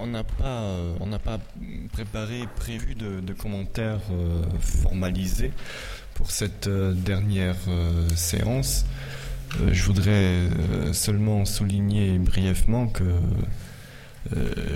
on 0.00 0.06
n'a 0.06 0.24
pas, 0.24 0.62
on 1.00 1.06
n'a 1.06 1.18
pas 1.18 1.38
préparé, 1.92 2.44
prévu 2.56 2.94
de, 2.94 3.32
commentaires 3.32 4.00
formalisés 4.60 5.52
pour 6.14 6.30
cette 6.30 6.68
dernière 6.68 7.56
séance. 8.14 8.84
je 9.70 9.84
voudrais 9.84 10.48
seulement 10.92 11.44
souligner 11.44 12.18
brièvement 12.18 12.88
que 12.88 13.04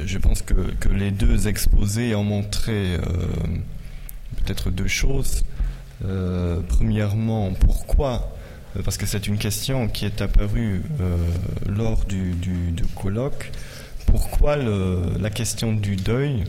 je 0.07 0.19
pense 0.19 0.43
que, 0.43 0.55
les 0.91 1.11
deux 1.11 1.49
exposés 1.49 2.15
ont 2.15 2.25
montré 2.25 2.99
peut-être 4.37 4.71
deux 4.71 4.89
choses. 4.89 5.45
premièrement, 6.69 7.53
pourquoi? 7.53 8.33
Euh, 8.77 8.83
parce 8.83 8.97
que 8.97 9.07
c'est 9.07 9.27
une 9.27 9.39
question 9.39 9.89
qui 9.89 10.07
est 10.07 10.21
apparue 10.21 10.83
euh, 11.01 11.17
lors 11.69 12.05
du, 12.05 12.35
colloque. 13.01 13.51
Pourquoi 14.07 14.57
la 14.57 15.31
question 15.31 15.73
du 15.73 15.97
deuil, 15.97 16.45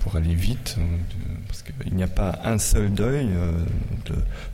pour 0.00 0.16
aller 0.16 0.34
vite, 0.34 0.76
euh, 0.78 0.82
parce 1.46 1.62
qu'il 1.62 1.94
n'y 1.94 2.02
a 2.02 2.08
pas 2.08 2.38
un 2.44 2.58
seul 2.58 2.92
deuil, 2.92 3.28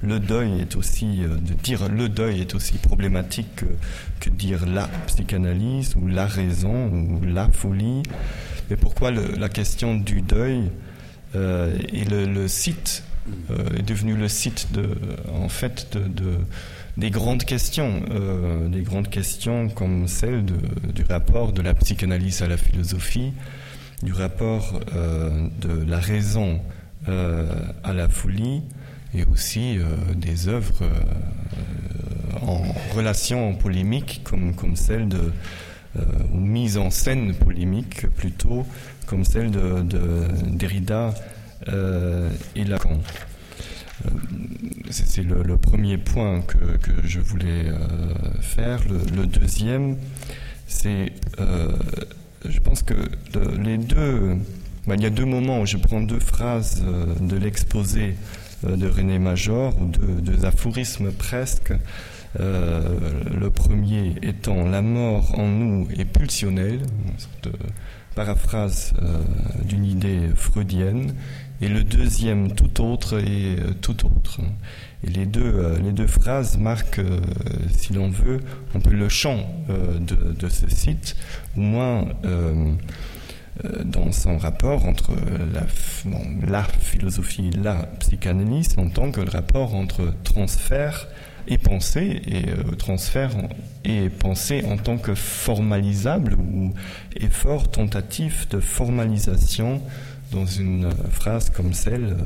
le, 0.03 0.19
deuil 0.19 0.61
est 0.61 0.77
aussi, 0.77 1.19
de 1.19 1.55
dire 1.55 1.89
le 1.89 2.09
deuil 2.09 2.41
est 2.41 2.55
aussi 2.55 2.75
problématique 2.75 3.65
que, 4.21 4.31
dire 4.31 4.67
la 4.67 4.89
psychanalyse 5.07 5.95
ou 5.97 6.09
la 6.09 6.27
raison 6.27 6.89
ou 6.89 7.21
la 7.25 7.49
folie. 7.51 8.03
Mais 8.71 8.77
pourquoi 8.77 9.11
la 9.11 9.49
question 9.49 9.95
du 9.97 10.23
deuil 10.23 10.71
est 11.35 12.11
le, 12.11 12.49
site 12.49 13.05
est 13.77 13.83
devenu 13.83 14.15
le 14.15 14.29
site 14.29 14.73
de, 14.73 14.89
en 15.33 15.49
fait, 15.49 15.97
de 15.97 16.39
des 16.97 17.11
grandes 17.11 17.45
questions, 17.45 18.03
euh, 18.11 18.69
des 18.69 18.83
grandes 18.83 19.11
questions 19.11 19.69
comme 19.69 20.07
celle 20.07 20.45
du 20.45 21.05
rapport 21.09 21.53
de 21.53 21.63
la 21.63 21.75
psychanalyse 21.75 22.43
à 22.43 22.47
la 22.47 22.57
philosophie, 22.57 23.33
du 24.03 24.13
rapport 24.13 24.81
euh, 24.95 25.49
de 25.61 25.85
la 25.89 25.99
raison 25.99 26.61
euh, 27.09 27.47
à 27.83 27.93
la 27.93 28.09
folie, 28.09 28.63
et 29.17 29.25
aussi 29.27 29.79
des 30.17 30.49
œuvres 30.49 30.83
en 32.43 32.63
relation 32.97 33.55
polémique 33.55 34.23
comme, 34.25 34.57
comme 34.57 34.75
celle 34.75 35.07
de 35.09 35.33
ou 36.33 36.41
mise 36.41 36.79
en 36.79 36.91
scène 36.91 37.33
polémique 37.33 38.09
plutôt 38.09 38.67
comme 39.07 39.25
celle 39.25 39.53
de, 39.53 39.83
de 39.83 40.27
Derrida 40.57 41.15
et 42.57 42.65
Lacan. 42.65 42.99
Euh, 44.05 44.09
c'est 44.91 45.23
le, 45.23 45.57
premier 45.57 45.99
point 45.99 46.41
que, 46.43 46.59
je 47.05 47.21
voulais 47.21 47.67
euh, 47.69 47.79
faire. 48.41 48.81
Le, 48.89 49.27
deuxième, 49.27 49.97
c'est, 50.67 51.13
euh, 51.41 51.73
je 52.49 52.59
pense 52.61 52.83
que 52.83 52.95
les 53.63 53.79
deux, 53.79 54.37
bah, 54.87 54.95
il 54.97 55.03
y 55.03 55.07
a 55.07 55.11
deux 55.11 55.25
moments 55.25 55.61
où 55.61 55.67
je 55.67 55.77
prends 55.77 56.01
deux 56.01 56.21
phrases 56.21 56.83
de 57.21 57.37
l'exposé 57.37 58.15
de 58.63 58.89
René 58.89 59.19
Major, 59.19 59.81
ou 59.81 59.89
de, 59.89 60.21
deux 60.21 60.45
aphorismes 60.45 61.13
presque. 61.13 61.73
le 62.39 63.49
premier 63.49 64.15
étant 64.23 64.69
la 64.69 64.83
mort 64.83 65.39
en 65.39 65.47
nous 65.47 65.89
est 65.97 66.05
pulsionnelle, 66.05 66.81
une 67.07 67.19
sorte 67.19 67.45
de 67.45 67.53
paraphrase 68.15 68.93
d'une 69.65 69.85
idée 69.85 70.31
freudienne, 70.35 71.15
et 71.61 71.69
le 71.69 71.85
deuxième 71.85 72.53
tout 72.53 72.83
autre 72.83 73.19
et 73.21 73.57
euh, 73.59 73.73
tout 73.81 74.07
autre. 74.07 74.41
Et 75.07 75.11
les 75.11 75.27
deux, 75.27 75.43
euh, 75.43 75.79
les 75.83 75.93
deux 75.93 76.07
phrases 76.07 76.59
marquent, 76.59 76.99
euh, 76.99 77.21
si 77.71 77.93
l'on 77.93 78.09
veut, 78.09 78.41
un 78.75 78.81
peu 78.81 78.91
le 78.91 79.09
champ 79.09 79.39
de, 79.69 80.49
ce 80.49 80.69
site, 80.69 81.17
au 81.57 81.61
moins 81.61 82.07
dans 83.85 84.11
son 84.11 84.37
rapport 84.37 84.85
entre 84.85 85.13
la, 85.53 85.63
la 86.47 86.65
philosophie 86.65 87.51
et 87.53 87.57
la 87.57 87.87
psychanalyse, 88.01 88.75
en 88.79 88.89
tant 88.89 89.13
que 89.13 89.21
le 89.21 89.31
rapport 89.31 89.75
entre 89.75 90.13
transfert 90.25 91.07
et 91.47 91.59
pensée, 91.59 92.23
et 92.27 92.77
transfert 92.77 93.31
et 93.85 94.09
pensée 94.09 94.65
en 94.67 94.77
tant 94.77 94.99
que 94.99 95.15
formalisable 95.15 96.35
ou 96.35 96.73
effort 97.17 97.71
tentatif 97.71 98.49
de 98.49 98.61
formalisation 98.61 99.81
dans 100.35 100.47
une 100.47 100.91
phrase 101.11 101.51
comme 101.51 101.73
celle 101.73 102.05
euh, 102.05 102.17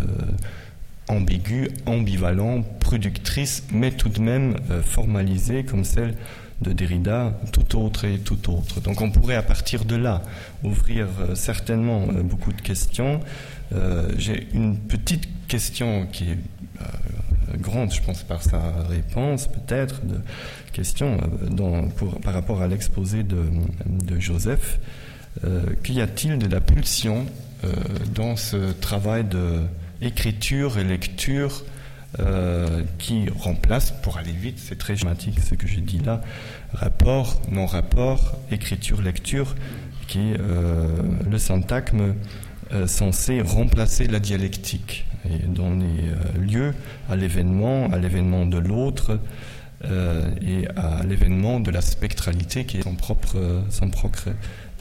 ambiguë, 1.08 1.68
ambivalente, 1.86 2.66
productrice, 2.80 3.64
mais 3.72 3.90
tout 3.90 4.08
de 4.08 4.20
même 4.20 4.56
euh, 4.70 4.82
formalisée 4.82 5.64
comme 5.64 5.84
celle 5.84 6.14
de 6.62 6.72
Derrida, 6.72 7.38
tout 7.52 7.78
autre 7.78 8.04
et 8.04 8.18
tout 8.18 8.50
autre. 8.50 8.80
Donc 8.80 9.00
on 9.00 9.10
pourrait 9.10 9.36
à 9.36 9.42
partir 9.42 9.84
de 9.84 9.94
là 9.94 10.22
ouvrir 10.64 11.06
euh, 11.20 11.34
certainement 11.34 12.06
beaucoup 12.24 12.52
de 12.52 12.60
questions. 12.60 13.20
J'ai 14.16 14.48
une 14.54 14.78
petite 14.78 15.28
question 15.46 16.06
qui 16.10 16.30
est 16.30 16.38
grande, 17.58 17.92
je 17.92 18.00
pense, 18.00 18.22
par 18.22 18.42
sa 18.42 18.58
réponse, 18.88 19.46
peut-être, 19.46 20.06
de 20.06 20.20
question 20.72 21.18
par 22.22 22.32
rapport 22.32 22.62
à 22.62 22.66
l'exposé 22.66 23.24
de, 23.24 24.18
Joseph. 24.18 24.78
Qu'y 25.82 26.00
a-t-il 26.00 26.38
de 26.38 26.46
la 26.46 26.62
pulsion 26.62 27.26
euh, 27.26 27.47
dans 28.14 28.36
ce 28.36 28.72
travail 28.72 29.24
de 29.24 29.62
écriture 30.00 30.78
et 30.78 30.84
lecture 30.84 31.64
euh, 32.20 32.82
qui 32.98 33.28
remplace, 33.28 33.90
pour 34.02 34.16
aller 34.16 34.32
vite, 34.32 34.58
c'est 34.58 34.78
très 34.78 34.96
schématique 34.96 35.40
ce 35.40 35.54
que 35.54 35.66
j'ai 35.66 35.80
dit 35.80 35.98
là, 35.98 36.22
rapport, 36.72 37.42
non-rapport, 37.50 38.38
écriture-lecture, 38.50 39.54
qui 40.06 40.32
est 40.32 40.40
euh, 40.40 40.86
le 41.28 41.38
syntagme 41.38 42.14
censé 42.86 43.40
remplacer 43.40 44.06
la 44.08 44.20
dialectique 44.20 45.06
et 45.24 45.38
donner 45.46 46.04
lieu 46.38 46.74
à 47.08 47.16
l'événement, 47.16 47.90
à 47.90 47.96
l'événement 47.96 48.44
de 48.44 48.58
l'autre 48.58 49.18
et 49.82 50.68
à 50.76 51.02
l'événement 51.02 51.60
de 51.60 51.70
la 51.70 51.80
spectralité 51.80 52.66
qui 52.66 52.76
est 52.76 52.82
son 52.82 52.94
propre, 52.94 53.62
son 53.70 53.88
propre 53.88 54.28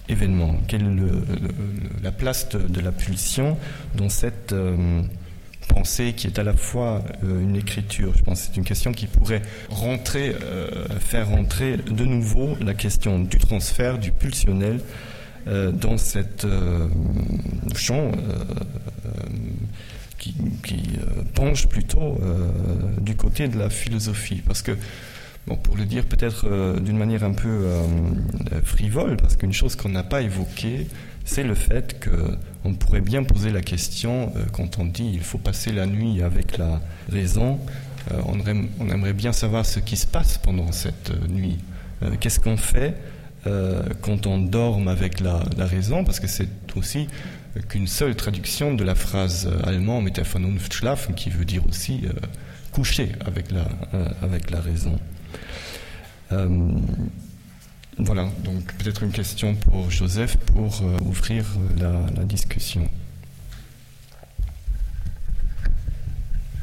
événement 0.09 0.55
Quelle 0.67 0.83
est 0.83 2.03
la 2.03 2.11
place 2.11 2.49
de, 2.49 2.81
la 2.81 2.91
pulsion 2.91 3.57
dans 3.95 4.09
cette 4.09 4.53
euh, 4.53 5.01
pensée 5.67 6.13
qui 6.13 6.27
est 6.27 6.39
à 6.39 6.43
la 6.43 6.53
fois 6.53 7.03
euh, 7.23 7.41
une 7.41 7.55
écriture 7.55 8.13
Je 8.17 8.23
pense 8.23 8.41
que 8.41 8.47
c'est 8.47 8.57
une 8.57 8.65
question 8.65 8.91
qui 8.91 9.07
pourrait 9.07 9.41
rentrer, 9.69 10.35
euh, 10.41 10.87
faire 10.99 11.29
rentrer 11.29 11.77
de 11.77 12.05
nouveau 12.05 12.55
la 12.61 12.73
question 12.73 13.19
du 13.19 13.37
transfert, 13.37 13.97
du 13.97 14.11
pulsionnel 14.11 14.79
dans 15.71 15.97
cette 15.97 16.45
champ 17.73 18.11
qui, 20.17 20.35
qui 20.61 20.83
penche 21.35 21.67
plutôt 21.67 22.19
du 22.99 23.15
côté 23.15 23.47
de 23.47 23.57
la 23.57 23.69
philosophie. 23.69 24.41
Parce 24.45 24.61
que 24.61 24.73
pour 25.55 25.77
le 25.77 25.85
dire 25.85 26.05
peut-être 26.05 26.45
euh, 26.45 26.79
d'une 26.79 26.97
manière 26.97 27.23
un 27.23 27.31
peu 27.31 27.47
euh, 27.47 27.83
frivole, 28.63 29.15
parce 29.17 29.37
qu'une 29.37 29.53
chose 29.53 29.75
qu'on 29.75 29.89
n'a 29.89 30.03
pas 30.03 30.21
évoquée, 30.21 30.87
c'est 31.23 31.43
le 31.43 31.55
fait 31.55 32.05
qu'on 32.05 32.73
pourrait 32.73 33.01
bien 33.01 33.23
poser 33.23 33.51
la 33.51 33.61
question 33.61 34.33
euh, 34.35 34.43
quand 34.51 34.79
on 34.79 34.85
dit 34.85 35.09
il 35.13 35.21
faut 35.21 35.37
passer 35.37 35.71
la 35.71 35.85
nuit 35.85 36.21
avec 36.21 36.57
la 36.57 36.81
raison. 37.09 37.59
On 38.25 38.39
aimerait, 38.39 39.11
bien 39.11 39.33
savoir 39.33 39.65
ce 39.65 39.81
qui 39.81 39.97
se 39.97 40.07
passe 40.07 40.37
pendant 40.37 40.71
cette 40.71 41.11
nuit. 41.27 41.57
Qu'est-ce 42.21 42.39
qu'on 42.39 42.55
fait 42.55 42.95
quand 44.01 44.27
on 44.27 44.37
dorme 44.37 44.87
avec 44.87 45.19
la, 45.19 45.41
raison? 45.57 46.05
Parce 46.05 46.21
que 46.21 46.27
c'est 46.27 46.47
aussi 46.77 47.09
qu'une 47.67 47.85
seule 47.85 48.15
traduction 48.15 48.73
de 48.73 48.85
la 48.85 48.95
phrase 48.95 49.49
allemande 49.65 50.09
schlafen 50.71 51.15
qui 51.15 51.29
veut 51.29 51.43
dire 51.43 51.67
aussi 51.67 52.05
coucher 52.71 53.11
avec 53.25 53.51
la, 53.51 53.67
avec 54.21 54.51
la 54.51 54.61
raison. 54.61 54.97
Euh, 56.31 56.71
voilà, 57.97 58.29
donc 58.43 58.73
peut-être 58.77 59.03
une 59.03 59.11
question 59.11 59.55
pour 59.55 59.89
Joseph 59.89 60.37
pour 60.37 60.81
euh, 60.81 60.97
ouvrir 61.05 61.45
euh, 61.81 62.05
la, 62.15 62.23
discussion. 62.23 62.87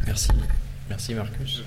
Merci. 0.07 0.29
Merci 0.89 1.15
Marcus. 1.15 1.63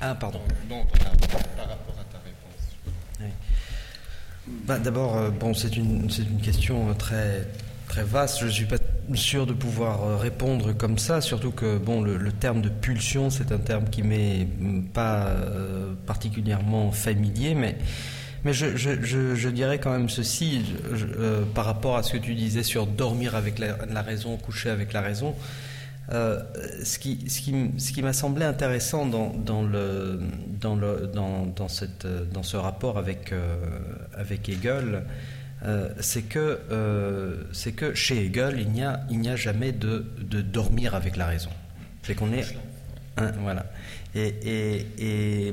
Ah, 0.00 0.14
pardon. 0.14 0.40
par 0.68 1.68
rapport 1.68 1.96
à 1.98 2.04
ta 2.04 2.18
réponse. 2.18 3.32
Bah, 4.66 4.78
D'abord, 4.78 5.30
bon, 5.32 5.54
c'est 5.54 5.76
une, 5.76 6.08
une 6.18 6.40
question 6.42 6.92
très, 6.94 7.46
très 7.88 8.02
vaste. 8.02 8.40
Je 8.40 8.46
ne 8.46 8.50
suis 8.50 8.66
pas 8.66 8.78
sûr 9.14 9.46
de 9.46 9.52
pouvoir 9.52 10.02
euh, 10.02 10.16
répondre 10.16 10.72
comme 10.72 10.98
ça, 10.98 11.20
surtout 11.20 11.50
que 11.50 11.78
bon, 11.78 12.02
le, 12.02 12.32
terme 12.32 12.62
de 12.62 12.68
pulsion, 12.68 13.30
c'est 13.30 13.52
un 13.52 13.58
terme 13.58 13.88
qui 13.90 14.02
m'est 14.02 14.46
pas 14.92 15.26
euh, 15.26 15.92
particulièrement 16.06 16.90
familier, 16.90 17.54
mais, 17.54 17.76
mais 18.44 18.52
je, 18.52 18.76
je, 18.76 19.02
je, 19.34 19.48
dirais 19.48 19.78
quand 19.78 19.92
même 19.92 20.08
ceci 20.08 20.62
euh, 20.92 21.42
par 21.54 21.64
rapport 21.64 21.96
à 21.96 22.02
ce 22.02 22.12
que 22.12 22.18
tu 22.18 22.34
disais 22.34 22.62
sur 22.62 22.86
dormir 22.86 23.34
avec 23.34 23.58
la, 23.58 24.02
raison, 24.02 24.36
coucher 24.36 24.70
avec 24.70 24.92
la 24.92 25.00
raison. 25.00 25.34
ce 26.10 26.98
qui, 26.98 27.24
ce 27.28 27.40
qui, 27.40 27.54
ce 27.78 27.92
qui 27.92 28.02
m'a 28.02 28.12
semblé 28.12 28.44
intéressant 28.44 29.06
dans, 29.06 29.32
dans, 29.34 29.62
le, 29.62 30.20
dans, 30.60 30.76
le, 30.76 31.10
dans, 31.12 31.46
dans, 31.46 31.68
cette, 31.68 32.06
dans 32.32 32.42
ce 32.42 32.56
rapport 32.56 32.98
avec, 32.98 33.32
avec 34.16 34.48
Hegel, 34.48 35.04
c'est 36.00 36.22
que, 36.22 36.60
c'est 37.52 37.72
que 37.72 37.94
chez 37.94 38.26
Hegel, 38.26 38.58
il 38.60 38.70
n'y 38.70 38.82
a, 38.82 39.32
a 39.32 39.36
jamais 39.36 39.72
de, 39.72 40.04
de 40.20 40.42
dormir 40.42 40.94
avec 40.94 41.16
la 41.16 41.26
raison. 41.26 41.50
C'est 42.02 42.14
qu'on 42.14 42.32
est. 42.32 42.44
voilà. 43.40 43.66
Et, 44.14 44.34
et, 44.44 44.86
et, 44.98 45.52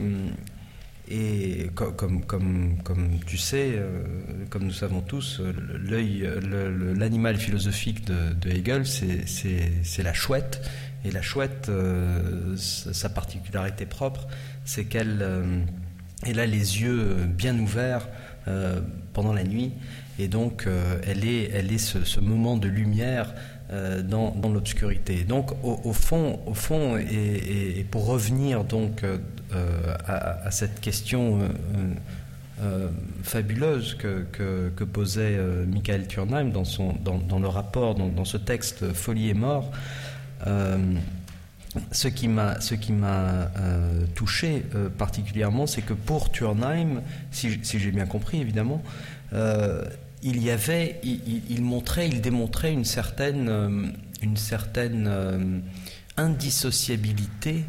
et 1.11 1.69
comme, 1.75 2.23
comme, 2.23 2.77
comme, 2.83 3.19
tu 3.25 3.37
sais, 3.37 3.73
euh, 3.75 4.03
comme 4.49 4.63
nous 4.63 4.73
savons 4.73 5.01
tous, 5.01 5.41
l'animal 6.95 7.35
philosophique 7.35 8.05
de, 8.05 8.49
Hegel, 8.49 8.85
c'est 8.85 10.03
la 10.03 10.13
chouette. 10.13 10.61
Et 11.03 11.11
la 11.11 11.21
chouette, 11.21 11.67
euh, 11.69 12.55
sa 12.55 13.09
particularité 13.09 13.85
propre, 13.85 14.27
c'est 14.65 14.85
qu'elle 14.85 15.19
euh, 15.21 15.59
elle 16.23 16.39
a 16.39 16.45
les 16.45 16.81
yeux 16.81 17.15
bien 17.27 17.57
ouverts 17.57 18.07
pendant 19.13 19.33
la 19.33 19.43
nuit. 19.43 19.73
Et 20.19 20.27
donc, 20.27 20.67
elle 21.07 21.27
est, 21.27 21.49
elle 21.53 21.71
est 21.71 21.77
ce, 21.77 22.19
moment 22.19 22.57
de 22.57 22.67
lumière 22.67 23.33
dans, 24.03 24.31
dans 24.35 24.49
l'obscurité. 24.49 25.23
Donc, 25.23 25.51
au, 25.63 25.93
fond, 25.93 26.39
au 26.45 26.53
fond 26.53 26.97
et, 26.97 27.85
pour 27.89 28.05
revenir 28.05 28.63
donc 28.63 29.03
euh, 29.53 29.95
à, 30.07 30.49
cette 30.49 30.79
question 30.79 31.39
euh, 31.41 31.47
euh, 32.61 32.87
fabuleuse 33.21 33.95
que, 33.95 34.25
que, 34.31 34.83
posait 34.85 35.37
Michael 35.67 36.07
Turnheim 36.07 36.51
dans, 36.51 36.63
son, 36.63 36.93
dans, 37.03 37.39
le 37.39 37.47
rapport, 37.47 37.95
dans, 37.95 38.25
ce 38.25 38.37
texte 38.37 38.93
Folie 38.93 39.29
et 39.29 39.33
mort. 39.33 39.71
Ce 41.91 42.07
qui 42.07 42.27
m'a 42.27 42.57
m'a 42.89 43.51
touché 44.15 44.63
particulièrement, 44.97 45.67
c'est 45.67 45.81
que 45.81 45.93
pour 45.93 46.31
Turnheim, 46.31 47.01
si, 47.31 47.59
j'ai 47.63 47.91
bien 47.91 48.05
compris 48.05 48.41
évidemment, 48.41 48.81
il 49.31 50.43
y 50.43 50.49
avait, 50.51 50.99
il, 51.03 51.41
il, 51.49 51.61
montrait, 51.61 52.07
il 52.07 52.21
démontrait 52.21 52.73
une 52.73 52.85
certaine 52.85 53.93
une 54.21 54.37
certaine 54.37 55.63
indissociabilité 56.17 57.65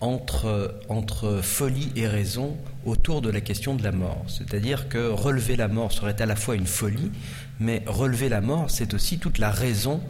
entre, 0.00 0.74
entre 0.88 1.40
folie 1.42 1.92
et 1.94 2.06
raison 2.06 2.56
autour 2.86 3.20
de 3.20 3.30
la 3.30 3.40
question 3.40 3.74
de 3.74 3.82
la 3.82 3.92
mort. 3.92 4.24
C'est-à-dire 4.28 4.88
que 4.88 5.08
relever 5.08 5.56
la 5.56 5.68
mort 5.68 5.92
serait 5.92 6.20
à 6.20 6.26
la 6.26 6.36
fois 6.36 6.56
une 6.56 6.66
folie, 6.66 7.10
mais 7.58 7.82
relever 7.86 8.28
la 8.28 8.40
mort, 8.40 8.70
c'est 8.70 8.94
aussi 8.94 9.18
toute 9.18 9.38
la 9.38 9.50
raison 9.50 10.00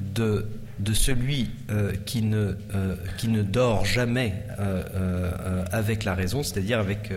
de 0.00 0.46
de 0.78 0.94
celui 0.94 1.50
euh, 1.70 1.92
qui, 2.06 2.22
ne, 2.22 2.56
euh, 2.74 2.96
qui 3.18 3.28
ne 3.28 3.42
dort 3.42 3.84
jamais 3.84 4.44
euh, 4.58 5.64
avec 5.70 6.04
la 6.04 6.14
raison, 6.14 6.42
c'est-à-dire 6.42 6.78
avec, 6.78 7.12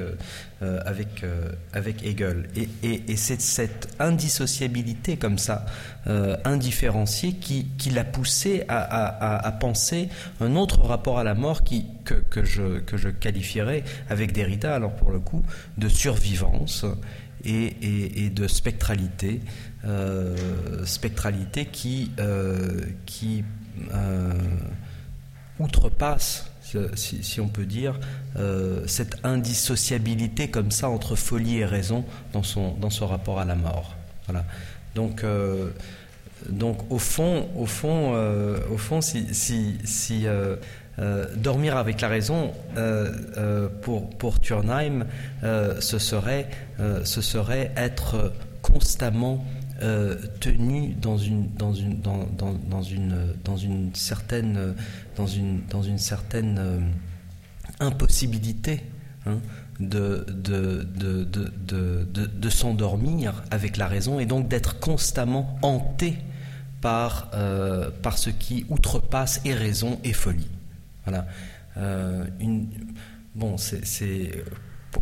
avec, 0.61 1.23
avec 1.73 2.03
Hegel. 2.03 2.47
Et, 2.55 3.01
et, 3.07 3.15
c'est 3.15 3.41
cette 3.41 3.95
indissociabilité 3.99 5.17
comme 5.17 5.37
ça, 5.37 5.65
indifférenciée, 6.43 7.33
qui, 7.33 7.67
qui 7.77 7.89
l'a 7.89 8.03
poussé 8.03 8.63
à, 8.67 8.77
à, 8.77 9.47
à, 9.47 9.51
penser 9.51 10.09
un 10.39 10.55
autre 10.55 10.81
rapport 10.81 11.19
à 11.19 11.23
la 11.23 11.35
mort 11.35 11.63
qui, 11.63 11.85
que, 12.03 12.15
que, 12.15 12.43
je, 12.43 12.79
que 12.79 12.97
je 12.97 13.09
qualifierais 13.09 13.83
avec 14.09 14.31
Derrida, 14.31 14.75
alors 14.75 14.95
pour 14.95 15.11
le 15.11 15.19
coup, 15.19 15.43
de 15.77 15.87
survivance 15.87 16.85
et, 17.43 17.51
et, 17.81 18.25
et 18.25 18.29
de 18.29 18.47
spectralité. 18.47 19.41
Euh, 19.87 20.35
spectralité 20.83 21.65
qui, 21.65 22.11
euh, 22.19 22.81
qui 23.05 23.43
euh, 23.93 24.33
outrepasse, 25.59 26.49
si, 26.95 27.39
on 27.39 27.47
peut 27.47 27.65
dire, 27.65 27.99
cette 28.87 29.17
indissociabilité 29.23 30.49
comme 30.49 30.71
ça 30.71 30.89
entre 30.89 31.15
folie 31.15 31.59
et 31.59 31.65
raison 31.65 32.03
dans 32.33 32.43
son, 32.43 32.73
dans 32.73 32.89
son 32.89 33.07
rapport 33.07 33.39
à 33.39 33.45
la 33.45 33.55
mort. 33.55 33.95
Voilà. 34.27 34.43
Donc, 34.95 35.23
donc 36.49 36.91
au 36.91 36.97
fond, 36.97 37.47
au 37.55 37.65
fond, 37.65 38.13
au 38.69 38.77
fond 38.77 38.99
si, 38.99 39.33
si, 39.33 39.77
si 39.85 40.25
dormir 41.35 41.77
avec 41.77 42.01
la 42.01 42.09
raison, 42.09 42.51
pour, 43.81 44.09
pour 44.09 44.41
Turnheim, 44.41 45.05
ce, 45.43 45.99
serait, 45.99 46.49
ce 47.05 47.21
serait 47.21 47.71
être 47.77 48.33
constamment 48.61 49.45
euh, 49.81 50.15
tenu 50.39 50.93
dans 50.93 51.17
une, 51.17 51.49
dans 51.55 51.73
une, 51.73 51.99
dans, 51.99 52.25
dans, 52.37 52.53
dans, 52.53 52.81
une, 52.81 53.33
dans 53.43 53.57
une 53.57 53.93
certaine, 53.93 54.73
dans 55.17 55.27
une, 55.27 55.61
dans 55.69 55.81
une 55.81 55.97
certaine 55.97 56.57
euh, 56.57 56.79
impossibilité 57.81 58.83
hein, 59.25 59.39
de, 59.81 60.25
de, 60.29 60.87
de, 60.95 61.25
de, 61.25 62.25
de 62.25 62.49
s'endormir 62.49 63.43
avec 63.51 63.75
la 63.75 63.87
raison 63.87 64.19
et 64.19 64.25
donc 64.25 64.47
d'être 64.47 64.79
constamment 64.79 65.59
hanté 65.61 66.17
par, 66.79 67.29
euh, 67.33 67.89
par 68.01 68.17
ce 68.17 68.29
qui 68.29 68.65
outrepasse 68.69 69.41
et 69.43 69.53
raison 69.53 69.99
et 70.05 70.13
folie. 70.13 70.47
Voilà. 71.03 71.27
une, 72.39 72.67
bon, 73.35 73.57
c'est 73.57 74.31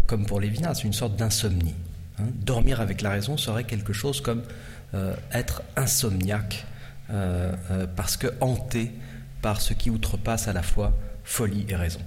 comme 0.07 0.25
pour 0.25 0.39
Lévinas, 0.41 0.81
une 0.83 0.93
sorte 0.93 1.15
d'insomnie. 1.15 1.75
Dormir 2.31 2.81
avec 2.81 3.01
la 3.01 3.11
raison 3.11 3.37
serait 3.37 3.63
quelque 3.63 3.93
chose 3.93 4.21
comme 4.21 4.43
euh, 4.93 5.15
être 5.31 5.63
insomniaque, 5.75 6.65
euh, 7.09 7.53
euh, 7.71 7.87
parce 7.95 8.17
que 8.17 8.27
hanté 8.41 8.91
par 9.41 9.61
ce 9.61 9.73
qui 9.73 9.89
outrepasse 9.89 10.47
à 10.47 10.53
la 10.53 10.63
fois 10.63 10.93
folie 11.23 11.65
et 11.69 11.75
raison. 11.75 11.99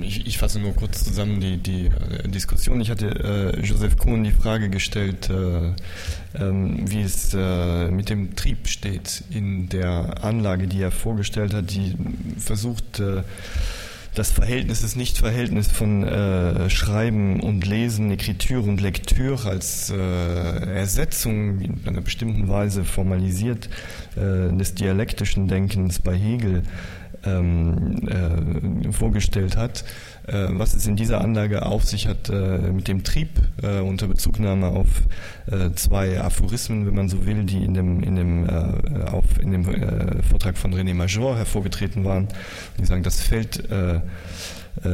Ich, 0.00 0.38
fasse 0.38 0.60
nur 0.60 0.72
kurz 0.76 1.02
zusammen 1.02 1.40
die, 1.40 1.56
die 1.56 1.86
äh, 1.86 2.28
Diskussion. 2.28 2.80
Ich 2.80 2.90
hatte 2.90 3.54
äh, 3.56 3.60
Joseph 3.60 3.96
Kuhn 3.96 4.22
die 4.22 4.30
Frage 4.30 4.70
gestellt, 4.70 5.28
äh, 5.30 5.72
ähm, 6.38 6.88
wie 6.88 7.02
es 7.02 7.34
äh, 7.34 7.90
mit 7.90 8.08
dem 8.08 8.36
Trieb 8.36 8.68
steht 8.68 9.24
in 9.30 9.68
der 9.68 10.22
Anlage, 10.22 10.68
die 10.68 10.80
er 10.80 10.92
vorgestellt 10.92 11.54
hat, 11.54 11.72
die 11.72 11.96
versucht, 12.38 13.00
äh, 13.00 13.22
das 14.14 14.30
Verhältnis 14.30 14.82
ist 14.82 14.96
nicht 14.96 15.18
Verhältnis 15.18 15.68
von 15.68 16.04
äh, 16.04 16.70
Schreiben 16.70 17.40
und 17.40 17.66
Lesen, 17.66 18.10
Ekritur 18.10 18.64
und 18.64 18.80
Lektür 18.80 19.44
als 19.44 19.90
äh, 19.90 19.96
Ersetzung 19.96 21.60
in 21.60 21.80
einer 21.86 22.00
bestimmten 22.00 22.48
Weise 22.48 22.84
formalisiert 22.84 23.68
äh, 24.16 24.56
des 24.56 24.74
dialektischen 24.74 25.48
Denkens 25.48 25.98
bei 25.98 26.14
Hegel 26.16 26.62
ähm, 27.24 28.08
äh, 28.08 28.92
vorgestellt 28.92 29.56
hat. 29.56 29.84
Äh, 30.26 30.46
was 30.50 30.74
es 30.74 30.86
in 30.86 30.96
dieser 30.96 31.20
Anlage 31.20 31.66
auf 31.66 31.84
sich 31.84 32.08
hat 32.08 32.30
äh, 32.30 32.58
mit 32.72 32.88
dem 32.88 33.04
Trieb 33.04 33.28
äh, 33.62 33.80
unter 33.80 34.06
Bezugnahme 34.06 34.68
auf 34.68 34.88
zwei 35.74 36.18
Aphorismen, 36.20 36.86
wenn 36.86 36.94
man 36.94 37.10
so 37.10 37.26
will, 37.26 37.44
die 37.44 37.62
in 37.62 37.74
dem, 37.74 38.02
in 38.02 38.16
dem, 38.16 38.48
auf, 38.48 39.24
in 39.38 39.52
dem 39.52 39.64
Vortrag 40.22 40.56
von 40.56 40.74
René 40.74 40.94
Major 40.94 41.36
hervorgetreten 41.36 42.04
waren. 42.04 42.28
Die 42.78 42.86
sagen, 42.86 43.02
das 43.02 43.20
Feld 43.20 43.62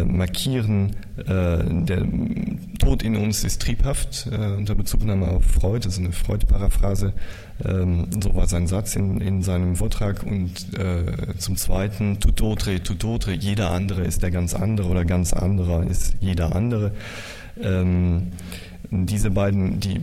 markieren, 0.04 0.96
der 1.16 2.06
Tod 2.78 3.02
in 3.02 3.16
uns 3.16 3.44
ist 3.44 3.62
triebhaft, 3.62 4.28
unter 4.56 4.74
Bezugnahme 4.74 5.28
auf 5.28 5.44
Freud, 5.44 5.86
das 5.86 5.94
ist 5.94 6.00
eine 6.00 6.12
Freud-Paraphrase, 6.12 7.14
ähm, 7.64 8.06
so 8.22 8.34
war 8.34 8.46
sein 8.46 8.66
Satz 8.66 8.96
in, 8.96 9.20
in 9.20 9.42
seinem 9.42 9.76
Vortrag. 9.76 10.22
Und 10.22 10.78
äh, 10.78 11.36
zum 11.38 11.56
Zweiten, 11.56 12.20
tutotre, 12.20 12.82
tutotre, 12.82 13.32
jeder 13.32 13.70
andere 13.70 14.02
ist 14.02 14.22
der 14.22 14.30
ganz 14.30 14.54
andere 14.54 14.88
oder 14.88 15.04
ganz 15.04 15.32
anderer 15.32 15.84
ist 15.84 16.14
jeder 16.20 16.54
andere. 16.54 16.92
Ähm, 17.60 18.28
diese 18.90 19.30
beiden, 19.30 19.80
die 19.80 20.00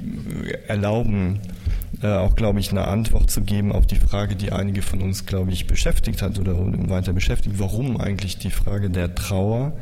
erlauben 0.67 1.39
äh, 2.01 2.07
auch, 2.07 2.36
glaube 2.36 2.60
ich, 2.60 2.72
eine 2.72 2.88
Antwort 2.88 3.31
zu 3.31 3.41
geben 3.41 3.72
auf 3.72 3.86
die 3.86 3.96
Frage, 3.96 4.36
die 4.36 4.51
einige 4.51 4.81
von 4.81 5.01
uns, 5.01 5.25
glaube 5.25 5.51
ich, 5.51 5.67
beschäftigt 5.67 6.22
hat 6.22 6.39
oder 6.39 6.55
weiter 6.89 7.13
beschäftigt. 7.13 7.60
Warum 7.60 8.00
eigentlich 8.00 8.38
die 8.38 8.51
Frage 8.51 8.89
der 8.89 9.15
Trauer? 9.15 9.74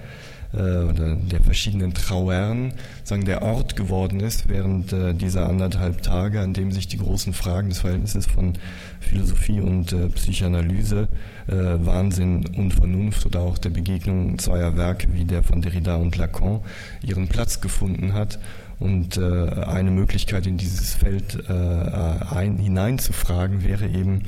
äh, 0.56 0.60
oder 0.60 1.16
der 1.16 1.42
verschiedenen 1.42 1.94
Trauern 1.94 2.74
sagen, 3.04 3.26
der 3.26 3.42
Ort 3.42 3.76
geworden 3.76 4.20
ist 4.20 4.48
während 4.50 4.94
äh, 4.94 5.14
dieser 5.14 5.50
anderthalb 5.50 6.02
Tage, 6.02 6.42
an 6.42 6.54
dem 6.54 6.72
sich 6.72 6.88
die 6.88 6.98
großen 6.98 7.34
Fragen 7.34 7.70
des 7.70 7.80
Verhältnisses 7.80 8.26
von 8.26 8.54
Philosophie 9.00 9.60
und 9.60 9.94
äh, 9.94 10.10
Psychoanalyse, 10.10 11.08
äh, 11.48 11.54
Wahnsinn 11.54 12.46
und 12.56 12.74
Vernunft 12.74 13.26
oder 13.26 13.42
auch 13.42 13.58
der 13.58 13.70
Begegnung 13.70 14.40
zweier 14.40 14.78
Werke 14.78 15.08
wie 15.12 15.26
der 15.26 15.44
von 15.44 15.62
Derrida 15.62 15.96
und 15.96 16.16
Lacan 16.18 16.62
ihren 17.02 17.28
Platz 17.28 17.62
gefunden 17.62 18.14
hat. 18.14 18.40
Und 18.80 19.18
äh, 19.18 19.22
eine 19.22 19.92
Möglichkeit 19.92 20.48
in 20.48 20.58
dieses 20.58 20.96
Feld 20.96 21.44
äh, 21.48 21.54
ein, 21.54 22.58
hineinzufragen 22.58 23.64
wäre 23.64 23.88
eben 23.88 24.24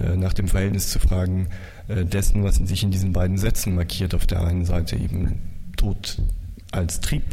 äh, 0.00 0.16
nach 0.16 0.34
dem 0.34 0.48
Verhältnis 0.48 0.90
zu 0.90 0.98
fragen 0.98 1.48
äh, 1.88 2.04
dessen, 2.04 2.44
was 2.44 2.56
sich 2.56 2.82
in 2.82 2.90
diesen 2.90 3.12
beiden 3.12 3.38
Sätzen 3.38 3.74
markiert. 3.74 4.14
Auf 4.14 4.26
der 4.26 4.44
einen 4.44 4.64
Seite 4.64 4.96
eben 4.96 5.40
Tod 5.76 6.20
als 6.72 7.00
Trieb 7.00 7.24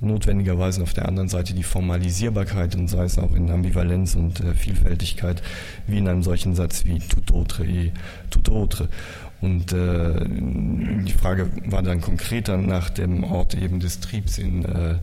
notwendigerweise 0.00 0.82
auf 0.82 0.92
der 0.92 1.08
anderen 1.08 1.28
Seite 1.28 1.54
die 1.54 1.62
Formalisierbarkeit 1.62 2.76
und 2.76 2.88
sei 2.88 3.04
es 3.04 3.18
auch 3.18 3.34
in 3.34 3.50
Ambivalenz 3.50 4.14
und 4.14 4.40
äh, 4.40 4.54
Vielfältigkeit 4.54 5.42
wie 5.86 5.98
in 5.98 6.08
einem 6.08 6.22
solchen 6.22 6.54
Satz 6.54 6.84
wie 6.84 7.00
tout 7.00 7.32
autre 7.32 7.64
et 7.64 7.92
tout 8.30 8.48
autre. 8.50 8.88
Und 9.40 9.72
äh, 9.72 10.26
die 10.28 11.12
Frage 11.12 11.48
war 11.66 11.82
dann 11.82 12.00
konkreter 12.00 12.56
nach 12.56 12.90
dem 12.90 13.22
Ort 13.22 13.54
eben 13.54 13.78
des 13.78 14.00
Triebs 14.00 14.38
in 14.38 14.64
äh, 14.64 14.96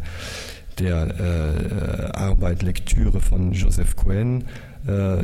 der 0.80 1.08
äh, 1.20 2.18
Arbeit 2.18 2.64
Lektüre 2.64 3.20
von 3.20 3.52
Joseph 3.52 3.96
Cohen. 3.96 4.46
Äh, 4.88 5.18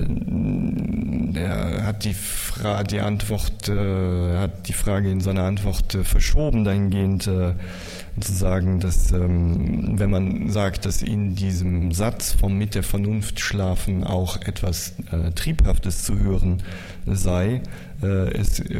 er 1.37 1.85
hat 1.85 2.03
die, 2.03 2.13
Fra 2.13 2.83
die 2.83 2.99
Antwort, 2.99 3.69
äh, 3.69 4.37
hat 4.37 4.67
die 4.67 4.73
Frage 4.73 5.11
in 5.11 5.21
seiner 5.21 5.43
Antwort 5.43 5.93
äh, 5.93 6.03
verschoben 6.03 6.63
dahingehend 6.63 7.27
äh, 7.27 7.53
zu 8.19 8.33
sagen, 8.33 8.79
dass 8.79 9.11
ähm, 9.11 9.99
wenn 9.99 10.09
man 10.09 10.49
sagt, 10.49 10.85
dass 10.85 11.01
in 11.01 11.35
diesem 11.35 11.91
Satz 11.91 12.33
vom 12.33 12.57
mit 12.57 12.75
der 12.75 12.83
Vernunft 12.83 13.39
schlafen 13.39 14.03
auch 14.03 14.41
etwas 14.41 14.93
äh, 15.11 15.31
Triebhaftes 15.31 16.03
zu 16.03 16.19
hören 16.19 16.63
sei, 17.05 17.61
äh, 18.01 18.33
es 18.33 18.59
äh, 18.59 18.79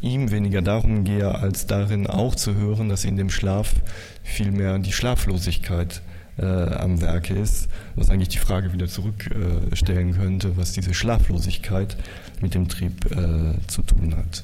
ihm 0.00 0.30
weniger 0.30 0.62
darum 0.62 1.04
gehe, 1.04 1.34
als 1.34 1.66
darin 1.66 2.06
auch 2.06 2.34
zu 2.34 2.54
hören, 2.54 2.88
dass 2.88 3.04
in 3.04 3.16
dem 3.16 3.30
Schlaf 3.30 3.74
vielmehr 4.22 4.78
die 4.78 4.92
Schlaflosigkeit 4.92 6.02
äh, 6.38 6.44
am 6.44 7.00
Werke 7.00 7.34
ist, 7.34 7.68
was 7.94 8.10
eigentlich 8.10 8.28
die 8.28 8.38
Frage 8.38 8.72
wieder 8.72 8.88
zurückstellen 8.88 10.10
äh, 10.10 10.16
könnte, 10.16 10.56
was 10.56 10.72
diese 10.72 10.94
Schlaflosigkeit 10.94 11.96
mit 12.40 12.54
dem 12.54 12.68
Trieb 12.68 13.04
äh, 13.12 13.54
zu 13.66 13.82
tun 13.82 14.16
hat. 14.16 14.42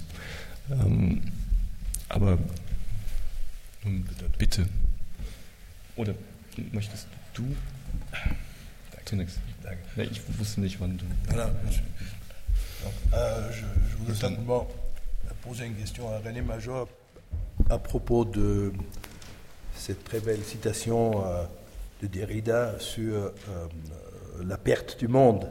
Ähm, 0.71 1.23
aber 2.09 2.38
bitte. 4.38 4.66
Oder 5.97 6.14
möchtest 6.73 7.07
du 7.35 7.45
zunächst? 9.04 9.38
Danke. 9.62 10.11
Ich 10.11 10.21
wusste 10.38 10.61
nicht, 10.61 10.80
wann 10.80 10.99
du. 10.99 11.04
Voilà. 11.28 11.50
Euh, 13.12 13.50
je, 13.52 13.64
je, 13.90 13.97
voudrais 13.97 14.14
simplement 14.14 14.66
poser 15.42 15.66
une 15.66 15.75
question 15.75 16.09
à 16.09 16.18
René 16.18 16.42
Major 16.42 16.88
à 17.68 17.78
propos 17.78 18.25
de 18.25 18.73
cette 19.75 20.04
très 20.04 20.21
belle 20.21 20.42
citation 20.42 21.26
euh, 21.26 21.45
de 22.00 22.06
Derrida 22.06 22.78
sur 22.78 23.14
euh, 23.14 23.32
la 24.44 24.56
perte 24.56 24.98
du 24.98 25.08
monde. 25.08 25.48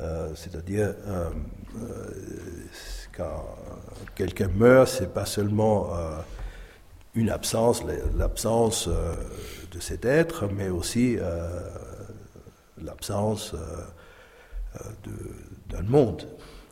Euh, 0.00 0.34
c'est-à-dire, 0.34 0.94
euh, 1.06 1.30
euh, 1.76 2.10
quand 3.16 3.56
quelqu'un 4.14 4.48
meurt, 4.48 4.88
c'est 4.88 5.12
pas 5.12 5.26
seulement 5.26 5.90
une 7.14 7.30
absence, 7.30 7.82
l'absence 8.16 8.88
de 8.88 9.80
cet 9.80 10.04
être, 10.04 10.46
mais 10.46 10.68
aussi 10.68 11.18
l'absence 12.78 13.54
d'un 15.68 15.82
monde 15.82 16.26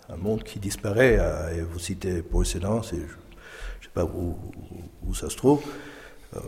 un 0.08 0.16
monde 0.16 0.42
qui 0.42 0.58
disparaît. 0.58 1.16
Euh, 1.18 1.56
et 1.56 1.60
vous 1.62 1.78
citez 1.78 2.22
Paul 2.22 2.46
Célan, 2.46 2.82
je 2.82 2.96
ne 2.96 3.00
sais 3.00 3.90
pas 3.92 4.04
où, 4.04 4.38
où, 5.06 5.14
ça 5.14 5.28
se 5.28 5.36
trouve. 5.36 5.62
Euh, 6.36 6.40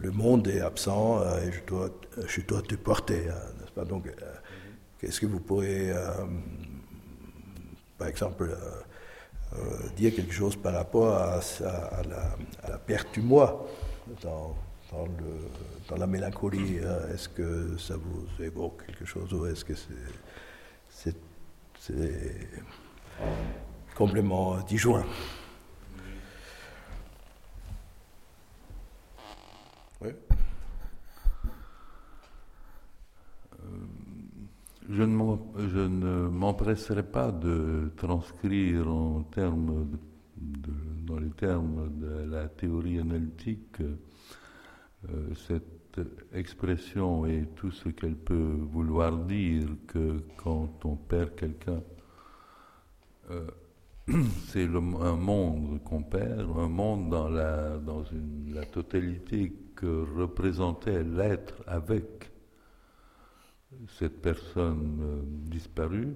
le, 0.00 0.10
monde 0.10 0.48
est 0.48 0.60
absent 0.60 1.20
euh, 1.20 1.46
et 1.46 1.52
je 1.52 1.60
dois, 1.66 1.90
je 2.26 2.40
dois 2.40 2.62
te 2.62 2.74
porter, 2.74 3.28
hein, 3.28 3.34
n'est-ce 3.60 3.88
Donc, 3.88 4.08
qu'est-ce 4.98 5.20
que 5.20 5.26
vous 5.26 5.40
pourrez, 5.40 5.92
par 7.98 8.08
exemple, 8.08 8.56
dire 9.96 10.14
quelque 10.14 10.32
chose 10.32 10.56
par 10.56 10.72
rapport 10.72 11.14
à, 11.14 11.40
la, 12.68 12.78
perte 12.78 13.12
du 13.14 13.20
moi 13.20 13.66
dans, 14.22 14.56
la 15.96 16.06
mélancolie 16.06 16.78
Est-ce 17.12 17.28
que 17.28 17.76
ça 17.78 17.96
vous 17.96 18.26
évoque 18.42 18.86
quelque 18.86 19.04
chose 19.04 19.32
ou 19.34 19.46
est-ce 19.46 19.64
que 19.64 19.74
c'est 21.78 21.96
complément 23.94 24.58
disjoint? 24.60 25.04
Je 34.90 35.02
ne 35.02 36.28
m'empresserai 36.28 37.04
pas 37.04 37.30
de 37.30 37.92
transcrire 37.96 38.88
en 38.88 39.22
termes 39.22 39.86
dans 40.36 41.18
les 41.18 41.30
termes 41.30 41.90
de 41.98 42.24
la 42.30 42.48
théorie 42.48 42.98
analytique 42.98 43.80
euh, 43.80 45.34
cette 45.34 46.00
expression 46.32 47.26
et 47.26 47.48
tout 47.56 47.70
ce 47.70 47.88
qu'elle 47.88 48.16
peut 48.16 48.56
vouloir 48.72 49.16
dire 49.16 49.66
que 49.86 50.18
quand 50.36 50.84
on 50.84 50.96
perd 50.96 51.34
quelqu'un, 51.36 51.82
euh, 53.30 53.46
c'est 54.48 54.64
un 54.64 55.16
monde 55.16 55.82
qu'on 55.84 56.02
perd, 56.02 56.50
un 56.58 56.68
monde 56.68 57.10
dans 57.10 57.28
la, 57.28 57.78
dans 57.78 58.04
une, 58.04 58.54
la 58.54 58.64
totalité 58.64 59.52
que 59.76 60.04
représentait 60.16 61.04
l'être 61.04 61.62
avec 61.66 62.29
cette 63.98 64.20
personne 64.20 65.00
euh, 65.02 65.22
disparue. 65.50 66.14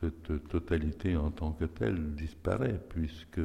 Cette 0.00 0.48
totalité 0.48 1.16
en 1.16 1.30
tant 1.30 1.52
que 1.52 1.64
telle 1.64 2.14
disparaît 2.14 2.80
puisque 2.90 3.40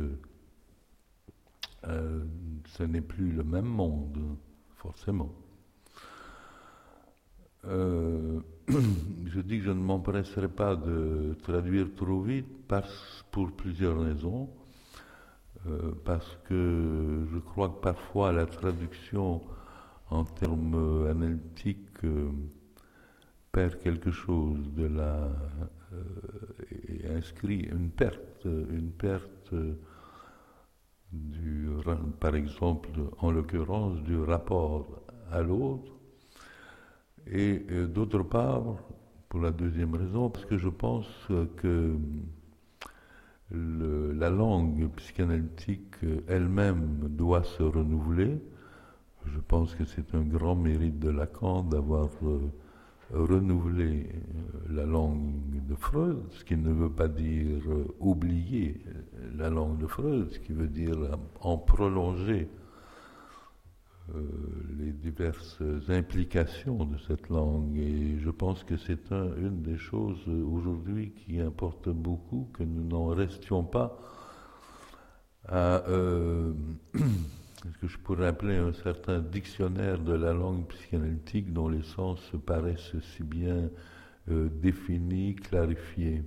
euh, 1.87 2.23
ce 2.67 2.83
n'est 2.83 3.01
plus 3.01 3.31
le 3.31 3.43
même 3.43 3.65
monde, 3.65 4.17
forcément. 4.75 5.33
Euh, 7.65 8.39
je 8.67 9.39
dis 9.41 9.59
que 9.59 9.65
je 9.65 9.71
ne 9.71 9.81
m'empresserai 9.81 10.49
pas 10.49 10.75
de 10.75 11.37
traduire 11.43 11.87
trop 11.95 12.21
vite 12.21 12.47
pour 13.31 13.51
plusieurs 13.51 13.99
raisons. 13.99 14.49
Parce 16.05 16.37
que 16.45 17.27
je 17.33 17.37
crois 17.37 17.67
que 17.67 17.81
parfois 17.81 18.31
la 18.31 18.45
traduction 18.45 19.41
en 20.09 20.23
termes 20.23 21.05
analytiques 21.09 22.05
quelque 23.83 24.11
chose 24.11 24.73
de 24.75 24.85
la 24.85 25.29
et 26.71 27.07
inscrit 27.07 27.61
une 27.61 27.89
perte, 27.89 28.45
une 28.45 28.91
perte 28.91 29.53
du, 31.11 31.67
par 32.19 32.35
exemple, 32.35 32.89
en 33.19 33.31
l'occurrence, 33.31 33.99
du 34.03 34.17
rapport 34.17 35.01
à 35.31 35.41
l'autre 35.41 35.91
et 37.27 37.65
euh, 37.71 37.87
d'autre 37.87 38.23
part, 38.23 38.63
pour 39.29 39.41
la 39.41 39.51
deuxième 39.51 39.93
raison, 39.95 40.29
parce 40.29 40.45
que 40.45 40.57
je 40.57 40.69
pense 40.69 41.07
que 41.57 41.95
la 43.51 44.29
langue 44.29 44.89
psychanalytique 44.95 45.95
elle-même 46.27 47.07
doit 47.09 47.43
se 47.43 47.63
renouveler. 47.63 48.39
Je 49.25 49.39
pense 49.39 49.75
que 49.75 49.85
c'est 49.85 50.15
un 50.15 50.21
grand 50.21 50.55
mérite 50.55 50.99
de 50.99 51.09
Lacan 51.09 51.63
d'avoir 51.63 52.09
euh, 52.23 52.39
renouvelé 53.13 54.09
euh, 54.09 54.73
la 54.75 54.85
langue 54.85 55.65
de 55.67 55.75
Freud, 55.75 56.23
ce 56.31 56.43
qui 56.43 56.55
ne 56.55 56.71
veut 56.71 56.91
pas 56.91 57.07
dire 57.07 57.61
oublier 57.99 58.81
la 59.35 59.49
langue 59.49 59.77
de 59.77 59.87
Freud, 59.87 60.29
ce 60.31 60.39
qui 60.39 60.53
veut 60.53 60.67
dire 60.67 60.97
en 61.41 61.57
prolonger 61.57 62.47
euh, 64.15 64.21
les 64.79 64.91
diverses 64.91 65.61
implications 65.89 66.85
de 66.85 66.97
cette 67.07 67.29
langue. 67.29 67.77
Et 67.77 68.19
je 68.19 68.29
pense 68.29 68.63
que 68.63 68.77
c'est 68.77 69.11
une 69.11 69.61
des 69.61 69.77
choses 69.77 70.27
aujourd'hui 70.27 71.11
qui 71.11 71.39
importe 71.39 71.89
beaucoup, 71.89 72.49
que 72.53 72.63
nous 72.63 72.83
n'en 72.87 73.07
restions 73.07 73.63
pas 73.63 73.99
à 75.47 75.83
euh, 75.89 76.53
ce 77.63 77.77
que 77.79 77.87
je 77.87 77.97
pourrais 77.97 78.27
appeler 78.27 78.55
un 78.57 78.73
certain 78.73 79.19
dictionnaire 79.19 79.99
de 79.99 80.13
la 80.13 80.33
langue 80.33 80.65
psychanalytique 80.67 81.51
dont 81.53 81.67
les 81.67 81.83
sens 81.83 82.19
paraissent 82.45 82.95
si 83.15 83.23
bien 83.23 83.69
euh, 84.29 84.49
définis, 84.49 85.35
clarifiés? 85.35 86.23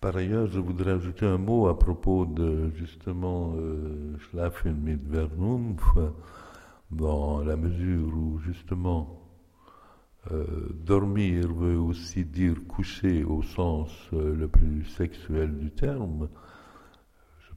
Par 0.00 0.16
ailleurs, 0.16 0.46
je 0.46 0.60
voudrais 0.60 0.92
ajouter 0.92 1.26
un 1.26 1.36
mot 1.36 1.68
à 1.68 1.78
propos 1.78 2.24
de 2.24 2.70
justement 2.70 3.52
euh, 3.56 4.16
Schlafen 4.18 4.74
mit 4.74 4.96
Vernunft, 4.96 5.98
dans 6.90 7.44
la 7.44 7.56
mesure 7.56 8.08
où 8.16 8.38
justement 8.38 9.20
euh, 10.32 10.44
dormir 10.72 11.52
veut 11.52 11.78
aussi 11.78 12.24
dire 12.24 12.54
coucher 12.66 13.24
au 13.24 13.42
sens 13.42 13.90
euh, 14.12 14.34
le 14.34 14.48
plus 14.48 14.84
sexuel 14.84 15.58
du 15.58 15.70
terme. 15.70 16.28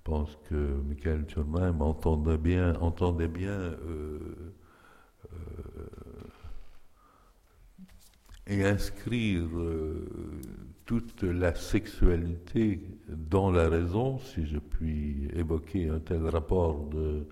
Pense 0.03 0.37
que 0.49 0.55
Michael 0.55 1.25
Turnheim 1.25 1.81
entendait 1.81 2.37
bien, 2.37 2.75
entendait 2.81 3.29
bien 3.29 3.75
et 8.47 8.65
inscrire 8.65 9.47
toute 10.85 11.23
la 11.23 11.55
sexualité 11.55 12.81
dans 13.07 13.51
la 13.51 13.69
raison, 13.69 14.19
si 14.19 14.45
je 14.45 14.57
puis 14.57 15.29
évoquer 15.33 15.89
un 15.89 15.99
tel 15.99 16.25
rapport 16.27 16.89
de 16.89 17.25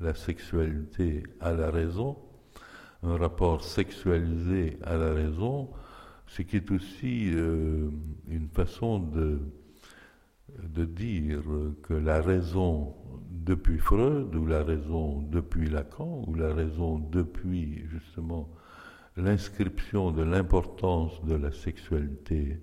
la 0.00 0.14
sexualité 0.14 1.22
à 1.40 1.52
la 1.52 1.70
raison, 1.70 2.16
un 3.02 3.16
rapport 3.16 3.64
sexualisé 3.64 4.78
à 4.82 4.96
la 4.96 5.12
raison, 5.14 5.70
ce 6.26 6.42
qui 6.42 6.56
est 6.56 6.70
aussi 6.70 7.30
euh, 7.32 7.90
une 8.28 8.48
façon 8.48 8.98
de, 8.98 9.40
de 10.62 10.84
dire 10.84 11.42
que 11.82 11.94
la 11.94 12.20
raison 12.20 12.94
depuis 13.30 13.78
Freud, 13.78 14.34
ou 14.34 14.46
la 14.46 14.62
raison 14.62 15.22
depuis 15.22 15.68
Lacan, 15.68 16.24
ou 16.26 16.34
la 16.34 16.52
raison 16.52 16.98
depuis 16.98 17.84
justement 17.88 18.48
l'inscription 19.16 20.10
de 20.10 20.22
l'importance 20.22 21.24
de 21.24 21.34
la 21.34 21.50
sexualité 21.52 22.60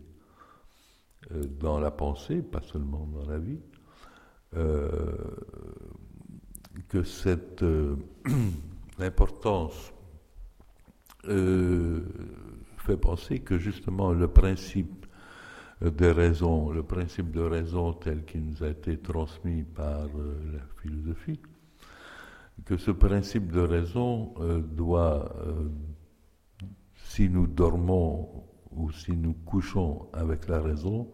euh, 1.32 1.44
dans 1.60 1.80
la 1.80 1.92
pensée, 1.92 2.42
pas 2.42 2.62
seulement 2.62 3.08
dans 3.08 3.30
la 3.30 3.40
vie, 3.40 3.60
euh, 4.56 5.18
que 6.88 7.04
cette 7.04 7.64
euh, 7.64 7.96
importance 9.00 9.92
fait 12.78 12.98
penser 12.98 13.40
que 13.40 13.58
justement 13.58 14.12
le 14.12 14.28
principe 14.28 15.05
des 15.82 16.12
raisons, 16.12 16.70
le 16.72 16.84
principe 16.84 17.32
de 17.32 17.42
raison 17.42 17.94
tel 17.94 18.24
qu'il 18.26 18.46
nous 18.46 18.64
a 18.64 18.70
été 18.70 18.98
transmis 18.98 19.64
par 19.64 20.08
la 20.08 20.62
philosophie, 20.82 21.40
que 22.66 22.78
ce 22.78 22.92
principe 22.92 23.52
de 23.52 23.60
raison 23.60 24.34
doit, 24.62 25.36
si 26.96 27.30
nous 27.30 27.48
dormons 27.48 28.46
ou 28.72 28.92
si 28.92 29.16
nous 29.16 29.34
couchons 29.34 30.08
avec 30.14 30.48
la 30.48 30.62
raison, 30.62 31.10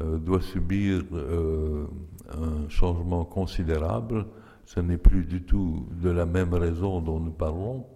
euh, 0.00 0.18
doit 0.18 0.40
subir 0.40 1.04
euh, 1.12 1.86
un 2.32 2.68
changement 2.68 3.24
considérable. 3.24 4.26
Ce 4.64 4.80
n'est 4.80 4.98
plus 4.98 5.24
du 5.24 5.44
tout 5.44 5.86
de 5.92 6.10
la 6.10 6.26
même 6.26 6.52
raison 6.52 7.00
dont 7.00 7.20
nous 7.20 7.30
parlons, 7.30 7.86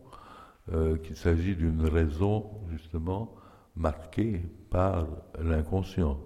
euh, 0.73 0.97
qu'il 0.99 1.17
s'agit 1.17 1.57
d'une 1.57 1.85
raison 1.87 2.47
justement 2.71 3.35
marquée 3.79 4.43
par 4.71 5.07
l'inconscient. 5.41 6.21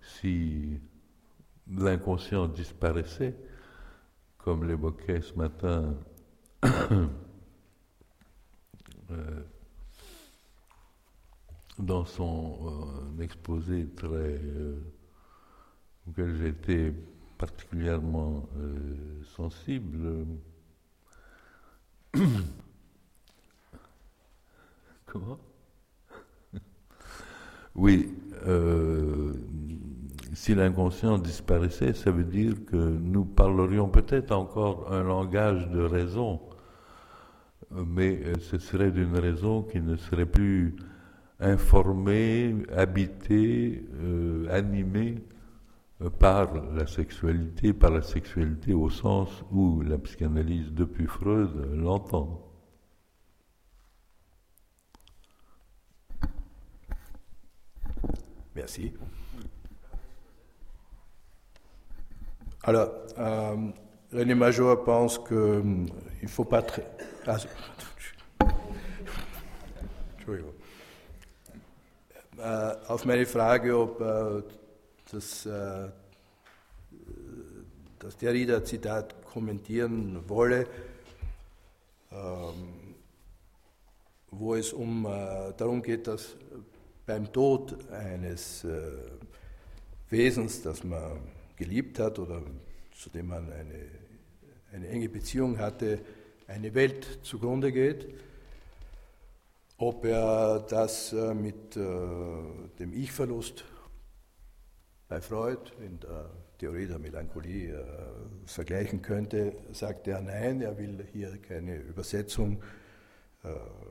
Si 0.00 0.80
l'inconscient 1.68 2.48
disparaissait, 2.48 3.36
comme 4.38 4.64
l'évoquait 4.66 5.20
ce 5.20 5.34
matin 5.34 5.94
dans 11.78 12.04
son 12.04 12.58
euh, 13.18 13.22
exposé 13.22 13.88
très 13.96 14.06
euh, 14.06 14.76
auquel 16.08 16.46
été 16.46 16.92
particulièrement 17.38 18.48
euh, 18.56 19.22
sensible. 19.36 20.26
Comment? 25.06 25.38
Oui, 27.74 28.14
si 30.34 30.54
l'inconscient 30.54 31.18
disparaissait, 31.18 31.92
ça 31.94 32.10
veut 32.10 32.24
dire 32.24 32.54
que 32.66 32.76
nous 32.76 33.24
parlerions 33.24 33.88
peut-être 33.88 34.32
encore 34.32 34.92
un 34.92 35.02
langage 35.02 35.68
de 35.70 35.80
raison, 35.80 36.40
mais 37.70 38.20
ce 38.40 38.58
serait 38.58 38.90
d'une 38.90 39.16
raison 39.16 39.62
qui 39.62 39.80
ne 39.80 39.96
serait 39.96 40.26
plus 40.26 40.76
informé, 41.42 42.54
habité, 42.74 43.84
euh, 44.00 44.46
animé 44.50 45.16
euh, 46.00 46.08
par 46.08 46.54
la 46.72 46.86
sexualité, 46.86 47.72
par 47.72 47.90
la 47.90 48.02
sexualité 48.02 48.72
au 48.72 48.88
sens 48.90 49.28
où 49.50 49.82
la 49.82 49.98
psychanalyse 49.98 50.72
depuis 50.72 51.06
Freud 51.06 51.50
l'entend. 51.74 52.51
Merci. 58.62 58.92
Alors, 62.62 62.92
euh, 63.18 63.56
René 64.12 64.36
Major 64.36 64.84
pense 64.84 65.18
qu'il 65.18 65.36
ne 65.36 66.28
faut 66.28 66.44
pas 66.44 66.62
très... 66.62 66.86
Ah, 67.26 67.38
Äh, 72.38 72.74
auf 72.86 73.04
meine 73.04 73.26
Frage, 73.26 73.76
ob 73.76 74.00
äh, 74.00 74.42
das, 75.10 75.44
äh, 75.44 75.88
das 77.98 78.16
Derrida-Zitat 78.16 79.24
kommentieren 79.24 80.22
wolle, 80.28 80.68
ähm, 82.12 82.94
wo 84.30 84.54
es 84.54 84.72
um, 84.72 85.02
darum 85.56 85.82
geht, 85.82 86.06
dass 86.06 86.36
beim 87.12 87.30
Tod 87.30 87.76
eines 87.90 88.66
Wesens, 90.08 90.62
das 90.62 90.82
man 90.82 91.18
geliebt 91.56 91.98
hat 91.98 92.18
oder 92.18 92.40
zu 92.94 93.10
dem 93.10 93.26
man 93.26 93.52
eine, 93.52 93.84
eine 94.72 94.88
enge 94.88 95.10
Beziehung 95.10 95.58
hatte, 95.58 95.98
eine 96.46 96.74
Welt 96.74 97.18
zugrunde 97.22 97.70
geht. 97.70 98.06
Ob 99.76 100.06
er 100.06 100.60
das 100.60 101.12
äh, 101.12 101.34
mit 101.34 101.76
äh, 101.76 101.80
dem 102.78 102.94
Ich-Verlust 102.94 103.64
bei 105.08 105.20
Freud 105.20 105.70
in 105.84 106.00
der 106.00 106.30
Theorie 106.58 106.86
der 106.86 106.98
Melancholie 106.98 107.74
äh, 107.74 107.84
vergleichen 108.46 109.02
könnte, 109.02 109.54
sagt 109.72 110.08
er 110.08 110.22
nein, 110.22 110.62
er 110.62 110.78
will 110.78 111.06
hier 111.12 111.36
keine 111.36 111.76
Übersetzung 111.76 112.62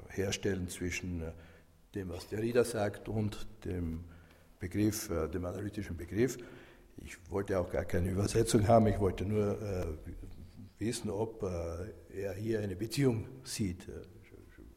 herstellen 0.07 0.69
zwischen 0.69 1.21
dem, 1.95 2.09
was 2.09 2.27
Derrida 2.27 2.63
sagt 2.63 3.09
und 3.09 3.47
dem 3.65 4.03
Begriff, 4.59 5.09
dem 5.33 5.45
analytischen 5.45 5.97
Begriff. 5.97 6.37
Ich 6.97 7.17
wollte 7.31 7.59
auch 7.59 7.71
gar 7.71 7.85
keine 7.85 8.09
Übersetzung 8.09 8.67
haben, 8.67 8.87
ich 8.87 8.99
wollte 8.99 9.25
nur 9.25 9.57
wissen, 10.77 11.09
ob 11.09 11.43
er 11.43 12.33
hier 12.33 12.59
eine 12.59 12.75
Beziehung 12.75 13.27
sieht 13.43 13.87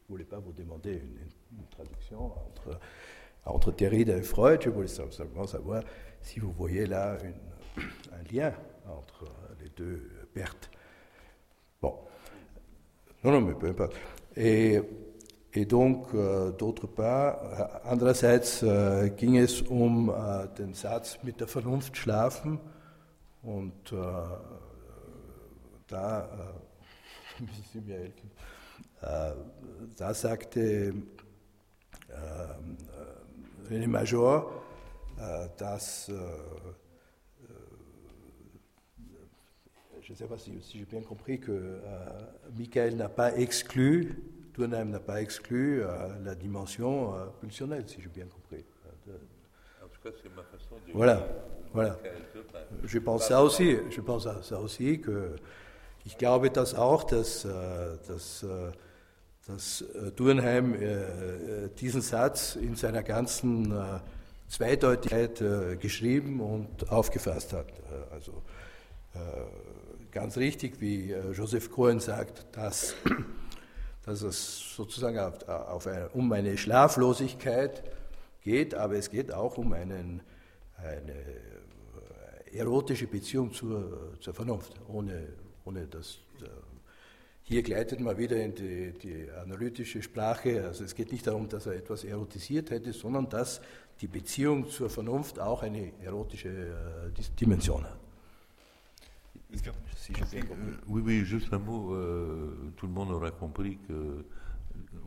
ne 0.07 0.13
voulais 0.13 0.25
pas 0.25 0.39
vous 0.39 0.53
demander 0.53 0.91
une, 0.91 1.17
une 1.57 1.67
traduction 1.69 2.31
entre, 2.47 2.79
entre 3.45 3.71
Derrida 3.71 4.17
et 4.17 4.21
Freud, 4.21 4.61
je 4.61 4.69
voulais 4.69 4.87
simplement 4.87 5.47
savoir 5.47 5.83
si 6.21 6.39
vous 6.39 6.51
voyez 6.51 6.85
là 6.85 7.17
une, 7.23 7.83
un 8.13 8.23
lien 8.31 8.53
entre 8.87 9.25
les 9.61 9.69
deux 9.69 10.09
pertes. 10.33 10.69
Bon. 11.81 11.95
Non, 13.23 13.31
non, 13.31 13.41
mais 13.41 13.55
peu 13.55 13.67
importe. 13.67 13.95
Et, 14.35 14.79
et 15.57 15.65
donc, 15.65 16.13
äh, 16.13 16.51
d'autre 16.51 16.87
part, 16.87 17.83
andererseits 17.85 18.61
äh, 18.61 19.09
ging 19.15 19.37
es 19.37 19.61
um 19.61 20.09
äh, 20.09 20.47
den 20.57 20.73
Satz 20.73 21.19
mit 21.23 21.39
der 21.39 21.47
Vernunft 21.47 21.95
schlafen 21.95 22.59
und 23.41 23.91
äh, 23.91 23.95
da 25.87 26.29
helfen. 27.87 28.31
Äh, 29.01 29.31
da 29.95 30.13
sagte 30.13 30.93
äh, 32.09 33.69
René 33.69 33.87
Major, 33.87 34.51
äh, 35.17 35.47
dass 35.57 36.11
je 40.05 40.11
ne 40.11 40.17
sais 40.17 40.27
pas 40.27 40.37
si, 40.37 40.51
si 40.61 40.77
j'ai 40.77 40.85
bien 40.85 41.01
compris 41.01 41.39
que 41.39 41.51
euh, 41.51 41.79
Michael 42.55 42.95
n'a 42.95 43.09
pas 43.09 43.35
exclu, 43.35 44.21
Tournheim 44.55 44.85
n'a 44.85 44.99
pas 44.99 45.21
exclu 45.21 45.83
euh, 45.83 45.87
la 46.23 46.35
dimension 46.35 47.15
euh, 47.15 47.25
pulsionnelle, 47.39 47.83
si 47.87 48.01
j'ai 48.01 48.09
bien 48.09 48.25
compris. 48.25 48.65
De... 49.05 49.13
En 49.83 49.87
tout 49.87 50.01
cas, 50.03 50.09
c'est 50.21 50.35
ma 50.35 50.43
façon 50.43 50.75
de 50.87 50.93
Voilà, 50.93 51.27
voilà. 51.73 51.97
Je 52.83 52.99
pense 52.99 53.27
ça 53.27 53.43
aussi, 53.43 53.77
je 53.89 54.01
pense 54.01 54.25
à 54.27 54.41
ça 54.41 54.59
aussi 54.59 54.99
que 54.99 55.35
ich 56.05 56.17
glaube 56.17 56.49
das 56.49 56.73
auch, 56.75 57.03
dass, 57.03 57.47
dass 58.07 58.45
dass 59.47 59.81
äh, 59.81 60.11
Durnheim 60.11 60.73
äh, 60.73 61.65
äh, 61.65 61.69
diesen 61.79 62.01
Satz 62.01 62.55
in 62.55 62.75
seiner 62.75 63.03
ganzen 63.03 63.73
Zweideutigkeit 64.47 65.43
geschrieben 65.79 66.39
und 66.39 66.91
aufgefasst 66.91 67.51
hat. 67.53 67.65
Also 68.11 68.43
ganz 70.11 70.37
richtig, 70.37 70.79
wie 70.79 71.15
Joseph 71.33 71.71
Cohen 71.71 71.99
sagt, 71.99 72.45
dass, 72.55 72.93
dass 74.05 74.21
es 74.21 74.75
sozusagen 74.75 75.17
auf, 75.19 75.47
auf 75.47 75.87
eine, 75.87 76.09
um 76.09 76.31
eine 76.31 76.57
Schlaflosigkeit 76.57 77.83
geht, 78.41 78.75
aber 78.75 78.95
es 78.95 79.09
geht 79.09 79.33
auch 79.33 79.57
um 79.57 79.73
einen, 79.73 80.21
eine 80.77 81.15
erotische 82.51 83.07
Beziehung 83.07 83.51
zur, 83.51 84.13
zur 84.19 84.33
Vernunft, 84.33 84.73
ohne, 84.87 85.27
ohne 85.65 85.87
dass 85.87 86.19
hier 87.47 87.61
gleitet 87.61 87.99
man 87.99 88.17
wieder 88.17 88.37
in 88.37 88.55
die, 88.55 88.91
die, 88.93 89.29
analytische 89.29 90.01
Sprache. 90.01 90.65
Also 90.65 90.83
es 90.83 90.95
geht 90.95 91.11
nicht 91.11 91.27
darum, 91.27 91.47
dass 91.47 91.67
er 91.67 91.73
etwas 91.73 92.03
erotisiert 92.03 92.71
hätte, 92.71 92.91
sondern 92.91 93.29
dass 93.29 93.61
die 94.01 94.07
Beziehung 94.07 94.67
zur 94.67 94.89
Vernunft 94.89 95.39
auch 95.39 95.61
eine 95.61 95.91
erotische 96.03 96.49
äh, 96.49 97.21
Dimension 97.39 97.83
hat. 97.83 98.04
Si 99.95 100.11
oui, 100.87 101.01
oui, 101.03 101.25
juste 101.25 101.53
un 101.53 101.59
mot. 101.59 101.93
Euh, 101.93 102.71
tout 102.77 102.87
le 102.87 102.93
monde 102.93 103.11
aura 103.11 103.31
compris 103.31 103.79
que 103.87 104.23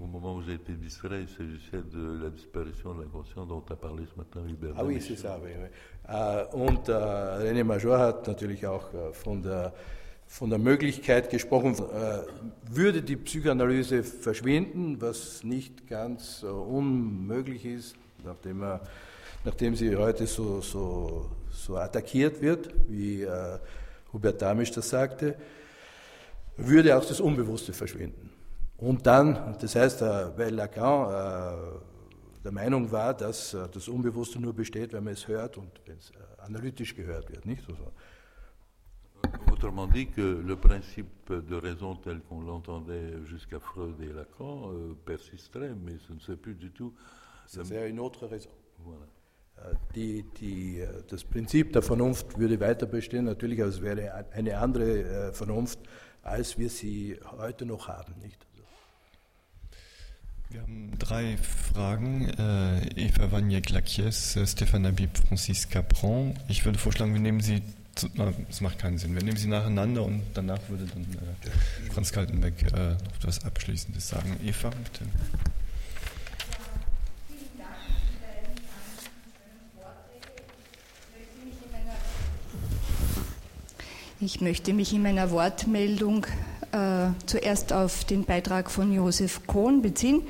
au 0.01 0.07
moment 0.07 0.37
où 0.37 0.43
j'ai 0.43 0.55
été 0.55 0.73
distrait, 0.73 1.23
il 1.23 1.29
s'agissait 1.29 1.83
de 1.93 2.23
la 2.23 2.31
disparition 2.31 2.95
de 2.95 3.03
l'inconscient 3.03 3.47
dont 3.47 3.65
a 3.69 3.77
parlé 3.77 4.05
ce 4.13 4.19
matin 4.19 4.41
Hubert. 4.49 4.75
Ah 4.77 4.85
oui, 4.85 5.01
c'est 5.01 5.17
ça. 5.17 5.39
Oui, 5.43 5.51
oui. 5.57 5.69
Äh, 6.09 6.57
und 6.57 6.89
äh, 6.89 6.93
René 6.93 7.65
Major 7.65 7.99
hat 7.99 8.27
natürlich 8.27 8.67
auch 8.67 8.93
äh, 8.95 9.13
von 9.13 9.43
der 9.43 9.73
von 10.31 10.51
der 10.51 10.59
Möglichkeit 10.59 11.31
gesprochen, 11.31 11.75
äh, 11.75 12.19
würde 12.71 13.01
die 13.01 13.17
Psychoanalyse 13.17 14.03
verschwinden, 14.03 15.01
was 15.01 15.43
nicht 15.43 15.89
ganz 15.89 16.43
äh, 16.43 16.47
unmöglich 16.47 17.65
ist, 17.65 17.97
nachdem, 18.27 18.63
er, 18.63 18.83
nachdem 19.47 19.75
sie 19.75 19.97
heute 19.97 20.27
so, 20.27 20.61
so, 20.61 21.31
so 21.51 21.79
attackiert 21.79 22.43
wird, 22.43 22.69
wie 22.89 23.27
Hubert 24.13 24.41
Damisch 24.41 24.71
das 24.71 24.89
sagte, 24.89 25.37
würde 26.57 26.97
auch 26.97 27.05
das 27.05 27.21
Unbewusste 27.21 27.73
verschwinden. 27.73 28.31
Und 28.77 29.07
dann, 29.07 29.57
das 29.61 29.75
heißt, 29.75 30.03
weil 30.03 30.55
Lacan 30.55 31.81
der 32.45 32.53
Meinung 32.53 32.91
war, 32.93 33.15
dass 33.15 33.57
das 33.73 33.89
Unbewusste 33.89 34.41
nur 34.41 34.55
besteht, 34.55 34.93
wenn 34.93 35.05
man 35.05 35.15
es 35.15 35.27
hört 35.27 35.57
und 35.57 35.69
wenn 35.87 35.97
es 35.97 36.13
analytisch 36.39 36.95
gehört 36.95 37.31
wird, 37.31 37.45
nicht? 37.45 37.69
Also, 37.69 37.93
Autrement 39.51 39.89
dit, 39.89 40.07
que 40.07 40.23
le 40.23 40.57
principe 40.57 41.33
de 41.33 41.57
raison 41.57 41.97
tel 41.97 42.21
qu'on 42.21 42.41
l'entendait 42.41 43.13
jusqu'à 43.27 43.59
Freud 43.59 44.01
et 44.01 44.13
Lacan 44.13 44.71
euh, 44.73 44.95
persisterait, 45.05 45.75
mais 45.75 45.99
ce 46.07 46.13
ne 46.13 46.21
serait 46.21 46.37
plus 46.37 46.55
du 46.55 46.71
tout. 46.71 46.95
C'est 47.47 47.89
une 47.89 47.99
autre 47.99 48.27
raison. 48.27 48.51
Voilà. 48.79 49.07
Äh, 49.65 49.75
die, 49.95 50.25
die, 50.41 50.81
äh, 50.81 50.89
das 51.09 51.25
Prinzip 51.25 51.73
der 51.73 51.83
Vernunft 51.83 52.39
würde 52.39 52.61
weiter 52.61 52.87
bestehen, 52.87 53.25
natürlich, 53.25 53.61
aber 53.61 53.71
es 53.71 53.83
wäre 53.83 54.27
eine 54.33 54.59
andere 54.59 55.29
äh, 55.29 55.33
Vernunft, 55.33 55.79
als 56.23 56.59
wir 56.59 56.71
sie 56.71 57.19
heute 57.39 57.67
noch 57.67 57.89
haben. 57.89 58.15
Nicht? 58.23 58.47
Wir 60.51 60.63
haben 60.63 60.93
drei 60.99 61.37
Fragen. 61.37 62.29
Äh, 62.39 63.07
Eva 63.07 63.31
Waniek-Lakies, 63.33 64.39
Stefan 64.47 64.87
Habib, 64.87 65.11
Francis 65.19 65.69
Capron. 65.69 66.35
Ich 66.49 66.65
würde 66.65 66.79
vorschlagen, 66.79 67.13
wir 67.13 67.21
nehmen 67.21 67.41
sie 67.41 67.63
das 68.49 68.61
macht 68.61 68.79
keinen 68.79 68.99
Sinn. 68.99 69.15
Wir 69.15 69.23
nehmen 69.23 69.37
sie 69.37 69.49
nacheinander 69.49 70.05
und 70.05 70.23
danach 70.35 70.61
würde 70.69 70.87
dann 70.87 71.03
äh, 71.03 71.91
Franz 71.93 72.13
Kaltenbeck 72.13 72.63
äh, 72.73 72.91
noch 72.91 73.17
etwas 73.17 73.45
Abschließendes 73.45 74.09
sagen. 74.09 74.37
Eva, 74.45 74.71
bitte. 74.71 75.05
Ich 84.21 84.41
möchte 84.41 84.73
mich 84.73 84.93
in 84.93 85.05
meiner 85.05 85.31
Wortmeldung 85.31 86.27
äh, 86.73 87.11
zuerst 87.27 87.73
auf 87.73 88.03
den 88.03 88.25
Beitrag 88.25 88.69
von 88.69 88.93
Josef 88.93 89.47
Kohn 89.47 89.81
beziehen 89.81 90.23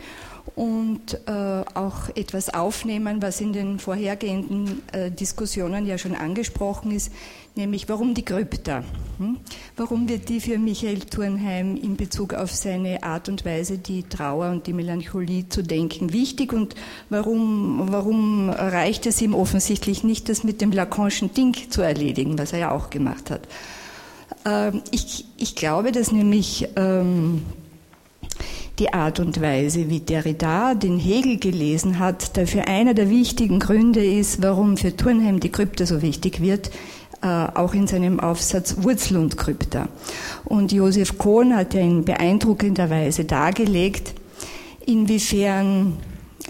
und 0.56 1.14
äh, 1.26 1.64
auch 1.72 2.10
etwas 2.14 2.52
aufnehmen, 2.52 3.22
was 3.22 3.40
in 3.40 3.54
den 3.54 3.78
vorhergehenden 3.78 4.82
äh, 4.92 5.10
Diskussionen 5.10 5.86
ja 5.86 5.96
schon 5.96 6.14
angesprochen 6.14 6.90
ist, 6.90 7.10
nämlich 7.58 7.88
warum 7.88 8.14
die 8.14 8.24
Krypta? 8.24 8.82
Hm? 9.18 9.36
Warum 9.76 10.08
wird 10.08 10.30
die 10.30 10.40
für 10.40 10.58
Michael 10.58 11.00
Turnheim 11.00 11.76
in 11.76 11.96
Bezug 11.96 12.32
auf 12.32 12.54
seine 12.54 13.02
Art 13.02 13.28
und 13.28 13.44
Weise, 13.44 13.76
die 13.76 14.04
Trauer 14.04 14.50
und 14.50 14.66
die 14.66 14.72
Melancholie 14.72 15.48
zu 15.48 15.62
denken, 15.62 16.12
wichtig 16.12 16.54
und 16.54 16.74
warum, 17.10 17.88
warum 17.90 18.48
reicht 18.48 19.04
es 19.04 19.20
ihm 19.20 19.34
offensichtlich 19.34 20.04
nicht, 20.04 20.30
das 20.30 20.44
mit 20.44 20.60
dem 20.62 20.72
Lacanischen 20.72 21.34
Ding 21.34 21.54
zu 21.68 21.82
erledigen, 21.82 22.38
was 22.38 22.54
er 22.54 22.60
ja 22.60 22.70
auch 22.70 22.88
gemacht 22.88 23.30
hat? 23.30 23.42
Ähm, 24.46 24.82
ich, 24.92 25.26
ich, 25.36 25.54
glaube, 25.54 25.92
dass 25.92 26.12
nämlich 26.12 26.68
ähm, 26.76 27.42
die 28.78 28.92
Art 28.92 29.18
und 29.18 29.40
Weise, 29.40 29.90
wie 29.90 30.00
Derrida 30.00 30.74
den 30.74 30.98
Hegel 30.98 31.38
gelesen 31.38 31.98
hat, 31.98 32.36
dafür 32.36 32.68
einer 32.68 32.94
der 32.94 33.10
wichtigen 33.10 33.58
Gründe 33.58 34.04
ist, 34.04 34.42
warum 34.42 34.76
für 34.76 34.96
Turnheim 34.96 35.40
die 35.40 35.50
Krypta 35.50 35.86
so 35.86 36.02
wichtig 36.02 36.40
wird, 36.40 36.70
auch 37.20 37.74
in 37.74 37.86
seinem 37.86 38.20
Aufsatz 38.20 38.76
Wurzel 38.82 39.16
und 39.16 39.36
Krypta. 39.36 39.88
Und 40.44 40.72
Josef 40.72 41.18
Kohn 41.18 41.56
hat 41.56 41.74
ja 41.74 41.80
in 41.80 42.04
beeindruckender 42.04 42.90
Weise 42.90 43.24
dargelegt, 43.24 44.14
inwiefern 44.86 45.94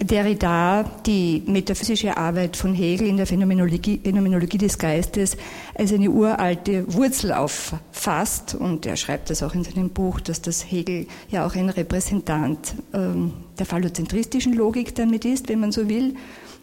Derrida 0.01 0.83
die 1.05 1.43
metaphysische 1.45 2.15
Arbeit 2.15 2.55
von 2.55 2.73
Hegel 2.73 3.07
in 3.07 3.17
der 3.17 3.25
Phänomenologie, 3.25 3.99
Phänomenologie, 4.01 4.57
des 4.57 4.77
Geistes 4.77 5.35
als 5.75 5.91
eine 5.91 6.09
uralte 6.09 6.93
Wurzel 6.93 7.33
auffasst. 7.33 8.55
Und 8.55 8.85
er 8.85 8.95
schreibt 8.95 9.29
das 9.29 9.43
auch 9.43 9.53
in 9.55 9.63
seinem 9.63 9.89
Buch, 9.89 10.21
dass 10.21 10.41
das 10.41 10.71
Hegel 10.71 11.07
ja 11.29 11.45
auch 11.45 11.55
ein 11.55 11.69
Repräsentant 11.69 12.75
ähm, 12.93 13.33
der 13.57 13.65
phallozentristischen 13.65 14.53
Logik 14.53 14.95
damit 14.95 15.25
ist, 15.25 15.49
wenn 15.49 15.59
man 15.59 15.71
so 15.71 15.89
will. 15.89 16.15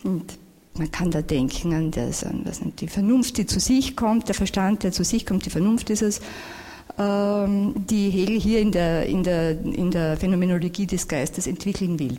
Und 0.03 0.39
man 0.79 0.91
kann 0.91 1.11
da 1.11 1.23
denken 1.23 1.73
an, 1.73 1.91
das, 1.91 2.25
an 2.25 2.43
was, 2.45 2.61
die 2.81 2.89
Vernunft, 2.89 3.39
die 3.39 3.47
zu 3.47 3.61
sich 3.61 3.97
kommt, 3.97 4.29
der 4.29 4.35
Verstand, 4.35 4.83
der 4.83 4.93
zu 4.93 5.05
sich 5.05 5.27
kommt, 5.27 5.47
die 5.47 5.51
Vernunft 5.51 5.91
ist 5.91 6.03
es, 6.03 6.21
ähm, 6.99 7.75
die 7.77 8.11
Hegel 8.11 8.39
hier 8.39 8.61
in 8.61 8.73
der, 8.73 9.07
in, 9.07 9.23
der, 9.23 9.61
in 9.61 9.91
der 9.91 10.17
Phänomenologie 10.17 10.87
des 10.87 11.09
Geistes 11.09 11.47
entwickeln 11.47 11.99
will. 11.99 12.19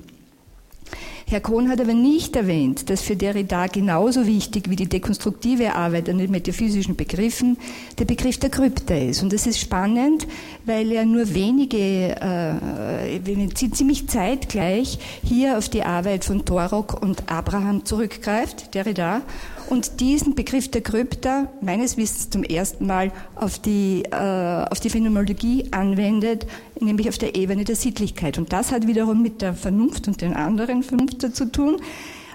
Herr 1.30 1.42
Kohn 1.42 1.68
hat 1.68 1.82
aber 1.82 1.94
nicht 1.94 2.38
erwähnt, 2.38 2.90
dass 2.90 3.02
für 3.02 3.18
Derrida 3.18 3.68
genauso 3.68 4.26
wichtig 4.26 4.70
wie 4.70 4.78
die 4.78 4.88
dekonstruktive 4.88 5.76
Arbeit 5.76 6.10
an 6.10 6.20
den 6.20 6.32
metaphysischen 6.32 6.96
Begriffen 6.96 7.58
der 8.00 8.06
Begriff 8.06 8.38
der 8.38 8.50
Krypta 8.50 8.96
ist. 8.96 9.22
Und 9.24 9.34
das 9.34 9.46
ist 9.46 9.60
spannend, 9.60 10.26
weil 10.64 10.90
er 10.90 11.04
nur 11.04 11.34
wenige, 11.34 12.16
äh, 12.16 13.50
ziemlich 13.74 14.08
zeitgleich 14.08 15.00
hier 15.22 15.58
auf 15.58 15.68
die 15.68 15.84
Arbeit 15.84 16.24
von 16.24 16.46
Torok 16.46 17.02
und 17.02 17.30
Abraham 17.30 17.84
zurückgreift, 17.84 18.74
Derrida, 18.74 19.22
und 19.70 20.00
diesen 20.00 20.36
Begriff 20.36 20.70
der 20.70 20.82
Krypta 20.82 21.48
meines 21.62 21.98
Wissens 21.98 22.30
zum 22.30 22.44
ersten 22.44 22.86
Mal 22.86 23.12
auf 23.36 23.60
die, 23.60 24.04
äh, 24.12 24.66
auf 24.70 24.80
die 24.80 24.90
Phänomenologie 24.90 25.66
anwendet, 25.72 26.48
nämlich 26.80 27.10
auf 27.10 27.18
der 27.18 27.36
Ebene 27.36 27.64
der 27.64 27.76
Sittlichkeit. 27.76 28.38
Und 28.38 28.54
das 28.54 28.72
hat 28.72 28.88
wiederum 28.88 29.22
mit 29.22 29.42
der 29.42 29.54
Vernunft 29.54 30.08
und 30.08 30.22
den 30.22 30.34
anderen 30.34 30.84
Vernunft 30.84 31.22
zu 31.36 31.52
tun. 31.52 31.78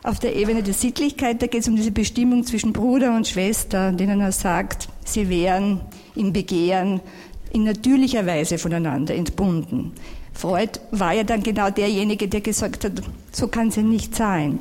Auf 0.02 0.18
der 0.18 0.34
Ebene 0.34 0.62
der 0.62 0.74
Sittlichkeit, 0.74 1.40
da 1.42 1.46
geht 1.46 1.62
es 1.62 1.68
um 1.68 1.76
diese 1.76 1.92
Bestimmung 1.92 2.44
zwischen 2.44 2.72
Bruder 2.72 3.16
und 3.16 3.28
Schwester, 3.28 3.92
denen 3.92 4.20
er 4.20 4.32
sagt, 4.32 4.88
sie 5.04 5.28
wären 5.28 5.80
im 6.16 6.32
Begehren 6.32 7.00
in 7.52 7.64
natürlicher 7.64 8.26
Weise 8.26 8.58
voneinander 8.58 9.14
entbunden. 9.14 9.92
Freud 10.34 10.80
war 10.90 11.12
ja 11.12 11.22
dann 11.22 11.42
genau 11.42 11.70
derjenige, 11.70 12.26
der 12.26 12.40
gesagt 12.40 12.84
hat, 12.84 12.92
so 13.30 13.48
kann 13.48 13.68
es 13.68 13.76
ja 13.76 13.82
nicht 13.82 14.16
sein. 14.16 14.58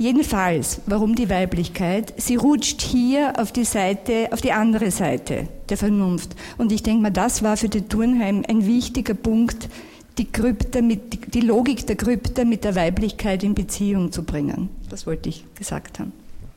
Jedenfalls, 0.00 0.80
warum 0.86 1.14
die 1.14 1.28
Weiblichkeit? 1.28 2.14
Sie 2.16 2.36
rutscht 2.36 2.80
hier 2.80 3.34
auf 3.36 3.52
die 3.52 3.66
Seite, 3.66 4.28
auf 4.30 4.40
die 4.40 4.50
andere 4.50 4.90
Seite 4.90 5.46
der 5.68 5.76
Vernunft. 5.76 6.34
Und 6.56 6.72
ich 6.72 6.82
denke 6.82 7.02
mal, 7.02 7.10
das 7.10 7.42
war 7.42 7.58
für 7.58 7.68
den 7.68 7.86
Turnheim 7.86 8.42
ein 8.48 8.66
wichtiger 8.66 9.12
Punkt, 9.12 9.68
die 10.16 10.24
Krypta 10.24 10.80
mit, 10.80 11.34
die 11.34 11.42
Logik 11.42 11.86
der 11.86 11.96
Krypta 11.96 12.46
mit 12.46 12.64
der 12.64 12.76
Weiblichkeit 12.76 13.44
in 13.44 13.52
Beziehung 13.52 14.10
zu 14.10 14.22
bringen. 14.22 14.70
Das 14.88 15.06
wollte 15.06 15.28
ich 15.28 15.44
gesagt 15.54 15.98
haben. 15.98 16.12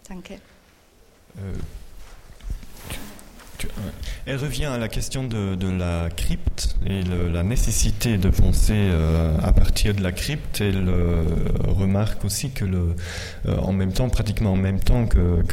Danke. 0.07 0.35
Äh, 0.35 1.82
Elle 4.25 4.37
revient 4.37 4.65
à 4.65 4.77
la 4.77 4.87
question 4.87 5.23
de, 5.23 5.57
la 5.77 6.09
crypte 6.15 6.77
et 6.85 7.01
la 7.31 7.43
nécessité 7.43 8.17
de 8.17 8.29
penser 8.29 8.73
euh, 8.73 9.35
à 9.43 9.51
partir 9.51 9.93
de 9.93 10.01
la 10.01 10.11
crypte. 10.11 10.61
Elle 10.61 10.87
euh, 10.87 11.23
remarque 11.67 12.23
aussi 12.25 12.51
que, 12.51 12.65
euh, 12.65 13.57
en 13.57 13.73
même 13.73 13.91
temps, 13.91 14.09
pratiquement 14.09 14.53
en 14.53 14.57
même 14.57 14.79
temps 14.79 15.05
que, 15.05 15.43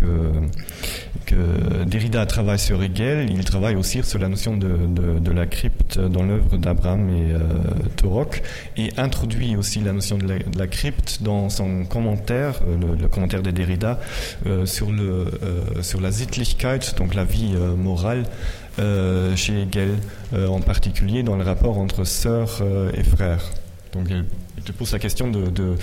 Derrida 1.87 2.27
travaille 2.27 2.59
sur 2.59 2.83
Hegel, 2.83 3.31
il 3.31 3.45
travaille 3.45 3.77
aussi 3.77 4.03
sur 4.03 4.19
la 4.19 4.29
notion 4.29 4.57
de, 4.57 5.31
la 5.31 5.47
crypte 5.47 5.99
dans 5.99 6.25
l'œuvre 6.25 6.57
d'Abraham 6.57 7.09
et 7.09 7.35
Torok 7.97 8.43
et 8.77 8.91
introduit 8.97 9.55
aussi 9.55 9.81
la 9.81 9.93
notion 9.93 10.19
de 10.19 10.27
la, 10.59 10.67
crypte 10.67 11.23
dans 11.23 11.49
son 11.49 11.85
commentaire, 11.85 12.61
le, 13.01 13.07
commentaire 13.07 13.43
de 13.43 13.53
Derrida 13.53 14.01
sur, 14.65 14.89
sur 15.83 16.01
la 16.01 16.11
Sittlichkeit, 16.11 16.81
donc 16.97 17.15
la 17.15 17.25
vie 17.25 17.55
morale 17.79 18.00
euh, 18.79 19.37
chez 19.37 19.63
Hegel, 19.63 19.97
euh, 20.33 20.47
en 20.47 20.61
particulier 20.61 21.23
dans 21.23 21.37
le 21.37 21.45
rapport 21.45 21.79
entre 21.79 22.05
sœurs 22.05 22.59
euh, 22.61 22.93
et 22.95 23.03
frères. 23.03 23.43
Donc 23.93 24.09
il 24.11 24.63
te 24.63 24.73
pose 24.73 24.93
la 24.93 24.99
question 24.99 25.31
de, 25.31 25.77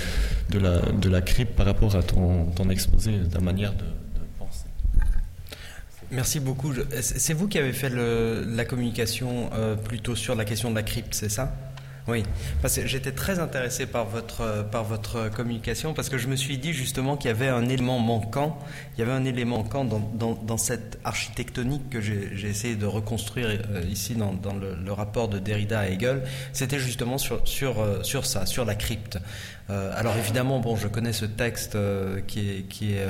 la, 0.58 0.80
de 0.80 1.20
crypte 1.20 1.56
par 1.56 1.66
rapport 1.66 1.96
à 1.96 2.04
ton, 2.04 2.70
exposé, 2.70 3.12
ta 3.32 3.40
manière 3.40 3.74
de, 3.74 3.84
penser. 4.40 4.66
Merci 6.12 6.40
beaucoup. 6.40 6.74
C'est 7.02 7.34
vous 7.34 7.48
qui 7.50 7.58
avez 7.60 7.74
fait 7.74 7.90
la 7.90 8.64
communication 8.64 9.50
plutôt 9.84 10.16
sur 10.16 10.36
la 10.36 10.46
question 10.46 10.70
de 10.70 10.76
la 10.76 10.84
crypte, 10.84 11.14
c'est 11.14 11.30
ça? 11.30 11.54
Oui, 12.08 12.24
parce 12.62 12.78
que 12.78 12.88
j'étais 12.88 13.12
très 13.12 13.40
intéressé 13.40 13.86
par 13.86 14.06
votre, 14.06 14.66
par 14.72 14.86
votre 14.86 15.30
communication 15.30 15.94
parce 15.94 16.08
que 16.08 16.18
je 16.18 16.28
me 16.28 16.38
suis 16.38 16.58
dit 16.58 16.72
justement 16.72 17.18
qu'il 17.18 17.28
y 17.28 17.34
avait 17.34 17.50
un 17.50 17.68
élément 17.68 18.00
manquant, 18.00 18.58
il 18.96 19.00
y 19.00 19.04
avait 19.04 19.12
un 19.12 19.26
élément 19.26 19.58
manquant 19.58 19.84
dans, 19.84 20.00
dans, 20.34 20.58
cette 20.58 21.00
architectonique 21.04 21.90
que 21.90 22.00
j'ai 22.02 22.48
essayé 22.48 22.76
de 22.76 22.86
reconstruire 22.86 23.50
euh, 23.50 23.82
ici 23.90 24.16
dans, 24.16 24.34
dans 24.34 24.54
le, 24.54 24.92
rapport 24.92 25.28
de 25.28 25.40
Derrida 25.40 25.82
à 25.82 25.88
Hegel, 25.88 26.24
c'était 26.54 26.80
justement 26.80 27.18
sur, 27.18 27.46
sur, 27.48 27.80
euh, 27.82 28.04
sur 28.04 28.26
ça, 28.26 28.46
sur 28.46 28.66
la 28.66 28.76
crypte. 28.76 29.20
Euh, 29.70 29.92
alors 29.96 30.16
évidemment, 30.18 30.60
bon, 30.60 30.76
je 30.76 30.88
connais 30.88 31.14
ce 31.14 31.26
texte 31.26 31.78
qui 32.28 32.50
est, 32.50 32.62
qui 32.70 32.94
est 32.94 33.06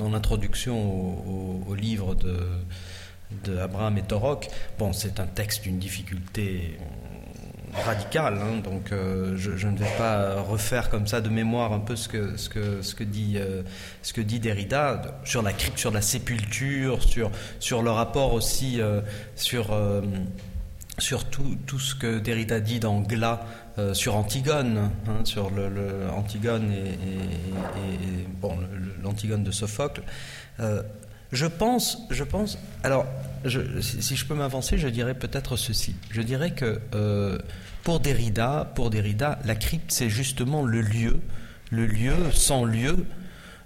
en 0.00 0.12
introduction 0.12 0.76
au, 0.76 1.64
au 1.68 1.74
livre 1.74 2.14
de 2.14 2.36
de 3.44 3.58
Abraham 3.58 3.98
et 3.98 4.02
Torok. 4.02 4.48
Bon, 4.78 4.92
c'est 4.92 5.20
un 5.20 5.26
texte 5.26 5.64
d'une 5.64 5.78
difficulté 5.78 6.78
radical. 7.84 8.38
Hein, 8.38 8.60
donc 8.62 8.92
euh, 8.92 9.34
je, 9.36 9.66
ne 9.66 9.76
vais 9.76 9.90
pas 9.98 10.40
refaire 10.40 10.90
comme 10.90 11.06
ça 11.06 11.20
de 11.20 11.28
mémoire 11.28 11.72
un 11.72 11.80
peu 11.80 11.96
ce 11.96 12.08
que, 12.08 13.02
dit, 13.04 13.34
euh, 13.36 13.62
ce 14.02 14.12
que 14.12 14.20
dit 14.20 14.40
Derrida 14.40 15.02
sur 15.24 15.42
la 15.42 15.52
crypte, 15.52 15.78
sur 15.78 15.90
la 15.90 16.00
sépulture, 16.00 17.00
sur, 17.60 17.82
le 17.82 17.90
rapport 17.90 18.32
aussi 18.32 18.80
euh, 18.80 19.00
sur, 19.34 19.68
tout, 21.30 21.78
ce 21.78 21.94
que 21.94 22.18
Derrida 22.18 22.60
dit 22.60 22.80
dans 22.80 23.00
Glas 23.00 23.40
sur 23.92 24.16
Antigone, 24.16 24.90
sur 25.24 25.50
l'Antigone 29.02 29.44
de 29.44 29.50
Sophocle. 29.50 30.02
Je 31.32 31.46
pense, 31.46 32.02
je 32.10 32.24
pense. 32.24 32.58
Alors, 32.82 33.06
si, 33.80 34.16
je 34.16 34.24
peux 34.26 34.34
m'avancer, 34.34 34.78
je 34.78 34.88
dirais 34.88 35.14
peut-être 35.14 35.56
ceci. 35.56 35.94
Je 36.10 36.22
dirais 36.22 36.52
que 36.52 36.80
pour 37.86 38.00
Derrida, 38.00 38.72
pour 38.74 38.90
Derrida, 38.90 39.38
la 39.44 39.54
crypte, 39.54 39.92
c'est 39.92 40.10
justement 40.10 40.64
le 40.64 40.80
lieu, 40.80 41.20
le 41.70 41.86
lieu 41.86 42.16
sans 42.32 42.64
lieu, 42.64 43.06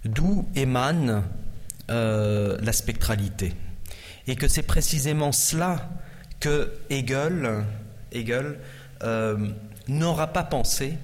d'où 0.05 0.47
émane 0.55 1.23
euh, 1.91 2.59
la 2.63 2.73
spectralité. 2.73 3.55
Et 4.27 4.37
que 4.37 4.47
c'est 4.47 4.63
précisément 4.63 5.33
cela 5.33 5.89
que 6.39 6.71
Hegel, 6.91 7.65
Hegel 8.13 8.59
euh, 9.03 9.49
n'aura 9.89 10.29
pas 10.29 10.45
pensé, 10.45 10.99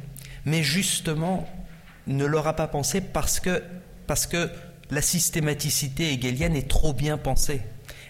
mais 0.45 0.63
justement 0.63 1.49
ne 2.07 2.25
l'aura 2.25 2.55
pas 2.55 2.69
pensé 2.69 3.01
parce 3.01 3.41
que, 3.41 3.63
parce 4.07 4.27
que 4.27 4.51
la 4.91 5.03
systématicité 5.03 6.13
hegelienne 6.13 6.57
est 6.57 6.69
trop 6.69 6.93
bien 6.93 7.19
pensée, 7.19 7.63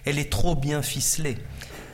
elle 0.04 0.18
est 0.18 0.30
trop 0.30 0.54
bien 0.54 0.82
ficelée. 0.82 1.36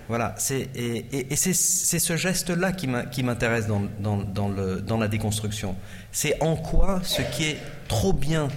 Voilà, 0.08 0.34
et, 0.74 1.36
c'est 1.36 1.54
ce 1.54 2.16
geste-là 2.16 2.72
qui 2.72 3.22
m'intéresse 3.22 3.66
dans, 3.66 4.98
la 4.98 5.08
déconstruction. 5.08 5.76
C'est 6.10 6.42
en 6.42 6.56
quoi 6.56 7.00
ce 7.02 7.22
qui 7.22 7.44
est 7.44 7.58
trop 7.88 8.12
bien 8.12 8.48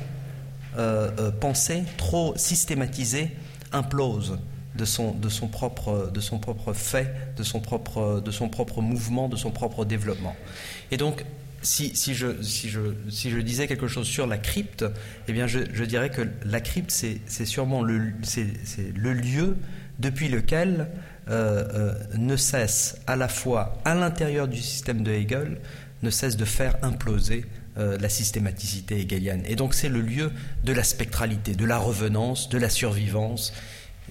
euh, 0.77 1.09
euh, 1.19 1.31
pensé, 1.31 1.83
trop 1.95 2.33
systématisé, 2.35 3.31
implose 3.71 4.37
de 4.75 4.83
son, 4.83 5.13
propre, 5.49 6.11
fait, 6.73 7.33
de 7.37 7.43
son 7.43 7.61
propre, 7.61 8.81
mouvement, 8.81 9.29
de 9.29 9.37
son 9.37 9.51
propre 9.51 9.85
développement. 9.85 10.35
Et 10.91 10.97
donc, 10.97 11.23
si, 11.65 12.13
je, 12.13 13.39
disais 13.41 13.67
quelque 13.67 13.87
chose 13.87 14.07
sur 14.07 14.27
la 14.27 14.37
crypte, 14.37 14.85
eh 15.27 15.33
bien, 15.33 15.47
je, 15.47 15.83
dirais 15.83 16.09
que 16.09 16.21
la 16.45 16.61
crypte, 16.61 16.91
c'est 16.91 17.45
sûrement 17.45 17.81
le 17.83 19.13
lieu 19.13 19.57
depuis 19.99 20.27
lequel 20.27 20.89
euh, 21.27 21.67
euh, 21.73 21.93
ne 22.17 22.35
cesse 22.35 22.99
à 23.07 23.15
la 23.15 23.27
fois 23.27 23.79
à 23.83 23.95
l'intérieur 23.95 24.47
du 24.47 24.61
système 24.61 25.03
de 25.03 25.11
Hegel, 25.11 25.59
ne 26.03 26.09
cesse 26.11 26.37
de 26.37 26.45
faire 26.45 26.77
imploser 26.83 27.45
euh, 27.77 27.97
la 27.97 28.09
systématicité 28.09 28.99
hegelienne. 28.99 29.41
Et 29.47 29.55
donc 29.55 29.73
c'est 29.73 29.89
le 29.89 30.01
lieu 30.01 30.31
de 30.63 30.73
la 30.73 30.83
spectralité, 30.83 31.55
de 31.55 31.65
la 31.65 31.77
revenance, 31.77 32.49
de 32.49 32.57
la 32.57 32.69
survivance, 32.69 33.53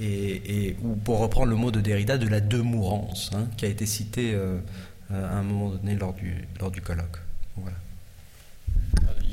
et, 0.00 0.76
ou 0.82 0.96
pour 0.96 1.20
reprendre 1.20 1.50
le 1.50 1.56
mot 1.56 1.70
de 1.70 1.80
Derrida, 1.80 2.18
de 2.18 2.26
la 2.26 2.40
demourance, 2.40 3.30
hein, 3.32 3.46
qui 3.56 3.64
a 3.64 3.68
été 3.68 3.86
cité 3.86 4.36
à 5.08 5.36
un 5.36 5.42
moment 5.44 5.70
donné 5.70 5.94
lors 5.94 6.14
du, 6.14 6.34
lors 6.58 6.72
du 6.72 6.80
colloque. 6.80 7.23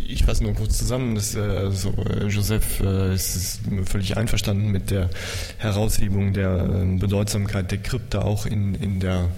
Ich 0.07 0.25
fasse 0.25 0.43
nur 0.43 0.53
kurz 0.53 0.77
zusammen. 0.77 1.15
Dass, 1.15 1.35
also, 1.35 1.93
äh, 2.09 2.27
Joseph 2.27 2.81
äh, 2.81 3.13
ist 3.13 3.61
völlig 3.85 4.17
einverstanden 4.17 4.71
mit 4.71 4.91
der 4.91 5.09
Heraushebung 5.57 6.33
der 6.33 6.57
äh, 6.57 6.97
Bedeutsamkeit 6.97 7.71
der 7.71 7.77
Krypta 7.77 8.21
auch 8.21 8.45
in, 8.45 8.75
in 8.75 8.99
der 8.99 9.29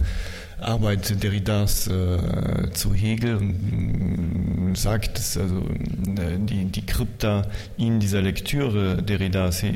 Arbeit 0.60 1.22
Derridas 1.22 1.88
äh, 1.88 2.72
zu 2.74 2.94
Hegel 2.94 3.36
und 3.36 4.72
mm, 4.72 4.76
sagt, 4.76 5.18
dass 5.18 5.38
also 5.38 5.60
äh, 5.60 6.40
die, 6.40 6.66
die 6.66 6.86
Krypta 6.86 7.48
in 7.78 8.00
dieser 8.00 8.22
Lektüre 8.22 9.04
Derridas 9.04 9.64
äh, 9.64 9.72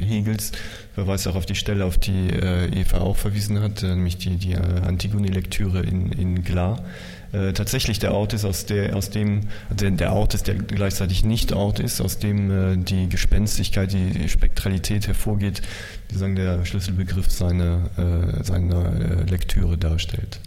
Hegels 0.00 0.52
verweist 0.94 1.26
auch 1.26 1.36
auf 1.36 1.46
die 1.46 1.54
Stelle, 1.54 1.84
auf 1.84 1.98
die 1.98 2.28
Eva 2.28 2.98
auch 2.98 3.16
verwiesen 3.16 3.60
hat, 3.60 3.82
nämlich 3.82 4.18
die, 4.18 4.36
die 4.36 4.56
Antigone-Lektüre 4.56 5.80
in, 5.80 6.12
in 6.12 6.44
Glar 6.44 6.84
äh, 7.32 7.52
tatsächlich 7.52 7.98
der 7.98 8.14
Ort 8.14 8.32
ist, 8.32 8.44
aus, 8.44 8.66
der, 8.66 8.96
aus 8.96 9.10
dem, 9.10 9.48
der, 9.70 9.90
der 9.90 10.12
Ort 10.12 10.34
ist, 10.34 10.46
der 10.46 10.54
gleichzeitig 10.54 11.24
nicht 11.24 11.52
Ort 11.52 11.80
ist, 11.80 12.00
aus 12.00 12.18
dem 12.18 12.50
äh, 12.50 12.76
die 12.76 13.08
Gespenstigkeit, 13.08 13.92
die 13.92 14.28
Spektralität 14.28 15.06
hervorgeht, 15.06 15.62
die 16.10 16.16
sagen, 16.16 16.36
der 16.36 16.64
Schlüsselbegriff 16.64 17.30
seiner, 17.30 17.90
äh, 17.96 18.44
seiner 18.44 18.92
äh, 19.00 19.22
Lektüre 19.24 19.78
darstellt. 19.78 20.40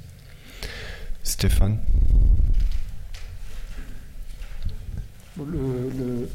Stéphane 1.23 1.79
le, 5.37 5.43
le, 5.43 6.27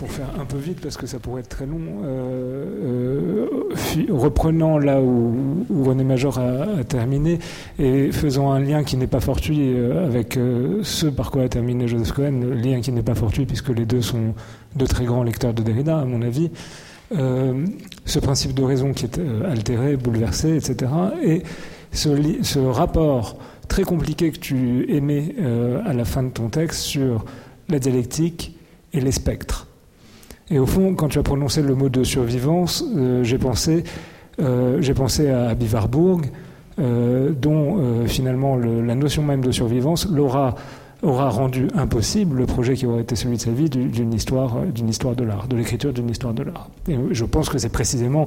pour 0.00 0.10
faire 0.10 0.30
un 0.40 0.46
peu 0.46 0.56
vite, 0.56 0.80
parce 0.80 0.96
que 0.96 1.06
ça 1.06 1.18
pourrait 1.18 1.42
être 1.42 1.50
très 1.50 1.66
long, 1.66 1.78
euh, 2.04 3.46
euh, 3.46 4.06
reprenant 4.08 4.78
là 4.78 4.98
où, 4.98 5.66
René 5.84 6.04
Major 6.04 6.38
a, 6.38 6.84
terminé 6.84 7.38
et 7.78 8.10
faisant 8.10 8.50
un 8.50 8.60
lien 8.60 8.82
qui 8.82 8.96
n'est 8.96 9.06
pas 9.06 9.20
fortuit 9.20 9.74
euh, 9.74 10.06
avec 10.06 10.38
ce 10.82 11.06
par 11.06 11.30
quoi 11.30 11.42
a 11.42 11.48
terminé 11.50 11.86
Joseph 11.86 12.12
Cohen, 12.12 12.40
lien 12.54 12.80
qui 12.80 12.92
n'est 12.92 13.02
pas 13.02 13.14
fortuit 13.14 13.44
puisque 13.44 13.68
les 13.68 13.84
deux 13.84 14.00
sont 14.00 14.32
de 14.74 14.86
très 14.86 15.04
grands 15.04 15.22
lecteurs 15.22 15.52
de 15.52 15.62
Derrida, 15.62 15.98
à 15.98 16.04
mon 16.06 16.22
avis, 16.22 16.50
ce 17.12 18.18
principe 18.20 18.54
de 18.54 18.62
raison 18.62 18.94
qui 18.94 19.04
est 19.04 19.20
altéré, 19.44 19.98
bouleversé, 19.98 20.56
etc. 20.56 20.90
Et 21.22 21.42
ce, 21.92 22.08
ce 22.42 22.58
rapport 22.58 23.36
très 23.68 23.82
compliqué 23.82 24.30
que 24.30 24.38
tu 24.38 24.86
émets 24.88 25.34
à 25.84 25.92
la 25.92 26.06
fin 26.06 26.22
de 26.22 26.30
ton 26.30 26.48
texte 26.48 26.80
sur 26.80 27.26
la 27.68 27.78
dialectique 27.78 28.56
et 28.94 29.00
les 29.00 29.12
spectres. 29.12 29.66
Et 30.50 30.58
au 30.58 30.66
fond, 30.66 30.94
quand 30.94 31.08
tu 31.08 31.18
as 31.18 31.22
prononcé 31.22 31.62
le 31.62 31.74
mot 31.74 31.88
de 31.88 32.02
survivance, 32.02 32.84
euh, 32.96 33.22
j'ai 33.22 33.38
pensé, 33.38 33.84
euh, 34.42 34.94
pensé 34.94 35.30
à 35.30 35.54
Bivarbourg, 35.54 36.22
euh, 36.80 37.30
dont 37.30 38.06
finalement 38.06 38.56
la 38.56 38.94
notion 38.94 39.22
même 39.22 39.42
de 39.42 39.52
survivance 39.52 40.08
aura 41.02 41.28
rendu 41.28 41.68
impossible 41.74 42.38
le 42.38 42.46
projet 42.46 42.74
qui 42.74 42.86
aurait 42.86 43.02
été 43.02 43.16
celui 43.16 43.36
de 43.36 43.42
sa 43.42 43.50
vie 43.50 43.68
d'une 43.68 44.12
histoire, 44.12 44.62
d'une 44.66 44.88
histoire 44.88 45.14
de 45.14 45.24
l'art, 45.24 45.46
de 45.46 45.56
l'écriture 45.56 45.92
d'une 45.92 46.08
histoire 46.08 46.34
de 46.34 46.42
l'art. 46.42 46.70
Et 46.88 46.96
je 47.10 47.24
pense 47.24 47.48
que 47.48 47.58
c'est 47.58 47.68
précisément 47.68 48.26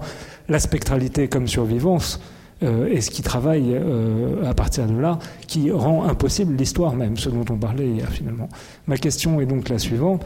la 0.49 0.59
spectralité 0.59 1.27
comme 1.27 1.47
survivance 1.47 2.21
et 2.61 3.01
ce 3.01 3.09
qui 3.09 3.23
travaille 3.23 3.77
à 4.45 4.53
partir 4.53 4.85
de 4.85 4.97
là 4.97 5.19
qui 5.47 5.71
rend 5.71 6.03
impossible 6.03 6.55
l'histoire 6.55 6.95
même, 6.95 7.17
ce 7.17 7.29
dont 7.29 7.45
on 7.49 7.57
parlait 7.57 7.87
hier 7.87 8.09
finalement. 8.09 8.49
Ma 8.87 8.97
question 8.97 9.41
est 9.41 9.45
donc 9.45 9.69
la 9.69 9.79
suivante 9.79 10.23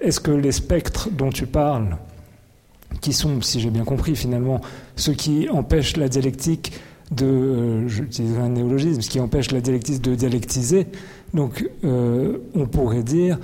est-ce 0.00 0.20
que 0.20 0.30
les 0.30 0.52
spectres 0.52 1.08
dont 1.10 1.30
tu 1.30 1.46
parles, 1.46 1.96
qui 3.00 3.12
sont, 3.12 3.40
si 3.42 3.60
j'ai 3.60 3.70
bien 3.70 3.84
compris 3.84 4.16
finalement, 4.16 4.60
ceux 4.96 5.14
qui 5.14 5.48
empêchent 5.48 5.96
la 5.96 6.08
dialectique 6.08 6.72
de, 7.10 7.26
euh, 7.26 7.88
j'utilise 7.88 8.36
un 8.38 8.48
néologisme, 8.48 9.00
ce 9.00 9.10
qui 9.10 9.20
empêche 9.20 9.52
la 9.52 9.60
dialectique 9.60 10.02
de 10.02 10.14
dialectiser, 10.14 10.86
donc 11.34 11.68
euh, 11.84 12.38
on 12.54 12.66
pourrait 12.66 13.02
dire, 13.02 13.38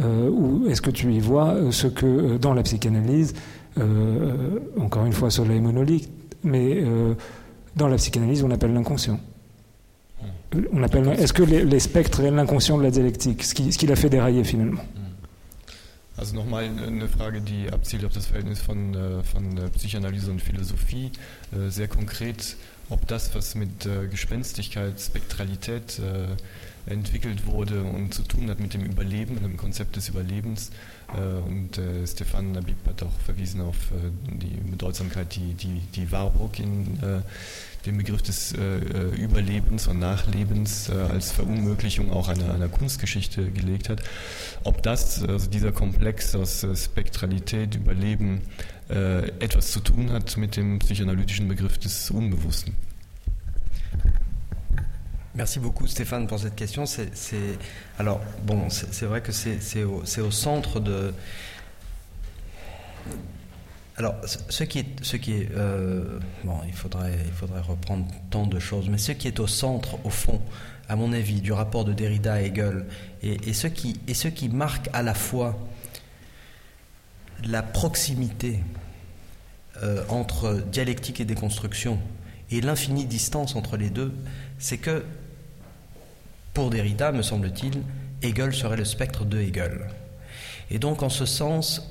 euh, 0.00 0.28
ou 0.28 0.68
est-ce 0.68 0.82
que 0.82 0.90
tu 0.90 1.12
y 1.12 1.20
vois 1.20 1.56
ce 1.70 1.86
que 1.86 2.36
dans 2.36 2.54
la 2.54 2.62
psychanalyse, 2.62 3.34
encore 4.80 5.04
une 5.04 5.12
fois 5.12 5.30
soleil 5.30 5.60
monolithe, 5.60 6.10
mais 6.42 6.82
dans 7.76 7.88
la 7.88 7.96
psychanalyse 7.96 8.42
on 8.42 8.50
appelle 8.50 8.72
l'inconscient. 8.72 9.20
On 10.72 10.82
appelle, 10.82 11.08
Est-ce 11.18 11.34
que 11.34 11.42
les, 11.42 11.80
spectres 11.80 12.20
et 12.20 12.30
l'inconscient 12.30 12.78
de 12.78 12.82
la 12.82 12.90
dialectique, 12.90 13.42
ce 13.42 13.54
qui, 13.54 13.70
ce 13.70 13.76
qui 13.76 13.86
l'a 13.86 13.96
fait 13.96 14.08
dérailler 14.08 14.44
finalement? 14.44 14.80
Also 16.16 16.34
nochmal 16.34 16.64
eine 16.64 17.08
Frage, 17.08 17.42
die 17.42 17.70
abzielt 17.70 18.04
auf 18.04 18.12
das 18.12 18.26
Verhältnis 18.26 18.60
von, 18.62 18.94
äh, 18.94 19.22
von 19.22 19.54
Psychoanalyse 19.72 20.30
und 20.30 20.40
Philosophie. 20.40 21.12
Äh, 21.52 21.68
sehr 21.70 21.88
konkret, 21.88 22.56
ob 22.88 23.06
das, 23.06 23.34
was 23.34 23.54
mit 23.54 23.86
äh, 23.86 24.06
Gespenstigkeit, 24.08 25.00
Spektralität 25.00 26.00
entwickelt 26.86 27.46
wurde 27.46 27.82
und 27.82 28.14
zu 28.14 28.22
tun 28.22 28.48
hat 28.48 28.60
mit 28.60 28.72
dem 28.72 28.84
Überleben, 28.84 29.34
mit 29.34 29.42
dem 29.42 29.56
Konzept 29.56 29.96
des 29.96 30.08
Überlebens. 30.08 30.70
Und 31.08 31.80
Stefan 32.06 32.52
Nabib 32.52 32.76
hat 32.86 33.02
auch 33.02 33.18
verwiesen 33.24 33.60
auf 33.60 33.76
die 34.28 34.56
Bedeutsamkeit, 34.70 35.34
die, 35.34 35.54
die, 35.54 35.80
die 35.94 36.12
Warburg 36.12 36.60
in 36.60 36.96
den 37.86 37.96
Begriff 37.96 38.22
des 38.22 38.52
äh, 38.52 38.58
äh, 38.58 39.14
Überlebens 39.16 39.86
und 39.86 39.98
Nachlebens 39.98 40.88
äh, 40.88 40.92
als 40.92 41.30
Verunmöglichung 41.32 42.10
auch 42.10 42.28
einer, 42.28 42.52
einer 42.52 42.68
Kunstgeschichte 42.68 43.50
gelegt 43.50 43.88
hat. 43.88 44.02
Ob 44.64 44.82
das, 44.82 45.22
also 45.22 45.48
dieser 45.48 45.72
Komplex 45.72 46.34
aus 46.34 46.64
äh, 46.64 46.74
Spektralität, 46.74 47.76
Überleben, 47.76 48.42
äh, 48.90 49.28
etwas 49.40 49.70
zu 49.72 49.80
tun 49.80 50.12
hat 50.12 50.36
mit 50.36 50.56
dem 50.56 50.78
psychoanalytischen 50.78 51.48
Begriff 51.48 51.78
des 51.78 52.10
Unbewussten. 52.10 52.74
Merci 55.34 55.58
beaucoup 55.60 55.86
Stéphane 55.86 56.26
pour 56.26 56.38
cette 56.38 56.56
question. 56.56 56.86
C'est, 56.86 57.10
alors 57.98 58.20
bon, 58.44 58.70
c'est, 58.70 59.04
vrai 59.04 59.20
que 59.20 59.32
c'est, 59.32 59.84
au, 59.84 60.02
au, 60.02 60.30
centre 60.30 60.80
de 60.80 61.12
alors, 63.98 64.14
ce 64.26 64.64
qui 64.64 64.80
est, 64.80 64.86
ce 65.00 65.16
qui 65.16 65.32
est 65.32 65.48
euh, 65.56 66.18
bon, 66.44 66.58
il 66.66 66.74
faudrait, 66.74 67.18
il 67.24 67.32
faudrait 67.32 67.62
reprendre 67.62 68.06
tant 68.28 68.46
de 68.46 68.58
choses, 68.58 68.90
mais 68.90 68.98
ce 68.98 69.12
qui 69.12 69.26
est 69.26 69.40
au 69.40 69.46
centre, 69.46 69.98
au 70.04 70.10
fond, 70.10 70.40
à 70.88 70.96
mon 70.96 71.14
avis, 71.14 71.40
du 71.40 71.50
rapport 71.50 71.86
de 71.86 71.94
Derrida 71.94 72.34
à 72.34 72.40
Hegel, 72.42 72.84
et, 73.22 73.54
ce 73.54 73.66
qui, 73.66 73.98
et 74.06 74.12
ce 74.12 74.28
qui 74.28 74.50
marque 74.50 74.90
à 74.92 75.02
la 75.02 75.14
fois 75.14 75.58
la 77.44 77.62
proximité 77.62 78.60
euh, 79.82 80.02
entre 80.08 80.54
dialectique 80.72 81.20
et 81.20 81.26
déconstruction 81.26 81.98
et 82.50 82.62
l'infinie 82.62 83.04
distance 83.04 83.56
entre 83.56 83.76
les 83.76 83.90
deux, 83.90 84.14
c'est 84.58 84.78
que, 84.78 85.04
pour 86.54 86.70
Derrida, 86.70 87.12
me 87.12 87.20
semble-t-il, 87.22 87.82
Hegel 88.22 88.54
serait 88.54 88.78
le 88.78 88.86
spectre 88.86 89.26
de 89.26 89.38
Hegel. 89.38 89.88
Et 90.70 90.78
donc, 90.78 91.02
en 91.02 91.10
ce 91.10 91.26
sens, 91.26 91.82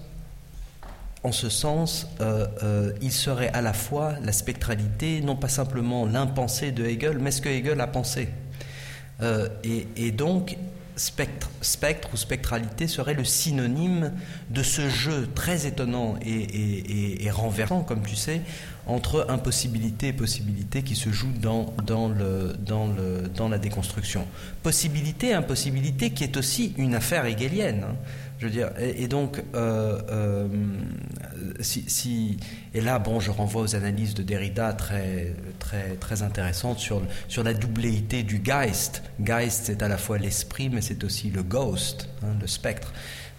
euh, 1.23 2.47
euh, 2.63 2.93
il 3.01 3.11
serait 3.11 3.49
à 3.49 3.61
la 3.61 3.73
fois 3.73 4.13
la 4.23 4.31
spectralité, 4.31 5.21
non 5.21 5.35
pas 5.35 5.49
simplement 5.49 6.07
l'impensé 6.07 6.71
de 6.71 6.85
Hegel, 6.85 7.19
mais 7.19 7.29
ce 7.29 7.41
que 7.41 7.49
Hegel 7.49 7.79
a 7.81 7.87
pensé. 7.87 8.29
Et, 9.63 10.11
donc, 10.11 10.57
spectre, 10.95 11.49
spectre 11.61 12.09
ou 12.13 12.17
spectralité 12.17 12.87
serait 12.87 13.13
le 13.13 13.23
synonyme 13.23 14.13
de 14.49 14.63
ce 14.63 14.89
jeu 14.89 15.27
très 15.33 15.65
étonnant 15.67 16.15
et, 16.21 17.29
renversant, 17.31 17.83
comme 17.83 18.03
tu 18.03 18.15
sais, 18.15 18.41
entre 18.87 19.25
impossibilité 19.29 20.09
et 20.09 20.13
possibilité 20.13 20.83
qui 20.83 20.95
se 20.95 21.09
joue 21.09 21.31
dans, 21.41 21.73
dans, 21.85 22.07
le, 22.07 22.55
dans, 22.59 22.87
le, 22.87 23.27
dans 23.35 23.49
la 23.49 23.57
déconstruction. 23.57 24.27
Possibilité, 24.63 25.33
impossibilité 25.33 26.11
qui 26.11 26.23
est 26.23 26.37
aussi 26.37 26.73
une 26.77 26.95
affaire 26.95 27.25
hegelienne. 27.25 27.85
Hein. 27.89 27.95
Je 28.37 28.47
veux 28.47 28.51
dire, 28.51 28.71
et, 28.77 29.07
donc, 29.07 29.41
euh, 29.55 30.01
euh, 30.09 30.47
si, 31.61 32.37
et 32.73 32.81
là, 32.81 32.99
bon, 32.99 33.21
je 33.21 33.31
renvoie 33.31 33.61
aux 33.61 33.75
analyses 33.75 34.13
de 34.13 34.23
Derrida 34.23 34.73
très, 34.73 35.33
très, 35.57 35.95
très 35.95 36.21
intéressantes 36.21 36.79
sur, 36.79 37.01
sur 37.29 37.43
la 37.43 37.53
doubléité 37.53 38.23
du 38.23 38.39
Geist. 38.39 39.03
Geist, 39.21 39.63
c'est 39.67 39.81
à 39.81 39.87
la 39.87 39.97
fois 39.97 40.17
l'esprit, 40.17 40.69
mais 40.69 40.81
c'est 40.81 41.05
aussi 41.05 41.29
le 41.29 41.43
ghost, 41.43 42.09
hein, 42.23 42.35
le 42.41 42.47
spectre. 42.47 42.93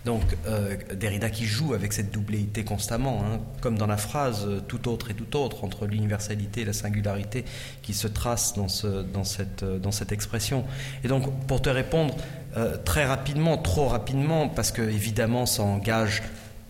Donc 0.06 0.22
euh, 0.46 0.76
Derrida 0.94 1.30
qui 1.30 1.46
joue 1.46 1.74
avec 1.74 1.92
cette 1.92 2.12
doubléité 2.12 2.62
constamment, 2.62 3.24
hein, 3.24 3.40
comme 3.60 3.76
dans 3.76 3.88
la 3.88 3.96
phrase 3.96 4.46
tout 4.68 4.88
autre 4.88 5.10
et 5.10 5.14
tout 5.14 5.36
autre, 5.36 5.64
entre 5.64 5.84
l'universalité 5.84 6.60
et 6.60 6.64
la 6.64 6.72
singularité 6.72 7.44
qui 7.82 7.92
se 7.92 8.06
trace 8.06 8.54
dans, 8.54 8.68
dans, 9.12 9.24
cette, 9.24 10.12
expression. 10.12 10.64
Et 11.02 11.08
donc 11.08 11.24
pour 11.48 11.60
te 11.60 11.68
répondre, 11.68 12.14
euh, 12.56 12.76
très 12.84 13.04
rapidement, 13.04 13.58
trop 13.58 13.88
rapidement, 13.88 14.48
parce 14.48 14.70
que 14.70 14.82
évidemment 14.82 15.44
ça 15.44 15.64
engage 15.64 16.22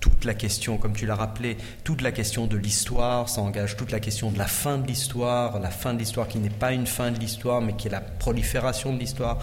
toute 0.07 0.25
la 0.25 0.35
question, 0.35 0.79
comme 0.79 0.93
tu 0.93 1.05
l'as 1.05 1.17
rappelé, 1.17 1.57
toute 1.83 2.01
la 2.01 2.13
question 2.13 2.47
de 2.47 2.57
l'histoire, 2.57 3.29
ça 3.29 3.41
engage 3.41 3.77
toute 3.77 3.91
la 3.91 3.99
question 3.99 4.31
de 4.31 4.39
la 4.39 4.47
fin 4.47 4.79
de 4.79 4.87
l'histoire, 4.87 5.59
la 5.59 5.71
fin 5.71 5.95
de 5.95 5.99
l'histoire 5.99 6.29
qui 6.29 6.39
n'est 6.39 6.49
pas 6.49 6.73
une 6.73 6.87
fin 6.87 7.11
de 7.11 7.19
l'histoire, 7.19 7.61
mais 7.61 7.73
qui 7.73 7.89
est 7.89 7.91
la 7.91 8.01
prolifération 8.01 8.93
de 8.93 9.01
l'histoire. 9.01 9.39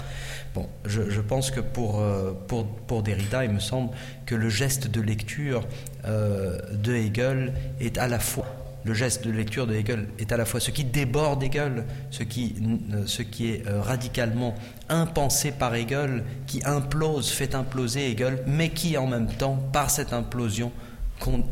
Bon, 0.54 0.70
je, 0.86 1.20
pense 1.20 1.52
que 1.52 1.60
pour, 1.60 2.00
euh, 2.00 2.32
pour, 2.48 2.66
pour, 2.66 3.04
Derrida, 3.04 3.44
il 3.44 3.52
me 3.52 3.60
semble 3.60 3.90
que 4.26 4.36
le 4.36 4.50
geste 4.50 4.88
de 4.88 5.02
lecture 5.02 5.68
euh, 6.06 6.58
de 6.72 6.94
Hegel 6.94 7.54
est 7.82 7.98
à 7.98 8.08
la 8.08 8.20
fois 8.20 8.63
le 8.86 8.94
geste 8.94 9.26
de 9.26 9.32
lecture 9.32 9.68
de 9.68 9.74
Hegel 9.74 10.08
est 10.20 10.32
à 10.32 10.38
la 10.38 10.46
fois 10.46 10.60
ce 10.60 10.72
qui 10.72 10.84
déborde 10.84 11.44
Hegel, 11.44 11.86
ce 12.12 12.24
qui, 12.24 12.56
euh, 12.94 13.04
ce 13.06 13.22
qui 13.22 13.50
est 13.50 13.68
euh, 13.68 13.82
radicalement 13.82 14.56
impensé 14.90 15.52
par 15.52 15.74
Hegel, 15.76 16.24
qui 16.48 16.62
implose, 16.66 17.30
fait 17.30 17.56
imploser 17.56 18.12
Hegel, 18.12 18.44
mais 18.48 18.70
qui 18.70 18.98
en 18.98 19.08
même 19.08 19.28
temps, 19.28 19.58
par 19.72 19.90
cette 19.90 20.14
implosion, 20.14 20.72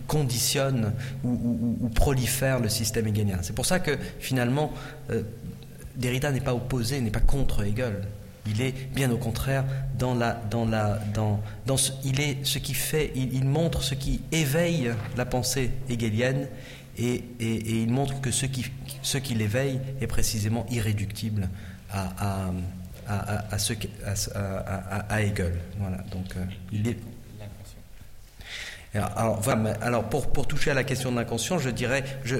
conditionne 0.07 0.91
ou, 1.23 1.89
prolifère 1.95 2.59
le 2.59 2.67
système 2.67 3.07
hegelien. 3.07 3.37
C'est 3.41 3.55
pour 3.55 3.65
ça 3.65 3.79
que 3.79 3.97
finalement, 4.19 4.73
euh, 5.11 5.21
Derrida 5.95 6.31
n'est 6.31 6.41
pas 6.41 6.53
opposé, 6.53 6.99
n'est 6.99 7.11
pas 7.11 7.21
contre 7.21 7.63
Hegel. 7.63 8.01
Il 8.47 8.61
est 8.61 8.73
bien 8.93 9.09
au 9.11 9.17
contraire 9.17 9.63
dans 9.97 10.13
la, 10.13 10.41
dans 10.49 10.65
la, 10.65 10.99
dans, 11.13 11.39
dans 11.67 11.77
ce, 11.77 11.93
il 12.03 12.19
est 12.19 12.39
ce 12.43 12.57
qui 12.57 12.73
fait, 12.73 13.11
il, 13.15 13.33
il 13.33 13.45
montre 13.45 13.81
ce 13.83 13.93
qui 13.93 14.21
éveille 14.33 14.91
la 15.15 15.25
pensée 15.25 15.71
hegelienne 15.89 16.47
et, 16.97 17.23
il 17.39 17.91
montre 17.91 18.21
que 18.21 18.31
ce 18.31 18.45
qui, 18.45 18.65
ce 19.01 19.17
qui 19.17 19.33
l'éveille 19.33 19.79
est 20.01 20.07
précisément 20.07 20.65
irréductible 20.69 21.49
à, 21.91 22.51
à, 23.07 23.53
à, 23.53 23.57
ce, 23.57 23.73
à, 24.35 25.21
Hegel. 25.21 25.53
Voilà, 25.79 25.97
donc 26.11 26.35
euh, 26.37 26.45
alors, 28.93 29.41
alors 29.81 30.03
pour, 30.09 30.27
pour, 30.31 30.47
toucher 30.47 30.71
à 30.71 30.73
la 30.73 30.83
question 30.83 31.11
de 31.11 31.15
l'inconscient, 31.15 31.57
je 31.57 31.69
dirais, 31.69 32.03
je, 32.25 32.35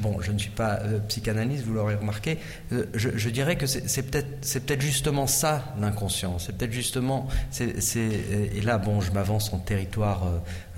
bon, 0.00 0.20
je 0.20 0.32
ne 0.32 0.38
suis 0.38 0.50
pas 0.50 0.80
euh, 0.82 0.98
psychanalyste, 1.08 1.64
vous 1.64 1.72
l'aurez 1.72 1.94
remarqué, 1.94 2.38
euh, 2.72 2.84
je, 2.92 3.08
je, 3.16 3.30
dirais 3.30 3.56
que 3.56 3.66
c'est 3.66 4.02
peut-être 4.10 4.40
peut-être 4.66 4.82
justement 4.82 5.26
ça 5.26 5.64
l'inconscient, 5.80 6.38
c'est 6.38 6.56
peut-être 6.58 6.72
justement, 6.72 7.28
c'est 7.50 7.74
et 7.96 8.60
là 8.60 8.76
bon, 8.76 9.00
je 9.00 9.12
m'avance 9.12 9.52
en 9.54 9.58
territoire 9.58 10.28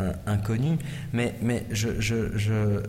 euh, 0.00 0.12
inconnu, 0.26 0.78
mais 1.12 1.34
mais 1.42 1.66
je, 1.72 2.00
je, 2.00 2.36
je 2.38 2.80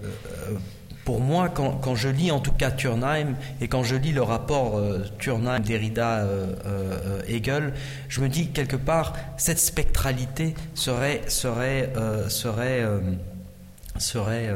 pour 1.08 1.22
moi, 1.22 1.48
quand, 1.48 1.96
je 1.96 2.10
lis 2.10 2.32
en 2.32 2.42
tout 2.42 2.52
cas 2.52 2.70
Turnheim 2.70 3.38
et 3.62 3.70
quand 3.70 3.82
je 3.82 3.96
lis 3.96 4.12
le 4.12 4.24
rapport 4.24 4.78
euh, 4.78 5.06
Turnheim, 5.20 5.62
Derrida, 5.62 6.18
euh, 6.18 6.54
euh, 6.66 7.22
Hegel, 7.30 7.74
je 8.10 8.20
me 8.20 8.28
dis 8.28 8.50
quelque 8.50 8.76
part 8.76 9.14
cette 9.38 9.58
spectralité 9.58 10.54
serait 10.76 11.22
serait 11.30 11.94
serait 12.28 12.84
serait 13.98 14.54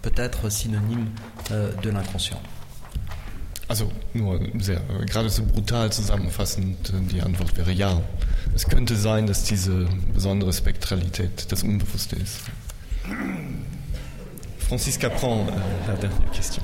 peut-être 0.00 0.48
synonyme 0.48 1.10
de 1.50 1.90
l'inconscient. 1.90 2.40
Also 3.68 3.92
nur 4.14 4.40
sehr 4.60 4.80
gerade 5.04 5.28
so 5.28 5.42
brutal 5.42 5.92
zusammenfassend 5.92 6.94
die 7.12 7.20
Antwort 7.20 7.58
wäre 7.58 7.72
ja. 7.72 8.00
Es 8.54 8.64
könnte 8.64 8.96
sein, 8.96 9.26
dass 9.26 9.44
diese 9.44 9.86
besondere 10.14 10.54
Spektralität 10.54 11.52
das 11.52 11.62
Unbewusste 11.62 12.16
ist. 12.16 12.40
Francis 14.66 14.96
Capran, 14.96 15.46
euh, 15.46 15.52
la 15.86 15.94
dernière 15.94 16.30
question. 16.30 16.62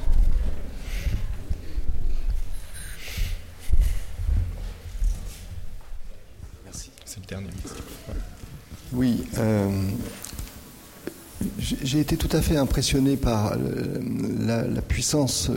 Merci. 6.65 6.91
C'est 7.05 7.21
le 7.21 7.27
dernier. 7.27 7.51
Oui. 8.95 9.25
Euh, 9.37 9.69
j'ai 11.61 12.01
été 12.01 12.17
tout 12.17 12.35
à 12.35 12.41
fait 12.41 12.57
impressionné 12.57 13.17
par 13.17 13.53
euh, 13.53 13.99
la, 14.47 14.83
puissance 14.83 15.51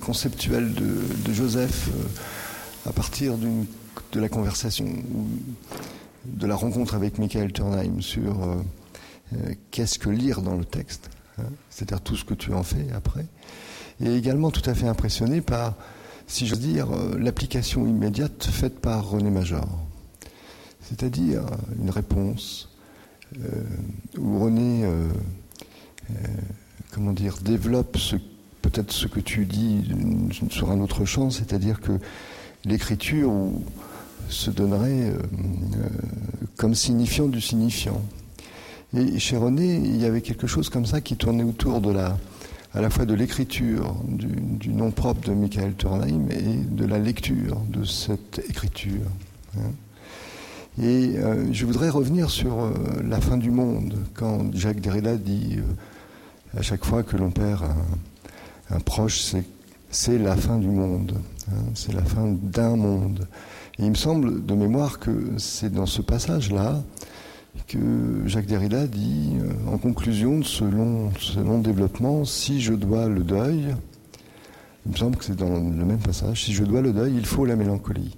conceptuelle 0.00 0.74
de, 0.74 1.32
Joseph 1.32 1.90
à 2.86 2.92
partir 2.92 3.34
de 3.36 4.20
la 4.20 4.28
conversation, 4.28 4.86
de 6.24 6.46
la 6.46 6.54
rencontre 6.54 6.94
avec 6.94 7.18
Michael 7.18 7.52
Turnheim 7.52 8.00
sur 8.00 8.56
qu'est-ce 9.70 9.98
que 9.98 10.10
lire 10.10 10.42
dans 10.42 10.56
le 10.56 10.64
texte. 10.64 11.10
Hein, 11.38 11.50
c'est-à-dire 11.70 12.00
tout 12.00 12.16
ce 12.16 12.24
que 12.24 12.34
tu 12.34 12.52
en 12.52 12.62
fais 12.62 12.86
après, 12.94 13.26
et 14.00 14.14
également 14.14 14.50
tout 14.50 14.68
à 14.68 14.74
fait 14.74 14.86
impressionné 14.86 15.40
par, 15.40 15.74
si 16.26 16.46
veux 16.46 16.56
dire, 16.56 16.88
euh, 16.92 17.18
l'application 17.18 17.86
immédiate 17.86 18.44
faite 18.44 18.80
par 18.80 19.08
René 19.08 19.30
Major. 19.30 19.66
C'est-à-dire 20.82 21.42
une 21.78 21.90
réponse 21.90 22.70
euh, 23.36 23.62
où 24.16 24.38
René, 24.38 24.84
euh, 24.84 25.08
comment 26.92 27.12
dire, 27.12 27.36
développe 27.42 27.98
peut-être 28.62 28.92
ce 28.92 29.06
que 29.06 29.20
tu 29.20 29.44
dis 29.44 29.92
sur 30.50 30.70
un 30.70 30.80
autre 30.80 31.04
champ, 31.04 31.30
c'est-à-dire 31.30 31.80
que 31.80 31.92
l'écriture 32.64 33.32
se 34.30 34.50
donnerait 34.50 35.12
comme 36.56 36.74
signifiant 36.74 37.26
du 37.26 37.40
signifiant. 37.40 38.02
Et 38.96 39.18
chez 39.18 39.36
René, 39.36 39.74
il 39.74 40.00
y 40.00 40.06
avait 40.06 40.22
quelque 40.22 40.46
chose 40.46 40.70
comme 40.70 40.86
ça 40.86 41.00
qui 41.00 41.16
tournait 41.16 41.42
autour 41.42 41.80
de 41.80 41.92
la, 41.92 42.16
à 42.72 42.80
la 42.80 42.88
fois 42.88 43.04
de 43.04 43.14
l'écriture, 43.14 43.94
du, 44.06 44.70
nom 44.70 44.90
propre 44.90 45.28
de 45.28 45.34
Michael 45.34 45.74
Turnheim 45.74 46.28
et 46.30 46.64
de 46.64 46.86
la 46.86 46.98
lecture 46.98 47.60
de 47.68 47.84
cette 47.84 48.42
écriture. 48.48 49.06
Hein. 49.56 49.72
Et 50.80 51.16
euh, 51.16 51.52
je 51.52 51.66
voudrais 51.66 51.90
revenir 51.90 52.30
sur 52.30 52.62
euh, 52.62 52.72
la 53.04 53.20
fin 53.20 53.36
du 53.36 53.50
monde, 53.50 53.94
quand 54.14 54.54
Jacques 54.54 54.80
Derrida 54.80 55.16
dit 55.16 55.56
euh, 55.58 56.58
à 56.58 56.62
chaque 56.62 56.84
fois 56.84 57.02
que 57.02 57.16
l'on 57.16 57.30
perd 57.30 57.64
un, 58.70 58.80
proche, 58.80 59.34
c'est 59.90 60.18
la 60.18 60.36
fin 60.36 60.56
du 60.56 60.68
monde, 60.68 61.14
hein, 61.50 61.64
c'est 61.74 61.92
la 61.92 62.04
fin 62.04 62.26
d'un 62.26 62.76
monde. 62.76 63.26
Et 63.78 63.84
il 63.84 63.90
me 63.90 63.96
semble 63.96 64.46
de 64.46 64.54
mémoire 64.54 64.98
que 64.98 65.10
c'est 65.36 65.72
dans 65.72 65.86
ce 65.86 66.00
passage-là 66.00 66.80
que 67.66 68.22
Jacques 68.26 68.46
Derrida 68.46 68.86
dit 68.86 69.36
euh, 69.40 69.72
en 69.72 69.78
conclusion 69.78 70.38
de 70.38 70.44
ce 70.44 70.64
long, 70.64 71.10
développement, 71.60 72.24
si 72.24 72.60
je 72.60 72.74
dois 72.74 73.08
le 73.08 73.22
deuil, 73.22 73.74
il 74.86 74.92
me 74.92 74.96
semble 74.96 75.16
que 75.16 75.24
c'est 75.24 75.36
dans 75.36 75.54
le 75.54 75.84
même 75.84 75.98
passage, 75.98 76.44
si 76.44 76.52
je 76.52 76.64
dois 76.64 76.80
le 76.80 76.92
deuil, 76.92 77.14
il 77.16 77.26
faut 77.26 77.44
la 77.44 77.56
mélancolie. 77.56 78.16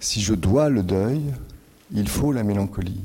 Si 0.00 0.20
je 0.20 0.34
dois 0.34 0.68
le 0.68 0.82
deuil, 0.82 1.20
il 1.92 2.08
faut 2.08 2.32
la 2.32 2.42
mélancolie. 2.42 3.00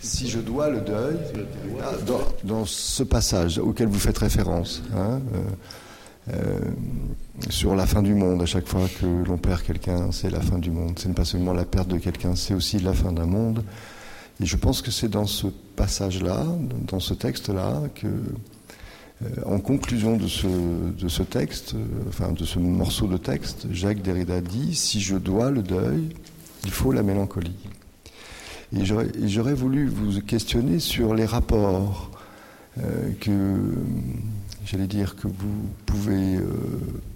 Si 0.00 0.28
je 0.28 0.38
dois 0.38 0.68
le 0.68 0.80
deuil, 0.80 1.16
dans, 2.44 2.64
ce 2.66 3.02
passage 3.02 3.58
auquel 3.58 3.88
vous 3.88 3.98
faites 3.98 4.18
référence, 4.18 4.82
hein, 4.94 5.20
euh, 5.34 5.42
sur 7.50 7.74
la 7.74 7.86
fin 7.86 8.02
du 8.02 8.14
monde, 8.14 8.40
à 8.42 8.46
chaque 8.46 8.66
fois 8.66 8.88
que 9.00 9.06
l'on 9.06 9.36
perd 9.36 9.62
quelqu'un, 9.62 10.10
c'est 10.12 10.30
la 10.30 10.40
fin 10.40 10.58
du 10.58 10.70
monde. 10.70 10.98
Ce 10.98 11.08
n'est 11.08 11.14
pas 11.14 11.24
seulement 11.24 11.52
la 11.52 11.64
perte 11.64 11.88
de 11.88 11.98
quelqu'un, 11.98 12.34
c'est 12.34 12.54
aussi 12.54 12.78
la 12.78 12.94
fin 12.94 13.12
d'un 13.12 13.26
monde. 13.26 13.64
Et 14.40 14.46
je 14.46 14.56
pense 14.56 14.82
que 14.82 14.90
c'est 14.90 15.08
dans 15.08 15.26
ce 15.26 15.46
passage-là, 15.76 16.44
dans 16.88 17.00
ce 17.00 17.14
texte-là, 17.14 17.82
que, 17.94 18.06
euh, 18.06 19.28
en 19.46 19.60
conclusion 19.60 20.16
de 20.16 20.26
ce, 20.26 20.46
de 20.46 21.08
ce 21.08 21.22
texte, 21.22 21.74
euh, 21.74 22.08
enfin 22.08 22.32
de 22.32 22.44
ce 22.44 22.58
morceau 22.58 23.06
de 23.06 23.16
texte, 23.16 23.66
Jacques 23.70 24.02
Derrida 24.02 24.40
dit 24.40 24.74
Si 24.74 25.00
je 25.00 25.16
dois 25.16 25.50
le 25.50 25.62
deuil, 25.62 26.08
il 26.64 26.72
faut 26.72 26.90
la 26.90 27.02
mélancolie. 27.02 27.68
Et 28.76 28.84
j'aurais 28.84 29.54
voulu 29.54 29.86
vous 29.86 30.20
questionner 30.20 30.80
sur 30.80 31.14
les 31.14 31.26
rapports 31.26 32.10
euh, 32.82 33.12
que, 33.20 33.76
j'allais 34.64 34.86
dire, 34.86 35.16
que 35.16 35.28
vous 35.28 35.68
pouvez 35.86 36.38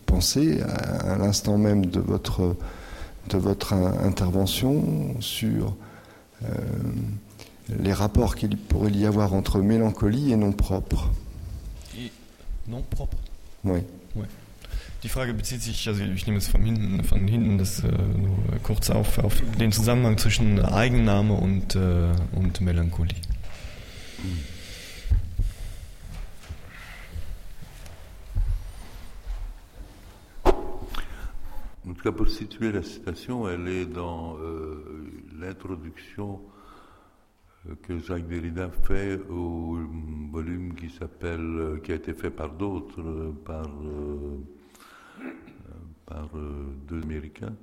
penser 0.06 0.60
à, 0.62 1.12
à 1.14 1.18
l'instant 1.18 1.58
même 1.58 1.86
de 1.86 2.00
votre, 2.00 2.56
de 3.28 3.38
votre 3.38 3.72
intervention 3.72 5.20
sur 5.20 5.76
euh, 6.44 6.46
les 7.78 7.92
rapports 7.92 8.36
qu'il 8.36 8.56
pourrait 8.56 8.92
y 8.92 9.06
avoir 9.06 9.34
entre 9.34 9.60
mélancolie 9.60 10.32
et 10.32 10.36
non 10.36 10.52
propre. 10.52 11.10
non 12.66 12.82
propre 12.82 13.16
Oui. 13.64 13.80
Die 15.04 15.08
Frage 15.08 15.32
bezieht 15.32 15.62
sich, 15.62 15.86
also 15.86 16.02
ich 16.02 16.26
nehme 16.26 16.38
es 16.38 16.48
von 16.48 16.60
hinten, 16.60 17.04
von 17.04 17.28
hinten 17.28 17.56
das 17.56 17.84
äh, 17.84 17.88
kurz 18.64 18.90
auf, 18.90 19.18
auf 19.18 19.40
den 19.60 19.70
Zusammenhang 19.70 20.18
zwischen 20.18 20.60
Eigennahme 20.60 21.34
und, 21.34 21.76
äh, 21.76 22.08
und 22.32 22.60
Melancholie. 22.60 23.14
En 31.88 31.94
tout 31.94 32.02
cas, 32.02 32.12
pour 32.12 32.28
situer 32.28 32.70
la 32.70 32.82
citation, 32.82 33.48
elle 33.48 33.66
est 33.66 33.86
dans 33.86 34.36
euh, 34.38 35.10
l'introduction 35.38 36.42
euh, 37.66 37.74
que 37.82 37.98
Jacques 37.98 38.28
Derrida 38.28 38.68
fait 38.70 39.18
au 39.30 39.78
volume 40.30 40.74
qui 40.74 40.90
s'appelle, 40.90 41.40
euh, 41.40 41.78
qui 41.78 41.92
a 41.92 41.94
été 41.94 42.12
fait 42.12 42.30
par 42.30 42.52
d'autres, 42.52 43.00
euh, 43.00 43.32
par, 43.42 43.66
deux 46.86 47.02
Américains. 47.02 47.54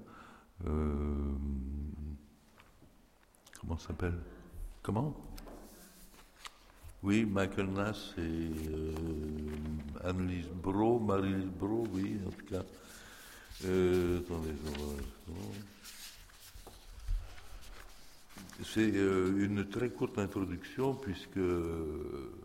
comment 3.59 3.77
s'appelle? 3.77 4.17
Comment? 4.81 5.15
Oui, 7.03 7.25
Michael 7.25 7.67
Nass 7.67 8.15
et 8.17 8.49
Annelise 10.03 10.49
Bro, 10.49 10.99
Marie-Lise 10.99 11.51
Bro, 11.59 11.85
oui, 11.93 12.19
en 12.25 12.31
tout 12.31 12.45
cas. 12.45 12.63
Attendez, 13.63 14.53
c'est 18.63 18.91
euh, 18.95 19.45
une 19.45 19.65
très 19.65 19.89
courte 19.89 20.17
introduction 20.17 20.93
puisque, 20.95 21.37
euh, 21.37 22.39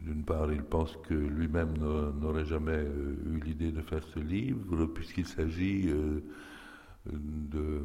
d'une 0.00 0.24
part, 0.24 0.52
il 0.52 0.62
pense 0.62 0.96
que 1.08 1.14
lui-même 1.14 1.74
n'aurait 2.20 2.44
jamais 2.44 2.72
euh, 2.72 3.16
eu 3.26 3.40
l'idée 3.40 3.70
de 3.70 3.82
faire 3.82 4.02
ce 4.14 4.18
livre 4.18 4.86
puisqu'il 4.86 5.26
s'agit 5.26 5.92
d'un 7.06 7.82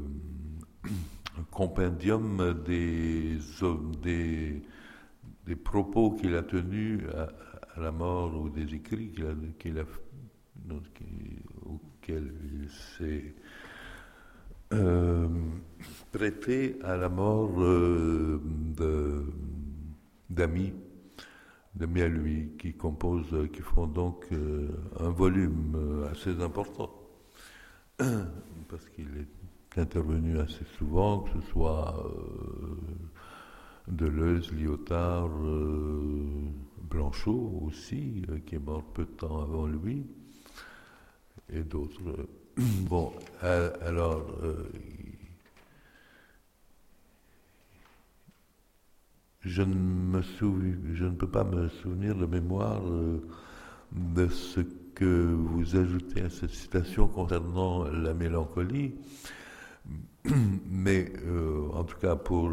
compendium 1.51 2.63
des, 2.65 3.37
des, 4.01 4.61
des 5.45 5.55
propos 5.55 6.11
qu'il 6.11 6.35
a 6.35 6.43
tenus 6.43 7.01
à, 7.15 7.29
la 7.79 7.91
mort 7.91 8.35
ou 8.39 8.49
des 8.49 8.73
écrits 8.75 9.11
qu'il 9.59 9.77
a, 9.79 9.83
auxquels 11.65 12.33
il 12.53 12.69
s'est 12.69 13.35
euh, 14.73 15.27
prêté 16.13 16.77
à 16.83 16.95
la 16.95 17.09
mort 17.09 17.51
euh, 17.59 18.39
d'amis, 20.29 20.73
d'amis 21.75 22.01
à 22.01 22.07
lui, 22.07 22.51
qui 22.57 22.73
composent, 22.73 23.49
qui 23.51 23.61
font 23.61 23.87
donc 23.87 24.25
euh, 24.31 24.69
un 24.99 25.09
volume 25.09 26.07
assez 26.09 26.41
important, 26.41 26.89
parce 27.97 28.87
qu'il 28.95 29.09
est 29.17 29.79
intervenu 29.79 30.39
assez 30.39 30.65
souvent, 30.77 31.19
que 31.19 31.41
ce 31.41 31.47
soit 31.49 32.09
Deleuze, 33.89 34.53
Lyotard, 34.53 35.31
Blanchot 36.89 37.61
aussi, 37.65 38.21
qui 38.45 38.55
est 38.55 38.65
mort 38.65 38.83
peu 38.93 39.03
de 39.03 39.11
temps 39.11 39.41
avant 39.41 39.67
lui, 39.67 40.05
et 41.51 41.63
d'autres. 41.63 42.01
Bon, 42.89 43.13
alors, 43.41 44.25
euh, 44.43 44.69
je, 49.39 49.61
ne 49.61 49.73
me 49.73 50.21
je 50.21 51.05
ne 51.05 51.15
peux 51.15 51.29
pas 51.29 51.45
me 51.45 51.69
souvenir 51.69 52.15
de 52.15 52.25
mémoire 52.25 52.81
euh, 52.85 53.19
de 53.93 54.27
ce 54.27 54.59
que 54.93 55.33
vous 55.33 55.77
ajoutez 55.77 56.21
à 56.21 56.29
cette 56.29 56.51
citation 56.51 57.07
concernant 57.07 57.85
la 57.85 58.13
mélancolie, 58.13 58.95
mais 60.69 61.13
euh, 61.25 61.69
en 61.73 61.85
tout 61.85 61.97
cas 61.97 62.17
pour 62.17 62.51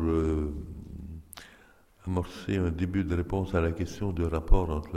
amorcer 2.07 2.57
un 2.57 2.71
début 2.71 3.03
de 3.05 3.17
réponse 3.17 3.55
à 3.55 3.61
la 3.61 3.73
question 3.73 4.13
du 4.13 4.23
rapport 4.23 4.71
entre 4.71 4.91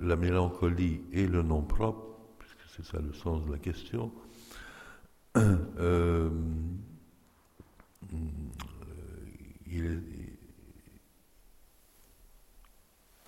la 0.00 0.16
mélancolie 0.16 1.00
et 1.12 1.26
le 1.28 1.42
nom 1.42 1.62
propre, 1.62 2.11
c'est 2.74 2.84
ça 2.84 2.98
le 2.98 3.12
sens 3.12 3.44
de 3.44 3.52
la 3.52 3.58
question, 3.58 4.10
euh, 5.36 6.30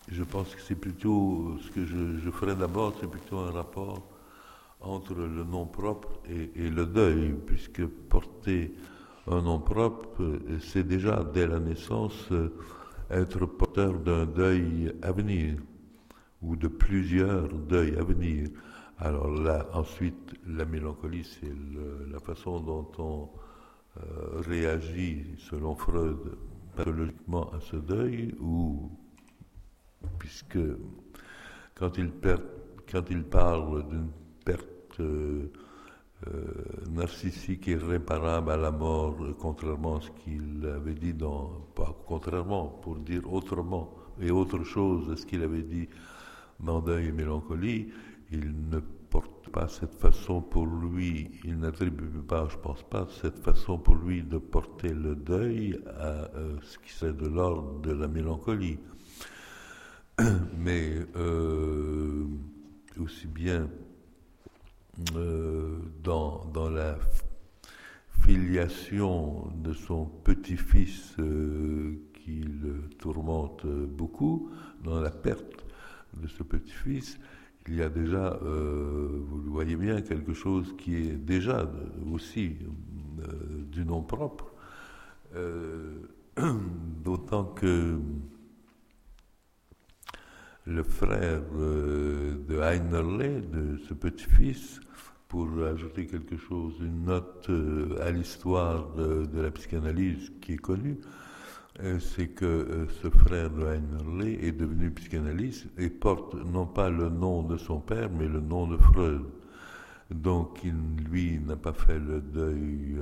je 0.08 0.22
pense 0.22 0.54
que 0.54 0.60
c'est 0.60 0.74
plutôt 0.74 1.56
ce 1.62 1.70
que 1.70 1.84
je, 1.84 2.30
ferai 2.30 2.54
d'abord, 2.54 2.94
c'est 3.00 3.10
plutôt 3.10 3.38
un 3.38 3.50
rapport 3.50 4.02
entre 4.80 5.14
le 5.14 5.44
nom 5.44 5.66
propre 5.66 6.08
et, 6.28 6.68
le 6.68 6.86
deuil, 6.86 7.34
puisque 7.46 7.84
porter 7.86 8.74
un 9.26 9.42
nom 9.42 9.58
propre, 9.58 10.40
c'est 10.60 10.86
déjà 10.86 11.24
dès 11.24 11.46
la 11.46 11.58
naissance 11.58 12.28
être 13.10 13.46
porteur 13.46 13.94
d'un 13.94 14.26
deuil 14.26 14.94
à 15.02 15.12
venir, 15.12 15.56
ou 16.42 16.56
de 16.56 16.68
plusieurs 16.68 17.48
deuils 17.48 17.96
à 17.96 18.02
venir. 18.02 18.48
Alors 19.04 19.28
là, 19.28 19.66
ensuite, 19.74 20.32
la 20.46 20.64
mélancolie, 20.64 21.24
c'est 21.24 21.52
la 22.10 22.18
façon 22.20 22.58
dont 22.58 22.90
on 22.96 23.28
euh, 23.98 24.40
réagit, 24.48 25.26
selon 25.36 25.76
Freud, 25.76 26.16
pathologiquement 26.74 27.52
à 27.52 27.60
ce 27.60 27.76
deuil, 27.76 28.34
ou 28.40 28.90
puisque 30.18 30.58
quand 31.74 31.98
il, 31.98 32.12
parle 33.24 33.86
d'une 33.90 34.08
perte 34.42 35.00
euh, 35.00 35.52
euh, 36.26 36.44
narcissique 36.88 37.66
irréparable 37.66 38.52
à 38.52 38.56
la 38.56 38.70
mort, 38.70 39.18
contrairement 39.38 39.98
à 39.98 40.00
ce 40.00 40.10
qu'il 40.12 40.66
avait 40.66 40.94
dit 40.94 41.12
dans, 41.12 41.50
pas 41.74 41.94
contrairement, 42.06 42.68
pour 42.82 42.96
dire 42.96 43.30
autrement 43.30 43.94
et 44.18 44.30
autre 44.30 44.64
chose 44.64 45.10
à 45.10 45.16
ce 45.18 45.26
qu'il 45.26 45.42
avait 45.42 45.62
dit 45.62 45.90
dans 46.58 46.80
Deuil 46.80 47.08
et 47.08 47.12
Mélancolie, 47.12 47.92
il 48.34 48.68
ne 48.68 48.80
porte 48.80 49.48
pas 49.50 49.68
cette 49.68 49.94
façon 49.94 50.40
pour 50.40 50.66
lui, 50.66 51.30
il 51.44 51.58
n'attribue 51.58 52.20
pas, 52.26 52.48
je 52.48 52.56
pense 52.56 52.82
pas, 52.82 53.06
cette 53.20 53.38
façon 53.38 53.78
pour 53.78 53.94
lui 53.94 54.22
de 54.22 54.38
porter 54.38 54.92
le 54.92 55.14
deuil 55.14 55.78
à 55.96 56.30
euh, 56.34 56.56
ce 56.62 56.78
qui 56.78 56.92
serait 56.92 57.12
de 57.12 57.28
l'ordre 57.28 57.80
de 57.80 57.92
la 57.92 58.08
mélancolie. 58.08 58.78
Mais 60.58 60.96
euh, 61.16 62.26
aussi 62.98 63.28
bien 63.28 63.68
euh, 65.14 65.78
dans, 66.02 66.44
dans, 66.46 66.70
la 66.70 66.98
filiation 68.22 69.48
de 69.54 69.72
son 69.72 70.06
petit-fils 70.06 71.14
qui 72.14 72.40
le 72.40 72.88
tourmente 72.98 73.66
beaucoup, 73.66 74.50
dans 74.82 75.00
la 75.00 75.10
perte 75.10 75.64
de 76.16 76.26
ce 76.26 76.42
petit-fils, 76.42 77.18
il 77.68 77.76
y 77.76 77.82
a 77.82 77.88
déjà, 77.88 78.38
euh, 78.42 79.08
vous 79.26 79.38
le 79.38 79.50
voyez 79.50 79.76
bien, 79.76 80.02
quelque 80.02 80.34
chose 80.34 80.74
qui 80.76 80.96
est 80.96 81.16
déjà 81.16 81.70
aussi 82.12 82.56
euh, 83.20 83.62
du 83.70 83.84
nom 83.84 84.02
propre, 84.02 84.52
euh, 85.34 85.94
d'autant 87.04 87.44
que 87.44 87.98
le 90.66 90.82
frère 90.82 91.42
de 91.52 92.60
Heinerle, 92.60 93.50
de 93.50 93.76
ce 93.86 93.94
petit-fils, 93.94 94.80
pour 95.28 95.48
ajouter 95.64 96.06
quelque 96.06 96.36
chose, 96.36 96.74
une 96.80 97.04
note 97.04 97.50
à 98.00 98.10
l'histoire 98.10 98.94
de, 98.94 99.40
la 99.40 99.50
psychanalyse 99.50 100.32
qui 100.40 100.52
est 100.52 100.58
connue, 100.58 100.98
c'est 101.98 102.28
que 102.28 102.44
euh, 102.44 102.86
ce 103.02 103.10
frère 103.10 103.50
de 103.50 103.62
Heimerle 103.62 104.28
est 104.28 104.52
devenu 104.52 104.90
psychanalyste 104.92 105.66
et 105.76 105.90
porte 105.90 106.34
non 106.34 106.66
pas 106.66 106.88
le 106.88 107.08
nom 107.08 107.42
de 107.42 107.56
son 107.56 107.80
père, 107.80 108.08
mais 108.10 108.28
le 108.28 108.40
nom 108.40 108.68
de 108.68 108.76
Freud. 108.76 109.24
Donc, 110.10 110.60
il, 110.62 110.74
lui, 111.10 111.40
n'a 111.40 111.56
pas 111.56 111.72
fait 111.72 111.98
le 111.98 112.20
deuil 112.20 112.94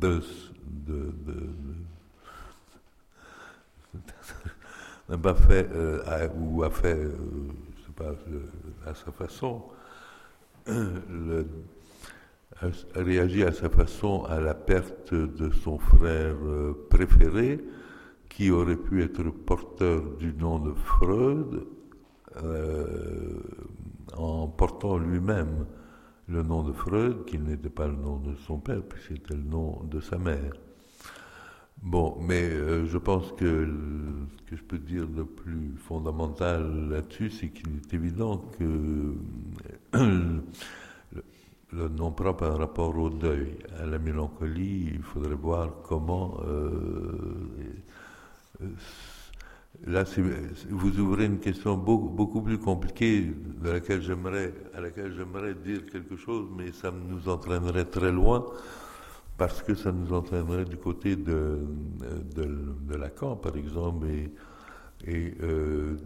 de, 0.00 0.20
de, 0.88 1.12
n'a 5.08 5.18
pas 5.18 5.34
fait, 5.34 5.68
ou 6.36 6.64
a 6.64 6.70
fait, 6.70 6.96
je 6.96 7.82
sais 7.84 7.92
pas, 7.94 8.14
à 8.86 8.94
sa 8.94 9.12
façon, 9.12 9.62
le, 10.66 11.46
réagit 12.94 13.44
à 13.44 13.52
sa 13.52 13.68
façon 13.68 14.24
à 14.24 14.40
la 14.40 14.54
perte 14.54 15.14
de 15.14 15.50
son 15.50 15.78
frère 15.78 16.36
euh, 16.44 16.86
préféré, 16.90 17.60
qui 18.28 18.50
aurait 18.50 18.76
pu 18.76 19.02
être 19.02 19.22
porteur 19.30 20.02
du 20.18 20.32
nom 20.34 20.58
de 20.58 20.72
Freud, 20.72 21.66
euh, 22.42 23.40
en 24.16 24.48
portant 24.48 24.96
lui-même 24.96 25.66
le 26.28 26.42
nom 26.42 26.62
de 26.62 26.72
Freud, 26.72 27.24
qui 27.26 27.38
n'était 27.38 27.68
pas 27.68 27.88
le 27.88 27.96
nom 27.96 28.16
de 28.16 28.34
son 28.36 28.58
père, 28.58 28.82
puis 28.82 29.00
c'était 29.06 29.34
le 29.34 29.42
nom 29.42 29.82
de 29.90 30.00
sa 30.00 30.16
mère. 30.18 30.52
Bon, 31.82 32.16
mais 32.20 32.42
euh, 32.42 32.86
je 32.86 32.96
pense 32.96 33.32
que 33.32 33.66
ce 33.66 34.50
que 34.50 34.56
je 34.56 34.62
peux 34.62 34.78
dire 34.78 35.08
de 35.08 35.24
plus 35.24 35.74
fondamental 35.76 36.88
là-dessus, 36.88 37.30
c'est 37.30 37.48
qu'il 37.48 37.76
est 37.76 37.92
évident 37.92 38.38
que 38.58 39.14
le, 41.72 41.88
nom 41.88 42.10
propre 42.12 42.40
par 42.40 42.58
rapport 42.58 42.96
au 42.96 43.10
deuil, 43.10 43.56
à 43.80 43.86
la 43.86 43.98
mélancolie, 43.98 44.90
il 44.94 45.02
faudrait 45.02 45.34
voir 45.34 45.70
comment. 45.82 46.40
Euh, 46.46 47.12
euh, 48.62 48.66
là, 49.86 50.04
vous 50.70 51.00
ouvrez 51.00 51.26
une 51.26 51.38
question 51.38 51.76
beaucoup, 51.76 52.08
beaucoup 52.08 52.42
plus 52.42 52.58
compliquée 52.58 53.32
de 53.62 53.70
laquelle 53.70 54.02
j'aimerais, 54.02 54.52
à 54.74 54.80
laquelle 54.80 55.14
j'aimerais 55.16 55.54
dire 55.54 55.86
quelque 55.86 56.16
chose, 56.16 56.48
mais 56.56 56.72
ça 56.72 56.90
nous 56.90 57.28
entraînerait 57.28 57.86
très 57.86 58.12
loin 58.12 58.44
parce 59.38 59.62
que 59.62 59.74
ça 59.74 59.90
nous 59.92 60.12
entraînerait 60.12 60.64
du 60.64 60.76
côté 60.76 61.16
de, 61.16 61.60
de, 62.34 62.94
Lacan, 62.96 63.36
par 63.36 63.56
exemple, 63.56 64.06
et, 64.06 64.30
et 65.06 65.34
euh, 65.42 65.96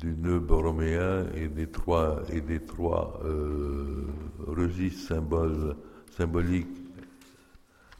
du 0.00 0.14
nœud 0.14 0.38
borroméen 0.38 1.26
et 1.34 1.48
des 1.48 1.66
trois, 1.66 2.22
et 2.32 2.40
des 2.40 2.60
trois 2.60 3.20
euh, 3.24 4.06
registres 4.46 5.08
symboles, 5.08 5.76
symboliques 6.16 6.68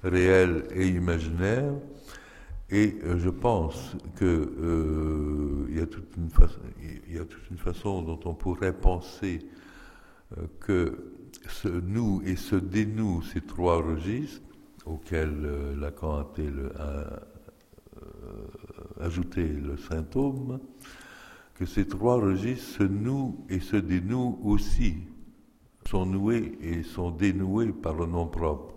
réels 0.02 0.64
et 0.74 0.88
imaginaires. 0.88 1.74
Et 2.70 2.96
euh, 3.04 3.18
je 3.18 3.30
pense 3.30 3.96
qu'il 4.18 5.76
y, 5.76 5.80
a 5.80 5.86
toute 5.86 6.16
une 6.16 6.30
façon, 6.30 6.60
y 7.08 7.18
a 7.18 7.24
toute 7.24 7.50
une 7.50 7.58
façon 7.58 8.02
dont 8.02 8.20
on 8.24 8.34
pourrait 8.34 8.72
penser 8.72 9.40
que 10.60 11.12
ce 11.48 11.68
nous 11.68 12.22
et 12.26 12.34
ce 12.34 12.56
dénoue 12.56 13.22
ces 13.22 13.40
trois 13.40 13.80
registres 13.80 14.42
auquel 14.86 15.30
euh, 15.44 15.76
Lacan 15.76 16.20
a, 16.20 16.22
euh, 16.22 17.18
ajouté 19.00 19.46
le 19.46 19.76
symptôme, 19.76 20.60
que 21.54 21.66
ces 21.66 21.86
trois 21.86 22.20
registres 22.20 22.78
se 22.78 22.82
nouent 22.82 23.44
et 23.48 23.60
se 23.60 23.76
dénouent 23.76 24.38
aussi, 24.44 24.96
sont 25.88 26.06
noués 26.06 26.58
et 26.60 26.82
sont 26.82 27.10
dénoués 27.10 27.72
par 27.72 27.94
le 27.94 28.06
nom 28.06 28.26
propre. 28.26 28.74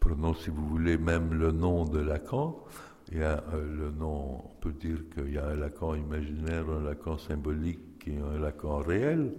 Prenons, 0.00 0.34
si 0.34 0.50
vous 0.50 0.66
voulez, 0.66 0.96
même 0.96 1.34
le 1.34 1.52
nom 1.52 1.84
de 1.84 1.98
Lacan. 1.98 2.64
Il 3.10 3.18
y 3.18 3.22
a 3.22 3.42
euh, 3.52 3.76
le 3.76 3.90
nom, 3.90 4.44
on 4.44 4.60
peut 4.60 4.72
dire 4.72 4.98
qu'il 5.14 5.32
y 5.32 5.38
a 5.38 5.46
un 5.46 5.56
Lacan 5.56 5.94
imaginaire, 5.94 6.64
un 6.68 6.82
Lacan 6.82 7.18
symbolique 7.18 8.06
et 8.06 8.18
un 8.18 8.38
Lacan 8.38 8.78
réel 8.78 9.32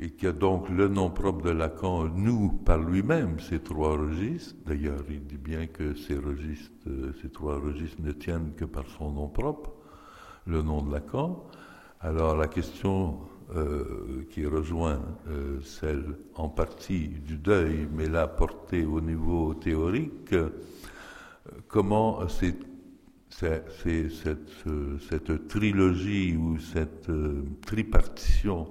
et 0.00 0.10
qui 0.10 0.26
a 0.26 0.32
donc 0.32 0.68
le 0.68 0.88
nom 0.88 1.10
propre 1.10 1.42
de 1.42 1.50
Lacan 1.50 2.08
nous 2.08 2.50
par 2.50 2.78
lui-même 2.78 3.38
ces 3.38 3.60
trois 3.60 3.96
registres. 3.96 4.56
D'ailleurs, 4.66 5.04
il 5.08 5.24
dit 5.24 5.36
bien 5.36 5.66
que 5.66 5.94
ces 5.94 6.16
registres, 6.16 6.72
euh, 6.88 7.12
ces 7.22 7.30
trois 7.30 7.60
registres 7.60 8.02
ne 8.02 8.12
tiennent 8.12 8.52
que 8.56 8.64
par 8.64 8.84
son 8.98 9.12
nom 9.12 9.28
propre, 9.28 9.72
le 10.46 10.62
nom 10.62 10.82
de 10.82 10.92
Lacan. 10.92 11.44
Alors 12.00 12.36
la 12.36 12.48
question 12.48 13.20
euh, 13.54 14.26
qui 14.30 14.44
rejoint 14.46 15.00
euh, 15.28 15.60
celle 15.62 16.18
en 16.34 16.48
partie 16.48 17.08
du 17.08 17.36
deuil, 17.36 17.86
mais 17.92 18.08
là 18.08 18.26
portée 18.26 18.84
au 18.84 19.00
niveau 19.00 19.54
théorique, 19.54 20.34
comment 21.68 22.26
c'est 22.28 22.56
cette, 23.28 23.70
cette, 25.08 25.48
trilogie 25.48 26.36
ou 26.36 26.58
cette 26.58 27.10
tripartition 27.66 28.68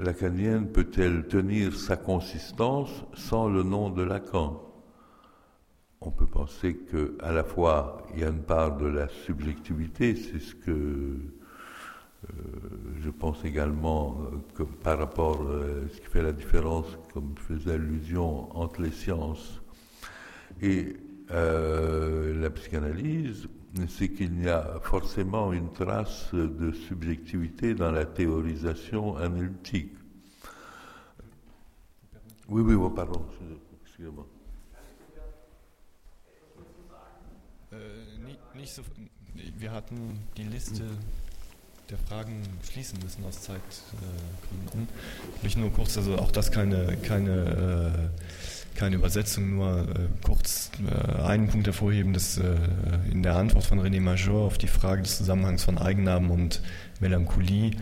lacanienne 0.00 0.66
peut-elle 0.68 1.26
tenir 1.26 1.74
sa 1.74 1.96
consistance 1.96 2.90
sans 3.14 3.48
le 3.48 3.62
nom 3.62 3.90
de 3.90 4.02
Lacan? 4.02 4.62
On 6.00 6.10
peut 6.10 6.26
penser 6.26 6.74
que 6.74 7.16
à 7.20 7.32
la 7.32 7.44
fois 7.44 8.06
il 8.14 8.20
y 8.20 8.24
a 8.24 8.28
une 8.28 8.42
part 8.42 8.76
de 8.76 8.86
la 8.86 9.08
subjectivité, 9.08 10.16
c'est 10.16 10.40
ce 10.40 10.54
que 10.54 11.16
euh, 12.28 12.32
je 13.02 13.10
pense 13.10 13.44
également 13.44 14.18
euh, 14.20 14.36
que 14.54 14.62
par 14.62 14.98
rapport 14.98 15.40
à 15.40 15.50
euh, 15.50 15.88
ce 15.92 16.00
qui 16.00 16.06
fait 16.06 16.22
la 16.22 16.32
différence, 16.32 16.86
comme 17.14 17.34
faisait 17.36 17.72
allusion, 17.72 18.54
entre 18.56 18.82
les 18.82 18.90
sciences. 18.90 19.60
Et 20.62 20.96
la 21.32 22.50
psychanalyse, 22.50 23.48
c'est 23.88 24.08
qu'il 24.08 24.42
y 24.42 24.48
a 24.48 24.80
forcément 24.82 25.52
une 25.52 25.72
trace 25.72 26.34
de 26.34 26.72
subjectivité 26.72 27.74
dans 27.74 27.92
la 27.92 28.04
théorisation 28.04 29.16
analytique. 29.16 29.92
Oui, 32.48 32.62
oui, 32.62 32.74
oh, 32.74 32.90
pardon, 32.90 33.24
excusez-moi. 33.84 34.26
Äh, 37.72 38.56
nicht 38.58 38.72
so, 38.72 38.82
wir 39.58 39.70
hatten 39.70 40.18
die 40.36 40.42
Liste 40.42 40.82
der 41.88 41.98
Fragen 41.98 42.42
schließen 42.68 42.98
müssen 43.02 43.24
aus 43.24 43.42
Zeitgründen. 43.42 44.88
Äh, 44.88 45.44
Nicht 45.44 45.56
nur 45.56 45.72
kurz, 45.72 45.96
also 45.96 46.16
auch 46.16 46.30
das 46.30 46.50
keine, 46.50 46.96
keine 46.98 48.10
äh, 48.10 48.59
keine 48.74 48.96
Übersetzung, 48.96 49.56
nur 49.56 49.80
äh, 49.80 50.24
kurz 50.24 50.70
äh, 50.86 51.22
einen 51.22 51.48
Punkt 51.48 51.66
hervorheben, 51.66 52.12
dass 52.12 52.38
äh, 52.38 52.54
in 53.10 53.22
der 53.22 53.36
Antwort 53.36 53.64
von 53.64 53.80
René 53.80 54.00
Major 54.00 54.46
auf 54.46 54.58
die 54.58 54.68
Frage 54.68 55.02
des 55.02 55.18
Zusammenhangs 55.18 55.64
von 55.64 55.78
Eigennamen 55.78 56.30
und 56.30 56.62
Melancholie 57.00 57.72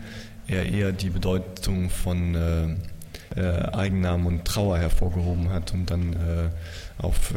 er 0.47 0.65
eher 0.65 0.91
die 0.91 1.11
Bedeutung 1.11 1.89
von 1.89 2.35
äh, 2.35 3.39
äh, 3.39 3.71
Eigennamen 3.71 4.25
und 4.25 4.45
Trauer 4.45 4.79
hervorgehoben 4.79 5.49
hat 5.49 5.73
und 5.73 5.91
dann 5.91 6.13
äh, 6.13 6.49
auf 6.99 7.33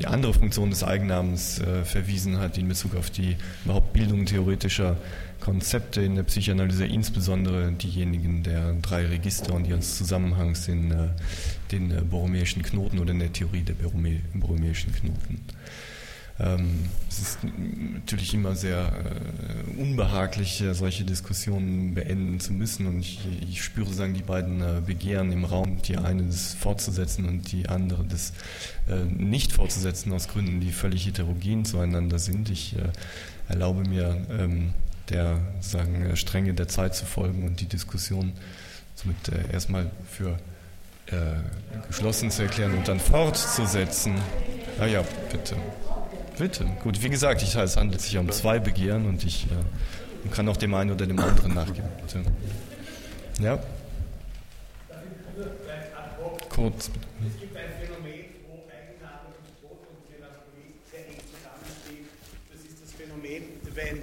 die 0.00 0.06
andere 0.06 0.34
Funktion 0.34 0.70
des 0.70 0.82
Eigennamens 0.82 1.60
verwiesen 1.84 2.38
hat 2.40 2.58
in 2.58 2.66
Bezug 2.66 2.96
auf 2.96 3.10
die 3.10 3.36
überhaupt 3.64 3.92
Bildung 3.92 4.26
theoretischer 4.26 4.96
Konzepte 5.44 6.00
in 6.00 6.14
der 6.14 6.22
Psychoanalyse, 6.22 6.86
insbesondere 6.86 7.70
diejenigen 7.72 8.42
der 8.42 8.72
drei 8.80 9.06
Register 9.06 9.52
und 9.52 9.66
ihres 9.66 9.98
Zusammenhangs 9.98 10.68
in 10.68 10.90
äh, 10.90 11.08
den 11.70 11.90
äh, 11.90 12.00
borromäischen 12.00 12.62
Knoten 12.62 12.98
oder 12.98 13.12
in 13.12 13.18
der 13.18 13.30
Theorie 13.30 13.60
der 13.60 13.74
borromäischen 13.74 14.94
Knoten. 14.94 15.42
Ähm, 16.40 16.86
es 17.08 17.20
ist 17.20 17.38
natürlich 17.44 18.34
immer 18.34 18.56
sehr 18.56 18.92
äh, 18.92 19.80
unbehaglich, 19.80 20.60
äh, 20.62 20.74
solche 20.74 21.04
Diskussionen 21.04 21.94
beenden 21.94 22.40
zu 22.40 22.52
müssen. 22.52 22.86
Und 22.88 23.00
ich, 23.00 23.20
ich 23.48 23.62
spüre 23.62 23.92
sagen, 23.92 24.14
die 24.14 24.22
beiden 24.22 24.60
äh, 24.60 24.80
Begehren 24.84 25.30
im 25.30 25.44
Raum, 25.44 25.80
die 25.82 25.96
eine 25.96 26.24
das 26.24 26.54
fortzusetzen 26.54 27.26
und 27.26 27.52
die 27.52 27.68
andere 27.68 28.04
das 28.04 28.32
nicht 29.16 29.52
fortzusetzen, 29.52 30.12
aus 30.12 30.28
Gründen, 30.28 30.60
die 30.60 30.70
völlig 30.70 31.06
heterogen 31.06 31.64
zueinander 31.64 32.18
sind. 32.18 32.50
Ich 32.50 32.76
erlaube 33.48 33.88
mir, 33.88 34.26
ähm, 34.30 34.74
der 35.08 35.40
sagen, 35.60 36.14
Stränge 36.16 36.52
der 36.52 36.68
Zeit 36.68 36.94
zu 36.94 37.06
folgen 37.06 37.44
und 37.44 37.62
die 37.62 37.66
Diskussion 37.66 38.32
somit 38.94 39.16
erstmal 39.50 39.90
für 40.10 40.38
geschlossen 41.86 42.30
zu 42.30 42.42
erklären 42.42 42.74
und 42.74 42.88
dann 42.88 43.00
fortzusetzen. 43.00 44.16
Ah 44.78 44.86
ja, 44.86 45.02
bitte. 45.30 45.56
Bitte. 46.38 46.66
Gut, 46.82 47.02
wie 47.02 47.10
gesagt, 47.10 47.42
ich, 47.42 47.54
es 47.54 47.76
handelt 47.76 48.00
sich 48.00 48.16
um 48.18 48.30
zwei 48.32 48.58
Begehren 48.58 49.06
und 49.06 49.24
ich 49.24 49.44
äh, 49.44 50.28
kann 50.34 50.48
auch 50.48 50.56
dem 50.56 50.74
einen 50.74 50.90
oder 50.90 51.06
dem 51.06 51.18
anderen 51.18 51.54
nachgeben. 51.54 51.88
Bitte. 52.02 52.22
Ja? 53.40 53.58
Kurz. 56.48 56.86
Es 56.86 57.40
gibt 57.40 57.56
ein 57.56 57.62
Phänomen, 57.80 58.24
wo 58.46 58.62
Eigenname 58.70 59.34
und 59.34 59.60
Tod 59.60 59.78
und 59.90 60.10
Melancholie 60.10 60.74
sehr 60.90 61.00
eng 61.00 61.18
zusammenstehen. 61.34 62.06
Das 62.52 62.60
ist 62.62 62.82
das 62.82 62.92
Phänomen, 62.92 63.42
wenn 63.74 64.02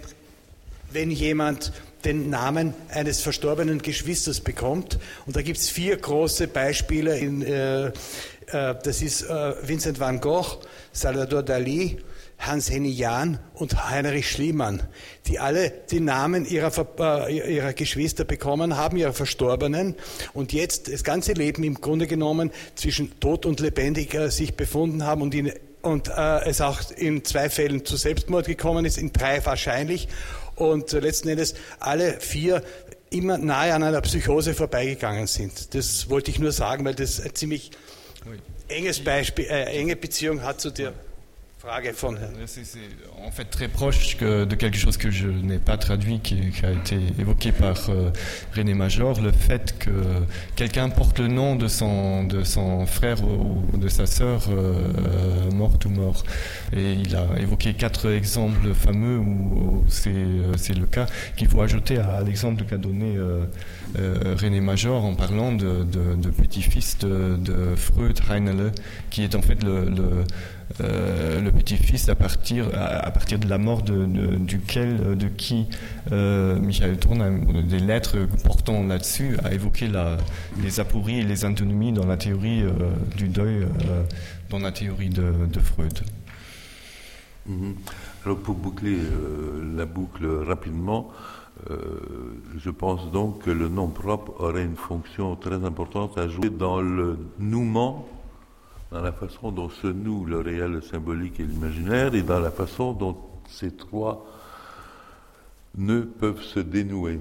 wenn 0.94 1.12
jemand 1.12 1.72
den 2.04 2.30
Namen 2.30 2.74
eines 2.90 3.22
verstorbenen 3.22 3.82
Geschwisters 3.82 4.42
bekommt. 4.42 5.00
Und 5.26 5.36
da 5.36 5.42
gibt 5.42 5.58
es 5.58 5.70
vier 5.70 5.98
große 5.98 6.48
Beispiele. 6.48 7.18
In, 7.18 7.42
äh, 7.42 7.88
äh, 7.88 7.92
das 8.52 9.02
ist 9.02 9.24
äh, 9.24 9.54
Vincent 9.68 10.00
van 10.00 10.20
Gogh, 10.20 10.60
Salvador 10.92 11.44
Dali, 11.44 11.98
Hans-Henny 12.42 12.90
Jahn 12.90 13.40
und 13.54 13.90
Heinrich 13.90 14.30
Schliemann, 14.30 14.82
die 15.28 15.40
alle 15.40 15.72
die 15.92 16.00
Namen 16.00 16.46
ihrer, 16.46 16.72
äh, 17.28 17.56
ihrer 17.56 17.74
Geschwister 17.74 18.26
bekommen 18.26 18.78
haben, 18.78 18.98
ihrer 18.98 19.14
Verstorbenen, 19.14 19.96
und 20.34 20.52
jetzt 20.52 20.92
das 20.92 21.04
ganze 21.04 21.34
Leben 21.34 21.64
im 21.64 21.76
Grunde 21.76 22.08
genommen 22.08 22.52
zwischen 22.76 23.20
tot 23.20 23.46
und 23.46 23.60
lebendig 23.60 24.14
äh, 24.14 24.30
sich 24.30 24.56
befunden 24.56 25.06
haben 25.06 25.22
und, 25.22 25.36
in, 25.36 25.54
und 25.82 26.08
äh, 26.10 26.50
es 26.50 26.62
auch 26.62 26.80
in 26.96 27.24
zwei 27.24 27.50
Fällen 27.50 27.86
zu 27.86 27.96
Selbstmord 27.96 28.48
gekommen 28.48 28.86
ist, 28.86 28.98
in 28.98 29.14
drei 29.14 29.46
wahrscheinlich. 29.46 30.08
Und 30.56 30.92
letzten 30.92 31.30
Endes 31.30 31.54
alle 31.80 32.20
vier 32.20 32.64
immer 33.12 33.38
nahe 33.38 33.74
an 33.74 33.84
einer 33.84 34.02
Psychose 34.02 34.54
vorbeigegangen 34.54 35.28
sind. 35.28 35.76
Das 35.76 36.10
wollte 36.10 36.32
ich 36.32 36.40
nur 36.40 36.52
sagen, 36.52 36.86
weil 36.86 36.96
das 36.96 37.22
ein 37.22 37.36
ziemlich 37.36 37.72
enges 38.68 39.04
Beispiel, 39.04 39.46
äh, 39.46 39.66
enge 39.66 39.96
Beziehung 39.96 40.42
hat 40.42 40.62
zu 40.62 40.72
der 40.72 40.94
C'est 42.48 42.80
en 43.24 43.30
fait 43.30 43.46
très 43.46 43.68
proche 43.68 44.18
de 44.18 44.56
quelque 44.56 44.78
chose 44.78 44.98
que 44.98 45.12
je 45.12 45.28
n'ai 45.28 45.60
pas 45.60 45.78
traduit, 45.78 46.20
qui, 46.20 46.52
a 46.64 46.72
été 46.72 46.98
évoqué 47.20 47.52
par 47.52 47.78
euh, 47.90 48.10
René 48.56 48.74
Major, 48.74 49.22
le 49.22 49.32
fait 49.32 49.78
que 49.78 49.92
quelqu'un 50.56 50.90
porte 50.90 51.20
le 51.20 51.28
nom 51.28 51.56
de 51.56 51.68
son, 51.68 52.24
de 52.24 52.44
son 52.44 52.88
frère 52.88 53.18
ou 53.24 53.78
de 53.78 53.88
sa 53.90 54.08
sœur 54.08 54.46
euh, 54.50 55.52
morte 55.52 55.86
ou 55.86 55.90
mort. 55.90 56.24
Et 56.76 56.94
il 56.94 57.16
a 57.16 57.28
évoqué 57.40 57.76
quatre 57.76 58.12
exemples 58.12 58.74
fameux 58.74 59.20
où, 59.20 59.86
euh, 60.08 60.54
c'est 60.58 60.74
le 60.74 60.86
cas 60.88 61.06
qu'il 61.38 61.48
faut 61.48 61.62
ajouter 61.62 62.00
à 62.00 62.24
l'exemple 62.24 62.64
qu'a 62.64 62.78
donné 62.78 63.18
René 63.98 64.62
Major 64.62 65.06
en 65.06 65.14
parlant 65.14 65.52
de, 65.52 65.84
petit-fils 66.42 66.98
de, 66.98 67.76
Freud, 67.76 68.20
Heinele, 68.30 68.72
qui 69.12 69.24
est 69.24 69.36
en 69.36 69.44
fait 69.44 69.64
le 69.64 70.26
euh, 70.80 71.42
le 71.42 71.52
petit-fils 71.52 72.08
à 72.10 72.16
partir, 72.16 72.68
à, 72.74 73.12
partir 73.12 73.40
de 73.40 73.48
la 73.48 73.58
mort 73.58 73.82
de, 73.82 74.06
duquel, 74.38 75.18
de 75.18 75.28
qui 75.28 75.68
euh, 76.12 76.60
Michael 76.60 76.98
Tourne, 76.98 77.64
des 77.68 77.80
lettres 77.80 78.18
portant 78.44 78.84
là-dessus, 78.84 79.38
a 79.44 79.54
évoqué 79.54 79.88
la, 79.88 80.18
les 80.62 80.80
apories 80.80 81.20
et 81.20 81.24
les 81.24 81.46
antinomies 81.46 81.92
dans 81.92 82.06
la 82.06 82.18
théorie 82.18 82.64
euh, 82.64 82.72
du 83.18 83.28
deuil, 83.28 83.68
dans 84.50 84.60
la 84.60 84.72
théorie 84.72 85.10
de, 85.10 85.60
Freud. 85.60 86.00
Mhm. 87.48 87.76
Alors 88.26 88.38
pour 88.38 88.56
boucler 88.56 88.98
la 89.76 89.86
boucle 89.86 90.26
rapidement, 90.48 91.10
je 91.70 92.70
pense 92.70 93.12
donc 93.12 93.44
que 93.44 93.52
le 93.52 93.68
nom 93.68 93.88
propre 93.88 94.34
aurait 94.40 94.64
une 94.64 94.76
fonction 94.76 95.36
très 95.36 95.64
importante 95.66 96.18
à 96.18 96.28
jouer 96.28 96.50
dans 96.50 96.82
le 96.82 97.18
nouement 97.40 98.08
dans 98.92 99.02
la 99.02 99.14
façon 99.14 99.52
dont 99.52 99.70
se 99.70 99.88
noue 99.88 100.26
le 100.26 100.42
réel, 100.42 100.72
le 100.72 100.82
symbolique 100.82 101.40
et 101.40 101.44
l'imaginaire, 101.44 102.14
et 102.14 102.24
dans 102.24 102.40
la 102.40 102.52
façon 102.52 102.94
dont 102.94 103.18
ces 103.48 103.72
trois 103.72 104.26
nœuds 105.78 106.10
peuvent 106.20 106.42
se 106.42 106.60
dénouer. 106.60 107.20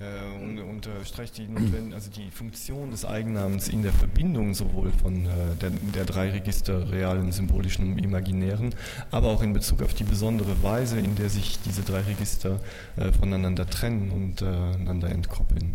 Äh, 0.00 0.42
und 0.42 0.58
unterstreicht 0.58 1.36
die, 1.36 1.46
also 1.92 2.10
die 2.10 2.30
Funktion 2.30 2.90
des 2.90 3.04
Eigennamens 3.04 3.68
in 3.68 3.82
der 3.82 3.92
Verbindung 3.92 4.54
sowohl 4.54 4.90
von 4.92 5.26
äh, 5.26 5.28
der, 5.60 5.70
der, 5.70 6.04
drei 6.06 6.30
Register 6.30 6.90
realen, 6.90 7.32
symbolischen 7.32 7.92
und 7.92 7.98
imaginären, 7.98 8.74
aber 9.10 9.28
auch 9.28 9.42
in 9.42 9.52
Bezug 9.52 9.82
auf 9.82 9.92
die 9.92 10.04
besondere 10.04 10.62
Weise, 10.62 10.98
in 10.98 11.16
der 11.16 11.28
sich 11.28 11.60
diese 11.66 11.82
drei 11.82 12.00
Register 12.00 12.60
äh, 12.96 13.12
voneinander 13.12 13.68
trennen 13.68 14.10
und 14.10 14.42
einander 14.42 15.10
entkoppeln. 15.10 15.74